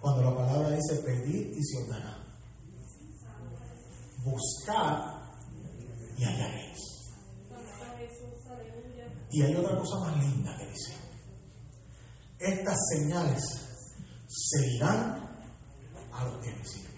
Cuando 0.00 0.22
la 0.22 0.36
palabra 0.36 0.70
dice 0.70 1.02
pedir 1.02 1.52
y 1.56 1.64
se 1.64 1.82
os 1.82 1.88
dará. 1.88 2.18
Buscar 4.24 5.18
y 6.16 6.24
hallaréis. 6.24 6.78
Y 9.30 9.42
hay 9.42 9.56
otra 9.56 9.76
cosa 9.78 9.98
más 10.00 10.16
linda 10.18 10.56
que 10.56 10.66
dice. 10.66 10.94
Estas 12.38 12.76
señales 12.94 13.42
seguirán 14.28 15.28
a 16.12 16.24
los 16.24 16.44
que 16.44 16.52
me 16.52 16.64
sirven. 16.64 16.88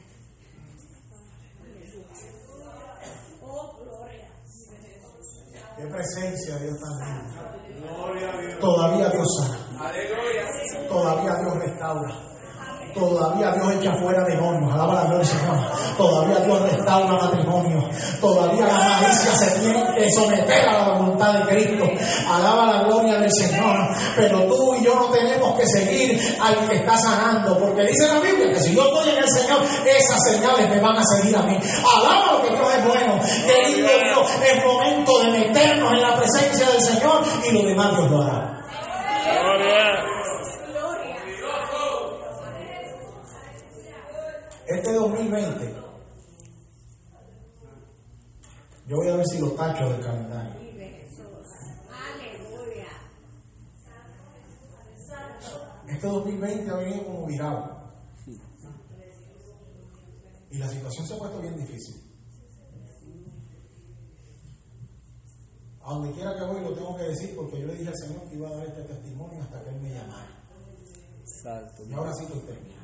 Oh, 3.43 3.79
gloria. 3.83 4.29
Qué 5.77 5.87
presencia 5.87 6.57
Dios 6.59 6.79
tan 6.79 6.99
linda. 7.09 8.61
Todavía 8.61 9.09
Dios 9.11 9.27
sana. 9.39 9.93
Todavía 10.89 11.35
Dios 11.37 11.55
restaura. 11.55 12.31
Todavía 13.61 13.79
Dios 13.81 13.83
echa 13.83 13.95
fuera 13.95 14.25
demonios. 14.25 14.73
Alaba 14.73 14.95
la 14.95 15.05
gloria 15.05 15.19
del 15.19 15.27
Señor. 15.27 15.57
Todavía 15.97 16.37
Dios 16.41 16.63
restaura 16.63 17.13
matrimonio. 17.13 17.89
Todavía 18.21 18.67
la 18.67 18.79
malicia 18.79 19.35
se 19.35 19.61
tiene 19.61 19.85
que 19.95 20.11
someter 20.11 20.69
a 20.69 20.79
la 20.79 20.95
voluntad 20.95 21.35
de 21.35 21.47
Cristo. 21.47 21.85
Alaba 22.29 22.67
la 22.67 22.83
gloria 22.85 23.19
del 23.19 23.31
Señor. 23.33 23.77
Pero 24.17 24.45
tú 24.45 24.75
y 24.75 24.85
yo 24.85 24.95
no 24.95 25.07
tenemos 25.11 25.59
que 25.59 25.67
seguir 25.67 26.39
al 26.41 26.69
que 26.69 26.77
está 26.77 26.97
sanando. 26.97 27.59
Porque 27.59 27.83
dice 27.83 28.07
la 28.09 28.21
Biblia 28.21 28.53
que 28.53 28.61
si 28.61 28.75
yo 28.75 28.83
estoy 28.85 29.11
en 29.11 29.19
el 29.19 29.29
Señor, 29.29 29.63
esas 29.85 30.19
señales 30.31 30.69
me 30.71 30.81
van 30.81 30.97
a 30.97 31.03
seguir 31.05 31.37
a 31.37 31.43
mí. 31.43 31.59
Alaba 31.97 32.33
lo 32.33 32.43
que 32.43 32.57
Dios 32.57 32.69
es 32.77 32.87
bueno. 32.87 33.21
Querido 33.47 33.89
Dios, 33.89 34.31
es 34.43 34.65
momento 34.65 35.19
de 35.21 35.31
meternos 35.39 35.93
en 35.93 36.01
la 36.01 36.17
presencia 36.17 36.67
del 36.71 36.81
Señor 36.81 37.23
y 37.49 37.53
lo 37.53 37.63
demás 37.63 37.97
Dios 37.97 38.11
lo 38.11 38.23
hará. 38.23 38.60
Este 44.81 44.95
2020, 44.95 45.75
yo 48.87 48.97
voy 48.97 49.09
a 49.09 49.17
ver 49.17 49.27
si 49.27 49.39
lo 49.39 49.51
tacho 49.51 49.91
del 49.91 50.01
calendario. 50.01 50.55
Este 55.87 56.07
2020 56.07 56.71
ha 56.71 56.77
venido 56.77 57.05
como 57.05 57.27
virado. 57.27 57.93
Y 60.51 60.57
la 60.57 60.69
situación 60.69 61.07
se 61.07 61.15
ha 61.15 61.19
puesto 61.19 61.41
bien 61.43 61.59
difícil. 61.59 62.01
A 65.83 65.93
donde 65.93 66.13
quiera 66.13 66.37
que 66.37 66.45
voy 66.45 66.63
lo 66.63 66.73
tengo 66.73 66.97
que 66.97 67.03
decir 67.03 67.37
porque 67.37 67.61
yo 67.61 67.67
le 67.67 67.75
dije 67.75 67.89
al 67.91 67.99
Señor 67.99 68.31
que 68.31 68.37
iba 68.37 68.49
a 68.49 68.57
dar 68.57 68.67
este 68.67 68.83
testimonio 68.85 69.43
hasta 69.43 69.63
que 69.63 69.69
Él 69.69 69.81
me 69.83 69.91
llamara. 69.93 70.43
Exacto. 71.21 71.83
Y 71.87 71.93
ahora 71.93 72.15
sí 72.15 72.25
estoy 72.25 72.41
terminando. 72.41 72.80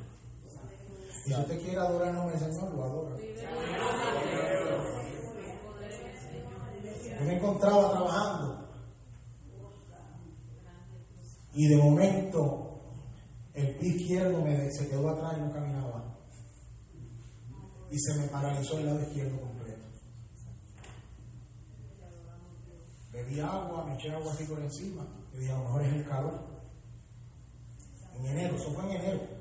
Si 1.26 1.34
usted 1.34 1.60
quiere 1.60 1.80
adorar 1.80 2.10
el 2.10 2.14
nombre 2.14 2.38
del 2.38 2.54
Señor, 2.54 2.72
lo 2.72 2.84
adora. 2.84 3.16
Yo 7.18 7.24
me 7.24 7.36
encontraba 7.36 7.90
trabajando 7.90 8.68
y 11.52 11.66
de 11.66 11.76
momento 11.78 12.80
el 13.54 13.74
pie 13.76 13.96
izquierdo 13.96 14.44
se 14.70 14.88
quedó 14.88 15.08
atrás 15.08 15.34
y 15.36 15.40
no 15.40 15.52
caminaba. 15.52 16.16
Y 17.90 17.98
se 17.98 18.20
me 18.20 18.28
paralizó 18.28 18.78
el 18.78 18.86
lado 18.86 19.00
izquierdo 19.00 19.40
completo. 19.40 19.86
Bebí 23.10 23.40
agua, 23.40 23.84
me 23.84 23.94
eché 23.94 24.12
agua 24.12 24.32
así 24.32 24.44
por 24.44 24.60
encima 24.60 25.04
y 25.32 25.38
dije, 25.38 25.50
a 25.50 25.58
lo 25.58 25.64
mejor 25.64 25.82
es 25.82 25.92
el 25.92 26.06
calor. 26.06 26.40
En 28.14 28.26
enero, 28.26 28.54
eso 28.54 28.70
fue 28.70 28.84
en 28.84 29.00
enero. 29.00 29.35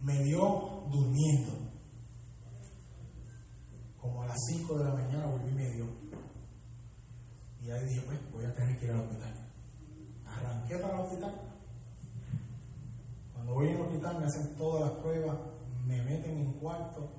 Me 0.00 0.22
dio 0.22 0.84
durmiendo. 0.90 1.52
Como 4.00 4.22
a 4.22 4.26
las 4.26 4.38
5 4.48 4.78
de 4.78 4.84
la 4.84 4.94
mañana 4.94 5.26
volví 5.26 5.50
y 5.50 5.54
me 5.54 5.70
dio. 5.70 5.86
Y 7.60 7.70
ahí 7.70 7.84
dije, 7.86 8.02
pues 8.06 8.32
voy 8.32 8.44
a 8.44 8.54
tener 8.54 8.78
que 8.78 8.84
ir 8.86 8.92
al 8.92 9.00
hospital. 9.00 9.34
Arranqué 10.24 10.78
para 10.78 10.94
el 10.94 11.00
hospital. 11.00 11.48
Cuando 13.34 13.54
voy 13.54 13.68
al 13.70 13.80
hospital 13.80 14.20
me 14.20 14.26
hacen 14.26 14.56
todas 14.56 14.90
las 14.90 15.00
pruebas, 15.00 15.38
me 15.86 16.02
meten 16.02 16.38
en 16.38 16.52
cuarto, 16.60 17.10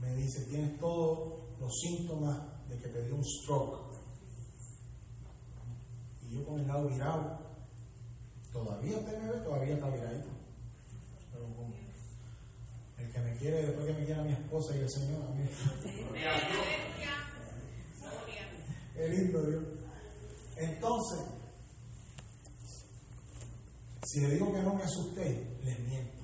me 0.00 0.14
dice, 0.16 0.44
tienes 0.46 0.78
todos 0.78 1.58
los 1.60 1.72
síntomas 1.80 2.68
de 2.68 2.78
que 2.78 2.88
te 2.88 3.04
dio 3.06 3.16
un 3.16 3.24
stroke. 3.24 3.94
Y 6.22 6.34
yo 6.34 6.46
con 6.46 6.60
el 6.60 6.66
lado 6.66 6.88
virado, 6.88 7.43
todavía 8.54 8.96
usted 8.96 9.20
me 9.20 9.32
ve, 9.32 9.38
todavía 9.40 9.74
está 9.74 9.90
viradito. 9.90 10.28
Pero 11.32 11.44
como 11.56 11.74
el 12.98 13.12
que 13.12 13.18
me 13.18 13.36
quiere, 13.36 13.66
después 13.66 13.86
que 13.86 13.92
me 13.92 14.04
quiera 14.06 14.22
mi 14.22 14.32
esposa 14.32 14.76
y 14.76 14.80
el 14.80 14.90
Señor, 14.90 15.22
a 15.22 15.30
mí. 15.34 15.44
Qué 18.94 19.08
lindo 19.08 19.42
Dios. 19.42 19.64
Entonces, 20.56 21.18
si 24.04 24.20
le 24.20 24.34
digo 24.34 24.52
que 24.52 24.62
no 24.62 24.74
me 24.74 24.84
asusté, 24.84 25.56
les 25.64 25.78
miento. 25.80 26.22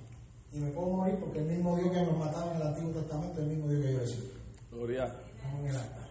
Y 0.53 0.61
me 0.61 0.71
puedo 0.71 0.91
morir 0.91 1.19
porque 1.19 1.41
el 1.41 1.47
mismo 1.47 1.77
Dios 1.77 1.91
que 1.91 2.03
nos 2.03 2.17
mataba 2.17 2.53
en 2.53 2.61
el 2.61 2.67
Antiguo 2.69 2.93
Testamento 2.93 3.41
es 3.41 3.47
el 3.49 3.57
mismo 3.57 3.69
Dios 3.69 3.83
que 3.85 3.93
yo 3.93 3.99
recibo. 3.99 4.29
Gloria. 4.71 5.21
Vamos 5.43 5.61
en 5.61 5.67
el 5.67 5.77
altar. 5.77 6.11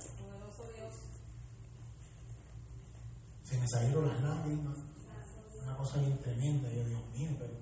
Se 3.44 3.58
me 3.58 3.68
salieron 3.68 4.08
las 4.08 4.22
lágrimas. 4.22 4.89
Una 5.70 5.78
cosa 5.78 6.00
bien 6.00 6.18
tremenda. 6.20 6.70
Yo, 6.70 6.84
Dios 6.84 7.02
mío, 7.14 7.30
pero 7.38 7.54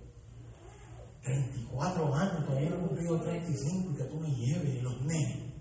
34 1.23 2.15
años, 2.15 2.45
todavía 2.45 2.69
no 2.69 2.75
he 2.77 2.87
cumplido 2.87 3.21
35 3.21 3.91
y 3.91 3.95
que 3.97 4.03
tú 4.05 4.19
me 4.19 4.29
lleves 4.29 4.75
y 4.75 4.81
los 4.81 5.01
nenes. 5.01 5.53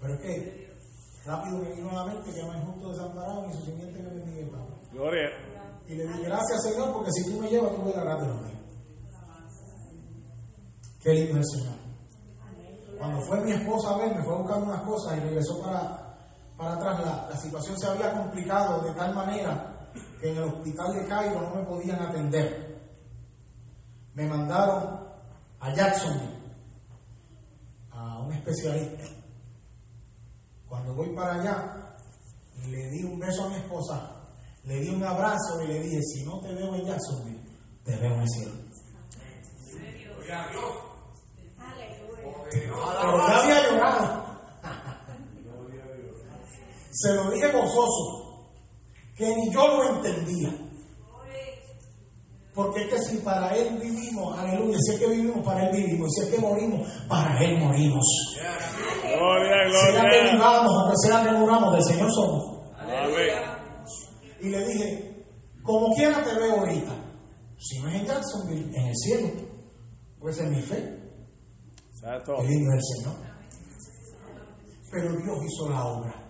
Pero 0.00 0.14
es 0.14 0.20
que 0.20 0.72
rápido 1.24 1.58
me 1.58 1.74
vino 1.74 1.90
a 1.90 1.94
la 1.94 2.04
mente 2.06 2.32
que 2.32 2.42
me 2.42 2.60
justo 2.62 2.90
desamparado 2.90 3.48
y 3.48 3.52
su 3.52 3.62
simiente 3.64 4.02
me 4.02 4.10
bendiga. 4.10 4.58
Gloria. 4.92 5.28
Y 5.86 5.94
le 5.94 6.06
dije, 6.06 6.22
gracias 6.22 6.62
Señor, 6.64 6.92
porque 6.92 7.10
si 7.12 7.30
tú 7.30 7.40
me 7.40 7.48
llevas, 7.48 7.76
tú 7.76 7.82
me 7.82 7.90
agarras 7.90 8.22
de 8.22 8.28
los 8.28 8.42
míos. 8.42 8.60
Qué 11.00 11.12
lindo 11.12 11.38
es 11.38 11.46
el 11.54 11.60
Señor. 11.60 11.76
Cuando 12.98 13.20
fue 13.26 13.40
mi 13.44 13.52
esposa 13.52 13.94
a 13.94 13.98
ver, 13.98 14.16
me 14.16 14.24
fue 14.24 14.34
a 14.34 14.38
buscar 14.38 14.62
unas 14.62 14.82
cosas 14.82 15.16
y 15.16 15.20
regresó 15.20 15.62
para, 15.62 16.18
para 16.56 16.74
atrás. 16.74 17.04
La, 17.04 17.28
la 17.30 17.36
situación 17.36 17.78
se 17.78 17.86
había 17.86 18.12
complicado 18.12 18.80
de 18.82 18.92
tal 18.94 19.14
manera 19.14 19.75
que 20.20 20.30
en 20.30 20.36
el 20.36 20.44
hospital 20.44 20.94
de 20.94 21.06
Cairo 21.06 21.40
no 21.40 21.54
me 21.54 21.62
podían 21.62 22.00
atender. 22.00 22.76
Me 24.14 24.26
mandaron 24.26 25.06
a 25.60 25.74
Jacksonville, 25.74 26.38
a 27.90 28.20
un 28.20 28.32
especialista. 28.32 29.04
Cuando 30.68 30.94
voy 30.94 31.14
para 31.14 31.40
allá, 31.40 31.96
le 32.68 32.90
di 32.90 33.04
un 33.04 33.18
beso 33.18 33.44
a 33.44 33.48
mi 33.50 33.56
esposa, 33.56 34.10
le 34.64 34.80
di 34.80 34.88
un 34.88 35.04
abrazo 35.04 35.62
y 35.62 35.66
le 35.68 35.80
dije, 35.80 36.00
si 36.02 36.24
no 36.24 36.40
te 36.40 36.54
veo 36.54 36.74
en 36.74 36.86
Jacksonville, 36.86 37.40
te 37.84 37.96
veo 37.96 38.14
en 38.14 38.20
el 38.20 38.28
cielo. 38.28 38.54
Pero 42.50 43.28
ya 43.28 43.42
había 43.42 43.70
llorado. 43.70 44.26
Se 46.90 47.14
lo 47.14 47.30
dije 47.30 47.52
gozoso, 47.52 48.25
que 49.16 49.34
ni 49.34 49.50
yo 49.50 49.66
lo 49.66 49.96
entendía. 49.96 50.50
Porque 52.54 52.84
es 52.84 52.88
que 52.88 52.98
si 53.02 53.18
para 53.18 53.54
Él 53.54 53.78
vivimos, 53.78 54.38
aleluya, 54.38 54.78
si 54.80 54.94
es 54.94 54.98
que 54.98 55.08
vivimos, 55.08 55.44
para 55.44 55.68
Él 55.68 55.76
vivimos. 55.76 56.08
Y 56.08 56.14
si 56.14 56.26
es 56.26 56.34
que 56.34 56.40
morimos, 56.40 56.88
para 57.06 57.38
Él 57.38 57.58
morimos. 57.58 58.04
Gloria, 59.02 59.70
Sea 59.70 59.92
que 59.92 60.08
gloria. 60.08 60.32
vivamos 60.32 60.92
que 61.24 61.32
muramos, 61.32 61.74
del 61.74 61.84
Señor 61.84 62.10
somos. 62.12 62.56
Y 64.40 64.48
le 64.48 64.66
dije, 64.66 65.26
como 65.62 65.94
quiera 65.94 66.22
te 66.22 66.34
veo 66.34 66.60
ahorita. 66.60 66.94
Si 67.58 67.78
no 67.80 67.88
es 67.88 67.94
en 67.96 68.06
Jacksonville, 68.06 68.70
en 68.74 68.86
el 68.86 68.96
cielo. 68.96 69.28
Pues 70.18 70.38
en 70.38 70.50
mi 70.50 70.62
fe. 70.62 70.76
El 72.38 72.46
lindo 72.46 72.70
es 72.72 72.76
el 72.76 73.02
Señor. 73.02 73.16
Pero 74.90 75.12
Dios 75.16 75.38
hizo 75.44 75.68
la 75.68 75.84
obra. 75.86 76.25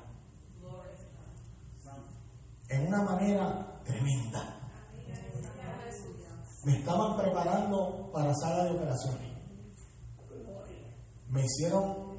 En 2.69 2.87
una 2.89 3.03
manera 3.03 3.81
tremenda. 3.85 4.57
Me 6.65 6.79
estaban 6.79 7.17
preparando 7.17 8.11
para 8.13 8.35
sala 8.35 8.65
de 8.65 8.71
operaciones. 8.73 9.37
Me 11.29 11.45
hicieron 11.45 12.19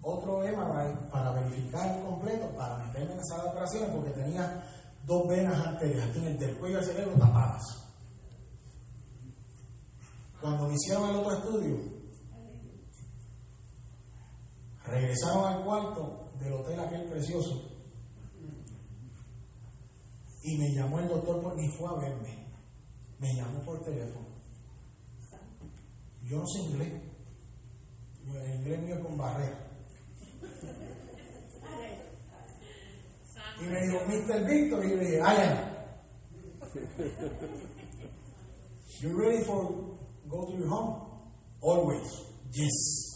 otro 0.00 0.38
MRI 0.38 1.10
para 1.10 1.32
verificar 1.32 2.02
completo, 2.02 2.48
para 2.56 2.78
meterme 2.78 3.12
en 3.12 3.18
la 3.18 3.24
sala 3.24 3.42
de 3.44 3.48
operaciones, 3.50 3.90
porque 3.90 4.10
tenía 4.10 4.64
dos 5.04 5.28
venas 5.28 5.66
arterias 5.66 6.08
aquí 6.08 6.18
en 6.20 6.26
el 6.26 6.38
del 6.38 6.58
cuello 6.58 6.78
al 6.78 6.84
cerebro 6.84 7.18
tapadas. 7.18 7.62
Cuando 10.40 10.68
me 10.68 10.74
hicieron 10.74 11.10
el 11.10 11.16
otro 11.16 11.32
estudio, 11.34 11.78
regresaron 14.84 15.44
al 15.46 15.64
cuarto 15.64 16.30
del 16.38 16.52
hotel 16.52 16.80
aquel 16.80 17.04
precioso 17.10 17.73
y 20.44 20.58
me 20.58 20.74
llamó 20.74 21.00
el 21.00 21.08
doctor, 21.08 21.56
ni 21.56 21.68
fue 21.70 21.88
a 21.88 21.94
verme, 21.94 22.46
me 23.18 23.34
llamó 23.34 23.64
por 23.64 23.82
teléfono. 23.82 24.26
Yo 26.22 26.38
no 26.38 26.46
sé 26.46 26.60
inglés, 26.60 26.92
el 28.26 28.54
inglés 28.56 28.82
mío 28.82 29.02
con 29.02 29.16
barrera. 29.16 29.58
Y 33.60 33.64
me 33.64 33.80
dijo, 33.86 33.98
Mr. 34.06 34.46
Victor, 34.46 34.84
y 34.84 34.88
le 34.88 34.98
dije, 34.98 35.18
I 35.18 35.36
am. 35.42 35.74
You 39.00 39.16
ready 39.16 39.44
for 39.44 39.96
go 40.28 40.46
to 40.46 40.58
your 40.58 40.68
home? 40.68 41.06
Always. 41.60 42.08
Yes. 42.52 43.13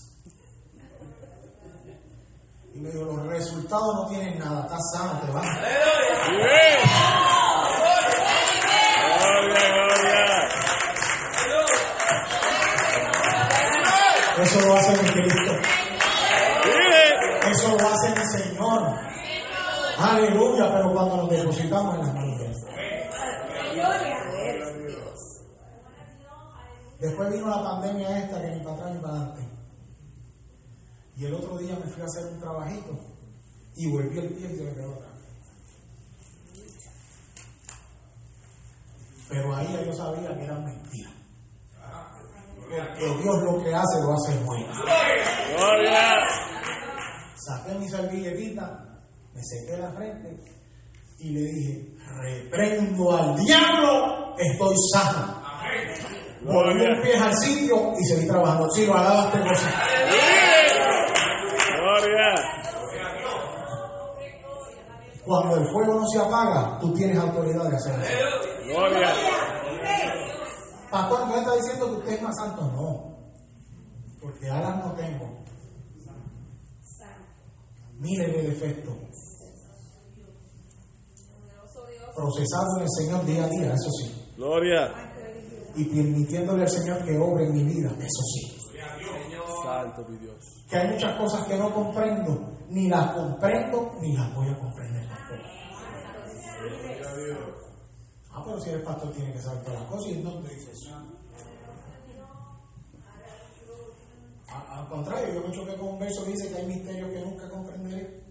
Y 2.79 2.81
me 2.81 2.91
dijo, 2.93 3.07
los 3.07 3.27
resultados 3.27 3.93
no 3.93 4.07
tienen 4.07 4.39
nada, 4.39 4.61
estás 4.63 4.79
sano, 4.93 5.21
te 5.21 5.33
vas. 5.33 5.45
Bien. 6.29 6.79
Gloria, 9.19 9.69
gloria. 9.73 10.49
Eso 14.41 14.61
lo 14.61 14.75
hace 14.75 14.93
mi 15.03 15.09
Cristo. 15.11 15.53
Eso 17.51 17.77
lo 17.77 17.89
hace 17.89 18.11
mi 18.11 18.25
Señor. 18.27 18.95
Aleluya, 19.99 20.73
pero 20.73 20.93
cuando 20.93 21.17
nos 21.17 21.31
depositamos 21.31 21.97
en 21.97 22.01
las 22.01 22.15
manos 22.15 22.39
de 22.39 22.47
Él. 22.47 22.55
Después 27.01 27.33
vino 27.33 27.49
la 27.49 27.61
pandemia 27.61 28.19
esta 28.19 28.41
que 28.41 28.51
ni 28.51 28.61
para 28.63 28.77
atrás 28.77 28.95
ni 28.95 29.01
para 29.01 29.15
adelante. 29.15 29.48
Y 31.19 31.27
el 31.27 31.35
otro 31.35 31.59
día 31.59 31.75
me 31.75 31.91
fui 31.91 32.01
a 32.01 32.05
hacer 32.05 32.27
un 32.33 32.39
trabajito 32.39 32.97
y 33.75 33.91
volví 33.91 34.19
el 34.19 34.29
pie 34.35 34.53
y 34.53 34.57
se 34.57 34.63
me 34.63 34.73
quedó 34.73 34.95
atrás. 34.95 35.19
Pero 39.29 39.57
ahí 39.57 39.85
yo 39.85 39.93
sabía 39.93 40.35
que 40.37 40.45
era 40.45 40.59
mentira. 40.61 41.11
Porque 42.57 43.23
Dios 43.23 43.43
lo 43.43 43.63
que 43.63 43.75
hace 43.75 44.01
lo 44.01 44.13
hace 44.15 44.45
bueno. 44.45 44.73
Gloria. 45.57 46.19
Saqué 47.35 47.75
mi 47.79 47.89
servilletita, 47.89 49.01
me 49.35 49.43
sequé 49.43 49.77
la 49.77 49.91
frente 49.93 50.37
y 51.19 51.31
le 51.31 51.41
dije, 51.41 51.97
reprendo 52.23 53.17
al 53.17 53.37
diablo, 53.45 54.37
estoy 54.39 54.77
sano. 54.93 55.43
Volví 56.43 56.85
el 56.85 57.01
pie 57.03 57.17
al 57.17 57.35
sitio 57.35 57.93
y 57.99 58.05
seguí 58.05 58.27
trabajando. 58.29 58.71
Sí, 58.71 58.87
lo 58.87 58.97
alabaste, 58.97 59.41
cosa. 59.41 59.83
Gloria. 61.77 62.59
Cuando 65.29 65.57
el 65.57 65.69
fuego 65.71 66.01
no 66.01 66.07
se 66.09 66.19
apaga, 66.19 66.79
tú 66.81 66.95
tienes 66.95 67.19
autoridad 67.19 67.69
de 67.69 67.77
hacerlo. 67.77 68.05
Gloria. 68.65 69.13
Pastor, 70.91 71.23
¿usted 71.25 71.39
está 71.39 71.55
diciendo 71.55 71.87
que 71.87 71.97
usted 71.97 72.13
es 72.15 72.23
más 72.23 72.35
santo? 72.35 72.63
No. 72.63 73.19
Porque 74.23 74.51
alas 74.51 74.87
no 74.87 74.93
tengo. 74.93 75.45
Miles 77.99 78.33
de 78.33 78.43
defectos. 78.43 78.95
Procesado 82.17 82.77
en 82.79 82.83
el 82.83 82.89
Señor 82.89 83.27
día 83.27 83.45
a 83.45 83.49
día, 83.49 83.75
eso 83.75 83.91
sí. 84.01 84.33
Gloria. 84.35 85.13
Y 85.77 85.85
permitiéndole 85.85 86.63
al 86.63 86.71
Señor 86.71 87.05
que 87.05 87.19
obre 87.19 87.45
en 87.45 87.53
mi 87.53 87.65
vida, 87.65 87.91
eso 87.99 88.23
sí. 88.33 88.59
Santo 89.63 90.07
mi 90.09 90.17
Dios. 90.17 90.65
Que 90.71 90.77
hay 90.79 90.89
muchas 90.93 91.19
cosas 91.19 91.47
que 91.47 91.59
no 91.59 91.73
comprendo, 91.75 92.51
ni 92.71 92.89
las 92.89 93.13
comprendo, 93.13 93.93
ni 94.01 94.17
las 94.17 94.35
voy 94.35 94.49
a 94.49 94.59
comprender. 94.59 95.08
Ah, 98.31 98.43
pero 98.45 98.61
si 98.61 98.71
eres 98.71 98.85
pastor 98.85 99.13
tiene 99.13 99.33
que 99.33 99.41
saber 99.41 99.65
todas 99.65 99.81
las 99.81 99.91
cosas. 99.91 100.07
¿Y 100.09 100.13
en 100.15 100.25
dónde 100.25 100.55
dice 100.55 100.71
eso? 100.73 100.95
A- 104.49 104.81
Al 104.81 104.89
contrario, 104.89 105.35
yo 105.35 105.47
me 105.49 105.55
choqué 105.55 105.77
con 105.77 105.89
un 105.89 105.99
verso 105.99 106.25
que 106.25 106.31
dice 106.33 106.49
que 106.49 106.57
hay 106.57 106.67
misterios 106.67 107.11
que 107.11 107.21
nunca 107.21 107.49
comprenderé. 107.51 108.23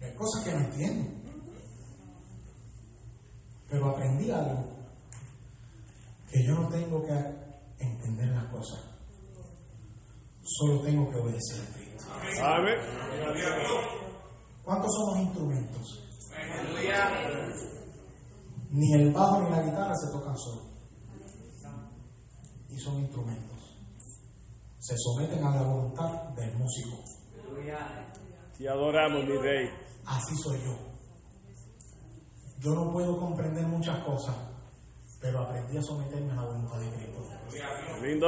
Hay 0.00 0.14
cosas 0.14 0.44
que 0.44 0.52
no 0.52 0.58
entiendo. 0.58 1.10
Pero 3.70 3.90
aprendí 3.90 4.30
algo. 4.30 4.64
Que 6.30 6.44
yo 6.46 6.54
no 6.54 6.68
tengo 6.68 7.04
que 7.06 7.12
entender 7.78 8.28
las 8.28 8.44
cosas. 8.46 8.80
Solo 10.42 10.82
tengo 10.82 11.10
que 11.10 11.16
obedecer 11.16 11.60
a 11.62 11.74
Cristo. 11.74 12.04
Amén. 12.44 14.03
¿Cuántos 14.64 14.90
somos 14.94 15.18
instrumentos? 15.18 16.00
Ni 18.70 18.92
el 18.94 19.12
bajo 19.12 19.42
ni 19.42 19.50
la 19.50 19.62
guitarra 19.62 19.94
se 19.94 20.10
tocan 20.10 20.36
solos. 20.36 20.64
Y 22.68 22.78
son 22.78 22.98
instrumentos. 22.98 23.58
Se 24.78 24.94
someten 24.98 25.44
a 25.44 25.54
la 25.54 25.62
voluntad 25.62 26.30
del 26.30 26.56
músico. 26.56 26.96
Te 28.58 28.68
adoramos, 28.68 29.24
mi 29.24 29.36
rey. 29.36 29.68
Así 30.06 30.34
soy 30.36 30.58
yo. 30.64 30.76
Yo 32.58 32.74
no 32.74 32.92
puedo 32.92 33.18
comprender 33.18 33.66
muchas 33.66 34.02
cosas, 34.04 34.34
pero 35.20 35.40
aprendí 35.40 35.76
a 35.76 35.82
someterme 35.82 36.32
a 36.32 36.36
la 36.36 36.44
voluntad 36.44 36.78
de 36.80 36.90
Cristo. 36.90 37.20
Lindo. 38.02 38.26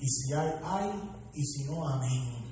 Y 0.00 0.08
si 0.08 0.32
hay, 0.32 0.52
hay, 0.62 0.90
y 1.32 1.44
si 1.44 1.64
no, 1.64 1.86
amén. 1.88 2.44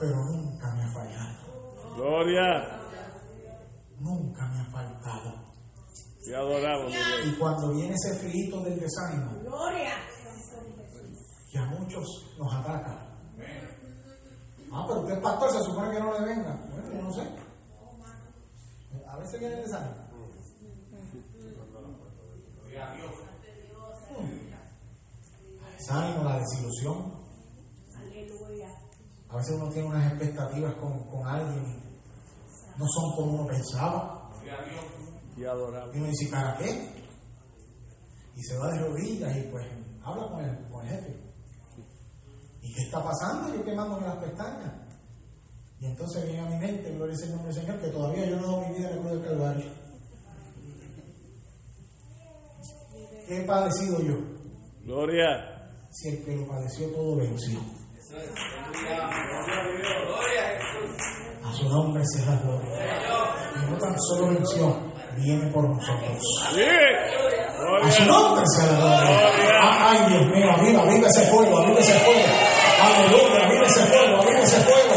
Pero 0.00 0.16
nunca 0.24 0.74
me 0.74 0.84
ha 0.84 0.92
fallado. 0.92 1.94
Gloria. 1.96 2.80
Nunca 3.98 4.46
me 4.48 4.60
ha 4.60 4.64
faltado. 4.70 5.46
Te 6.24 6.34
adoramos. 6.36 6.92
Y 7.24 7.32
cuando 7.38 7.72
viene 7.72 7.94
ese 7.94 8.14
frío 8.16 8.60
del 8.60 8.80
desánimo, 8.80 9.40
Gloria. 9.42 9.94
que 11.50 11.58
a 11.58 11.64
muchos 11.66 12.04
nos 12.38 12.54
ataca. 12.54 13.06
Ah, 14.72 14.84
pero 14.88 15.00
usted 15.00 15.14
es 15.14 15.20
pastor, 15.20 15.50
se 15.52 15.62
supone 15.62 15.90
que 15.92 16.00
no 16.00 16.12
le 16.18 16.26
venga. 16.26 16.60
Bueno, 16.68 16.92
yo 16.92 17.02
no 17.02 17.12
sé. 17.12 17.22
A 19.08 19.16
veces 19.18 19.40
viene 19.40 19.54
el 19.54 19.62
desánimo. 19.62 20.06
Desánimo, 25.78 26.24
la 26.24 26.38
desilusión. 26.38 27.15
A 29.36 29.38
veces 29.38 29.54
uno 29.54 29.68
tiene 29.68 29.88
unas 29.88 30.12
expectativas 30.12 30.74
con, 30.76 30.98
con 31.10 31.26
alguien 31.26 31.62
y 31.62 32.78
no 32.78 32.86
son 32.88 33.16
como 33.16 33.32
uno 33.34 33.46
pensaba. 33.46 34.30
Te 35.36 35.46
adoramos. 35.46 35.94
Y 35.94 35.98
uno 35.98 36.06
dice, 36.08 36.30
¿para 36.30 36.56
qué? 36.56 37.04
Y 38.34 38.42
se 38.42 38.56
va 38.56 38.70
de 38.72 38.78
rodillas 38.78 39.36
y 39.36 39.42
pues 39.50 39.66
habla 40.02 40.28
con 40.28 40.42
el, 40.42 40.70
con 40.70 40.86
el 40.86 40.90
jefe. 40.90 41.20
¿Y 42.62 42.72
qué 42.72 42.82
está 42.84 43.04
pasando? 43.04 43.54
Yo 43.54 43.62
quemándome 43.62 44.06
las 44.06 44.16
pestañas. 44.24 44.72
Y 45.80 45.84
entonces 45.84 46.24
viene 46.24 46.40
a 46.40 46.48
mi 46.48 46.56
mente, 46.56 46.94
gloria 46.94 47.14
al 47.22 47.30
nombre 47.32 47.52
del 47.52 47.62
Señor, 47.62 47.78
que 47.78 47.88
todavía 47.88 48.24
yo 48.24 48.36
no 48.36 48.46
dado 48.46 48.60
mi 48.66 48.74
vida 48.74 48.88
en 48.88 48.96
la 48.96 49.02
cruz 49.02 49.12
del 49.12 49.22
Calvario. 49.22 49.72
¿Qué 53.28 53.42
he 53.42 53.44
padecido 53.44 54.00
yo? 54.00 54.14
Gloria. 54.82 55.68
Si 55.90 56.08
el 56.08 56.24
que 56.24 56.36
lo 56.36 56.48
padeció 56.48 56.88
todo 56.88 57.16
venció. 57.16 57.85
A 58.06 58.14
su 61.52 61.68
nombre 61.68 62.04
sea 62.06 62.24
la 62.26 62.36
gloria. 62.36 62.70
Y 63.56 63.70
no 63.70 63.76
tan 63.78 64.00
solo 64.00 64.28
venció, 64.28 64.78
viene 65.16 65.50
por 65.50 65.68
nosotros. 65.68 66.16
A 67.82 67.90
su 67.90 68.04
nombre 68.04 68.44
sea 68.46 68.66
la 68.66 68.78
gloria. 68.78 69.18
Ay, 69.60 69.98
Dios 70.08 70.26
mío, 70.28 70.52
aviva, 70.56 70.82
aviva 70.82 71.08
ese 71.08 71.26
fuego, 71.26 71.58
aviva 71.58 71.80
ese 71.80 71.98
fuego. 71.98 72.20
Aleluya, 72.80 73.44
aviva 73.44 73.66
ese 73.66 73.80
fuego, 73.80 74.22
aviva 74.22 74.40
ese 74.40 74.60
fuego. 74.60 74.94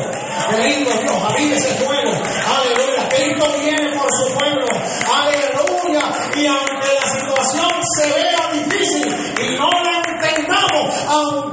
Qué 0.51 0.57
lindo 0.68 0.91
Dios, 0.91 1.24
aviva 1.24 1.55
ese 1.55 1.74
fuego. 1.84 2.12
Aleluya, 2.12 3.10
Cristo 3.10 3.45
viene 3.60 3.97
por 3.97 4.07
su 4.14 4.34
pueblo. 4.38 4.68
Aleluya. 5.16 6.03
Y 6.36 6.45
aunque 6.45 6.93
la 6.93 7.07
situación 7.10 7.72
se 7.97 8.05
vea 8.14 8.43
difícil 8.53 9.07
y 9.41 9.57
no 9.57 9.68
la 9.68 9.93
entendamos, 10.05 10.86
aunque 11.07 11.49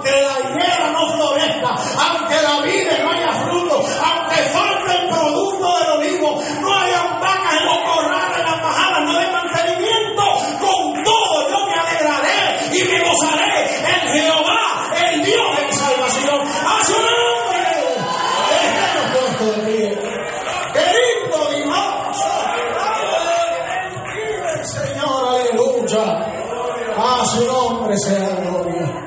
su 27.27 27.45
nombre 27.47 27.97
sea 27.99 28.37
gloria. 28.41 29.07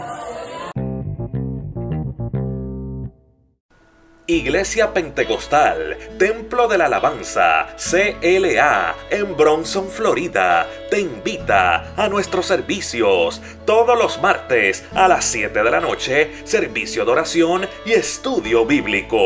Iglesia 4.28 4.94
Pentecostal, 4.94 5.98
Templo 6.20 6.68
de 6.68 6.78
la 6.78 6.86
Alabanza, 6.86 7.76
CLA, 7.78 8.96
en 9.10 9.36
Bronson, 9.36 9.90
Florida, 9.90 10.68
te 10.90 11.00
invita 11.00 11.94
a 11.96 12.10
nuestros 12.10 12.46
servicios 12.46 13.42
todos 13.66 13.98
los 13.98 14.20
martes 14.22 14.84
a 14.96 15.08
las 15.08 15.26
7 15.26 15.64
de 15.64 15.72
la 15.72 15.80
noche, 15.80 16.32
servicio 16.44 17.06
de 17.06 17.12
oración 17.12 17.68
y 17.86 17.94
estudio 17.94 18.66
bíblico. 18.66 19.20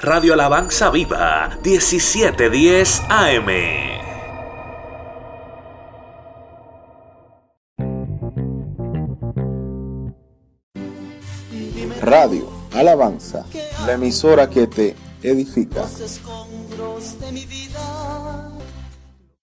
Radio 0.00 0.34
Alabanza 0.34 0.90
Viva 0.90 1.58
1710 1.60 3.02
AM. 3.08 3.48
Radio 12.00 12.48
Alabanza, 12.74 13.44
la 13.86 13.94
emisora 13.94 14.48
que 14.48 14.68
te 14.68 14.94
edifica. 15.20 15.82
escombros 15.82 17.18
de 17.18 17.32
mi 17.32 17.44
vida 17.46 18.47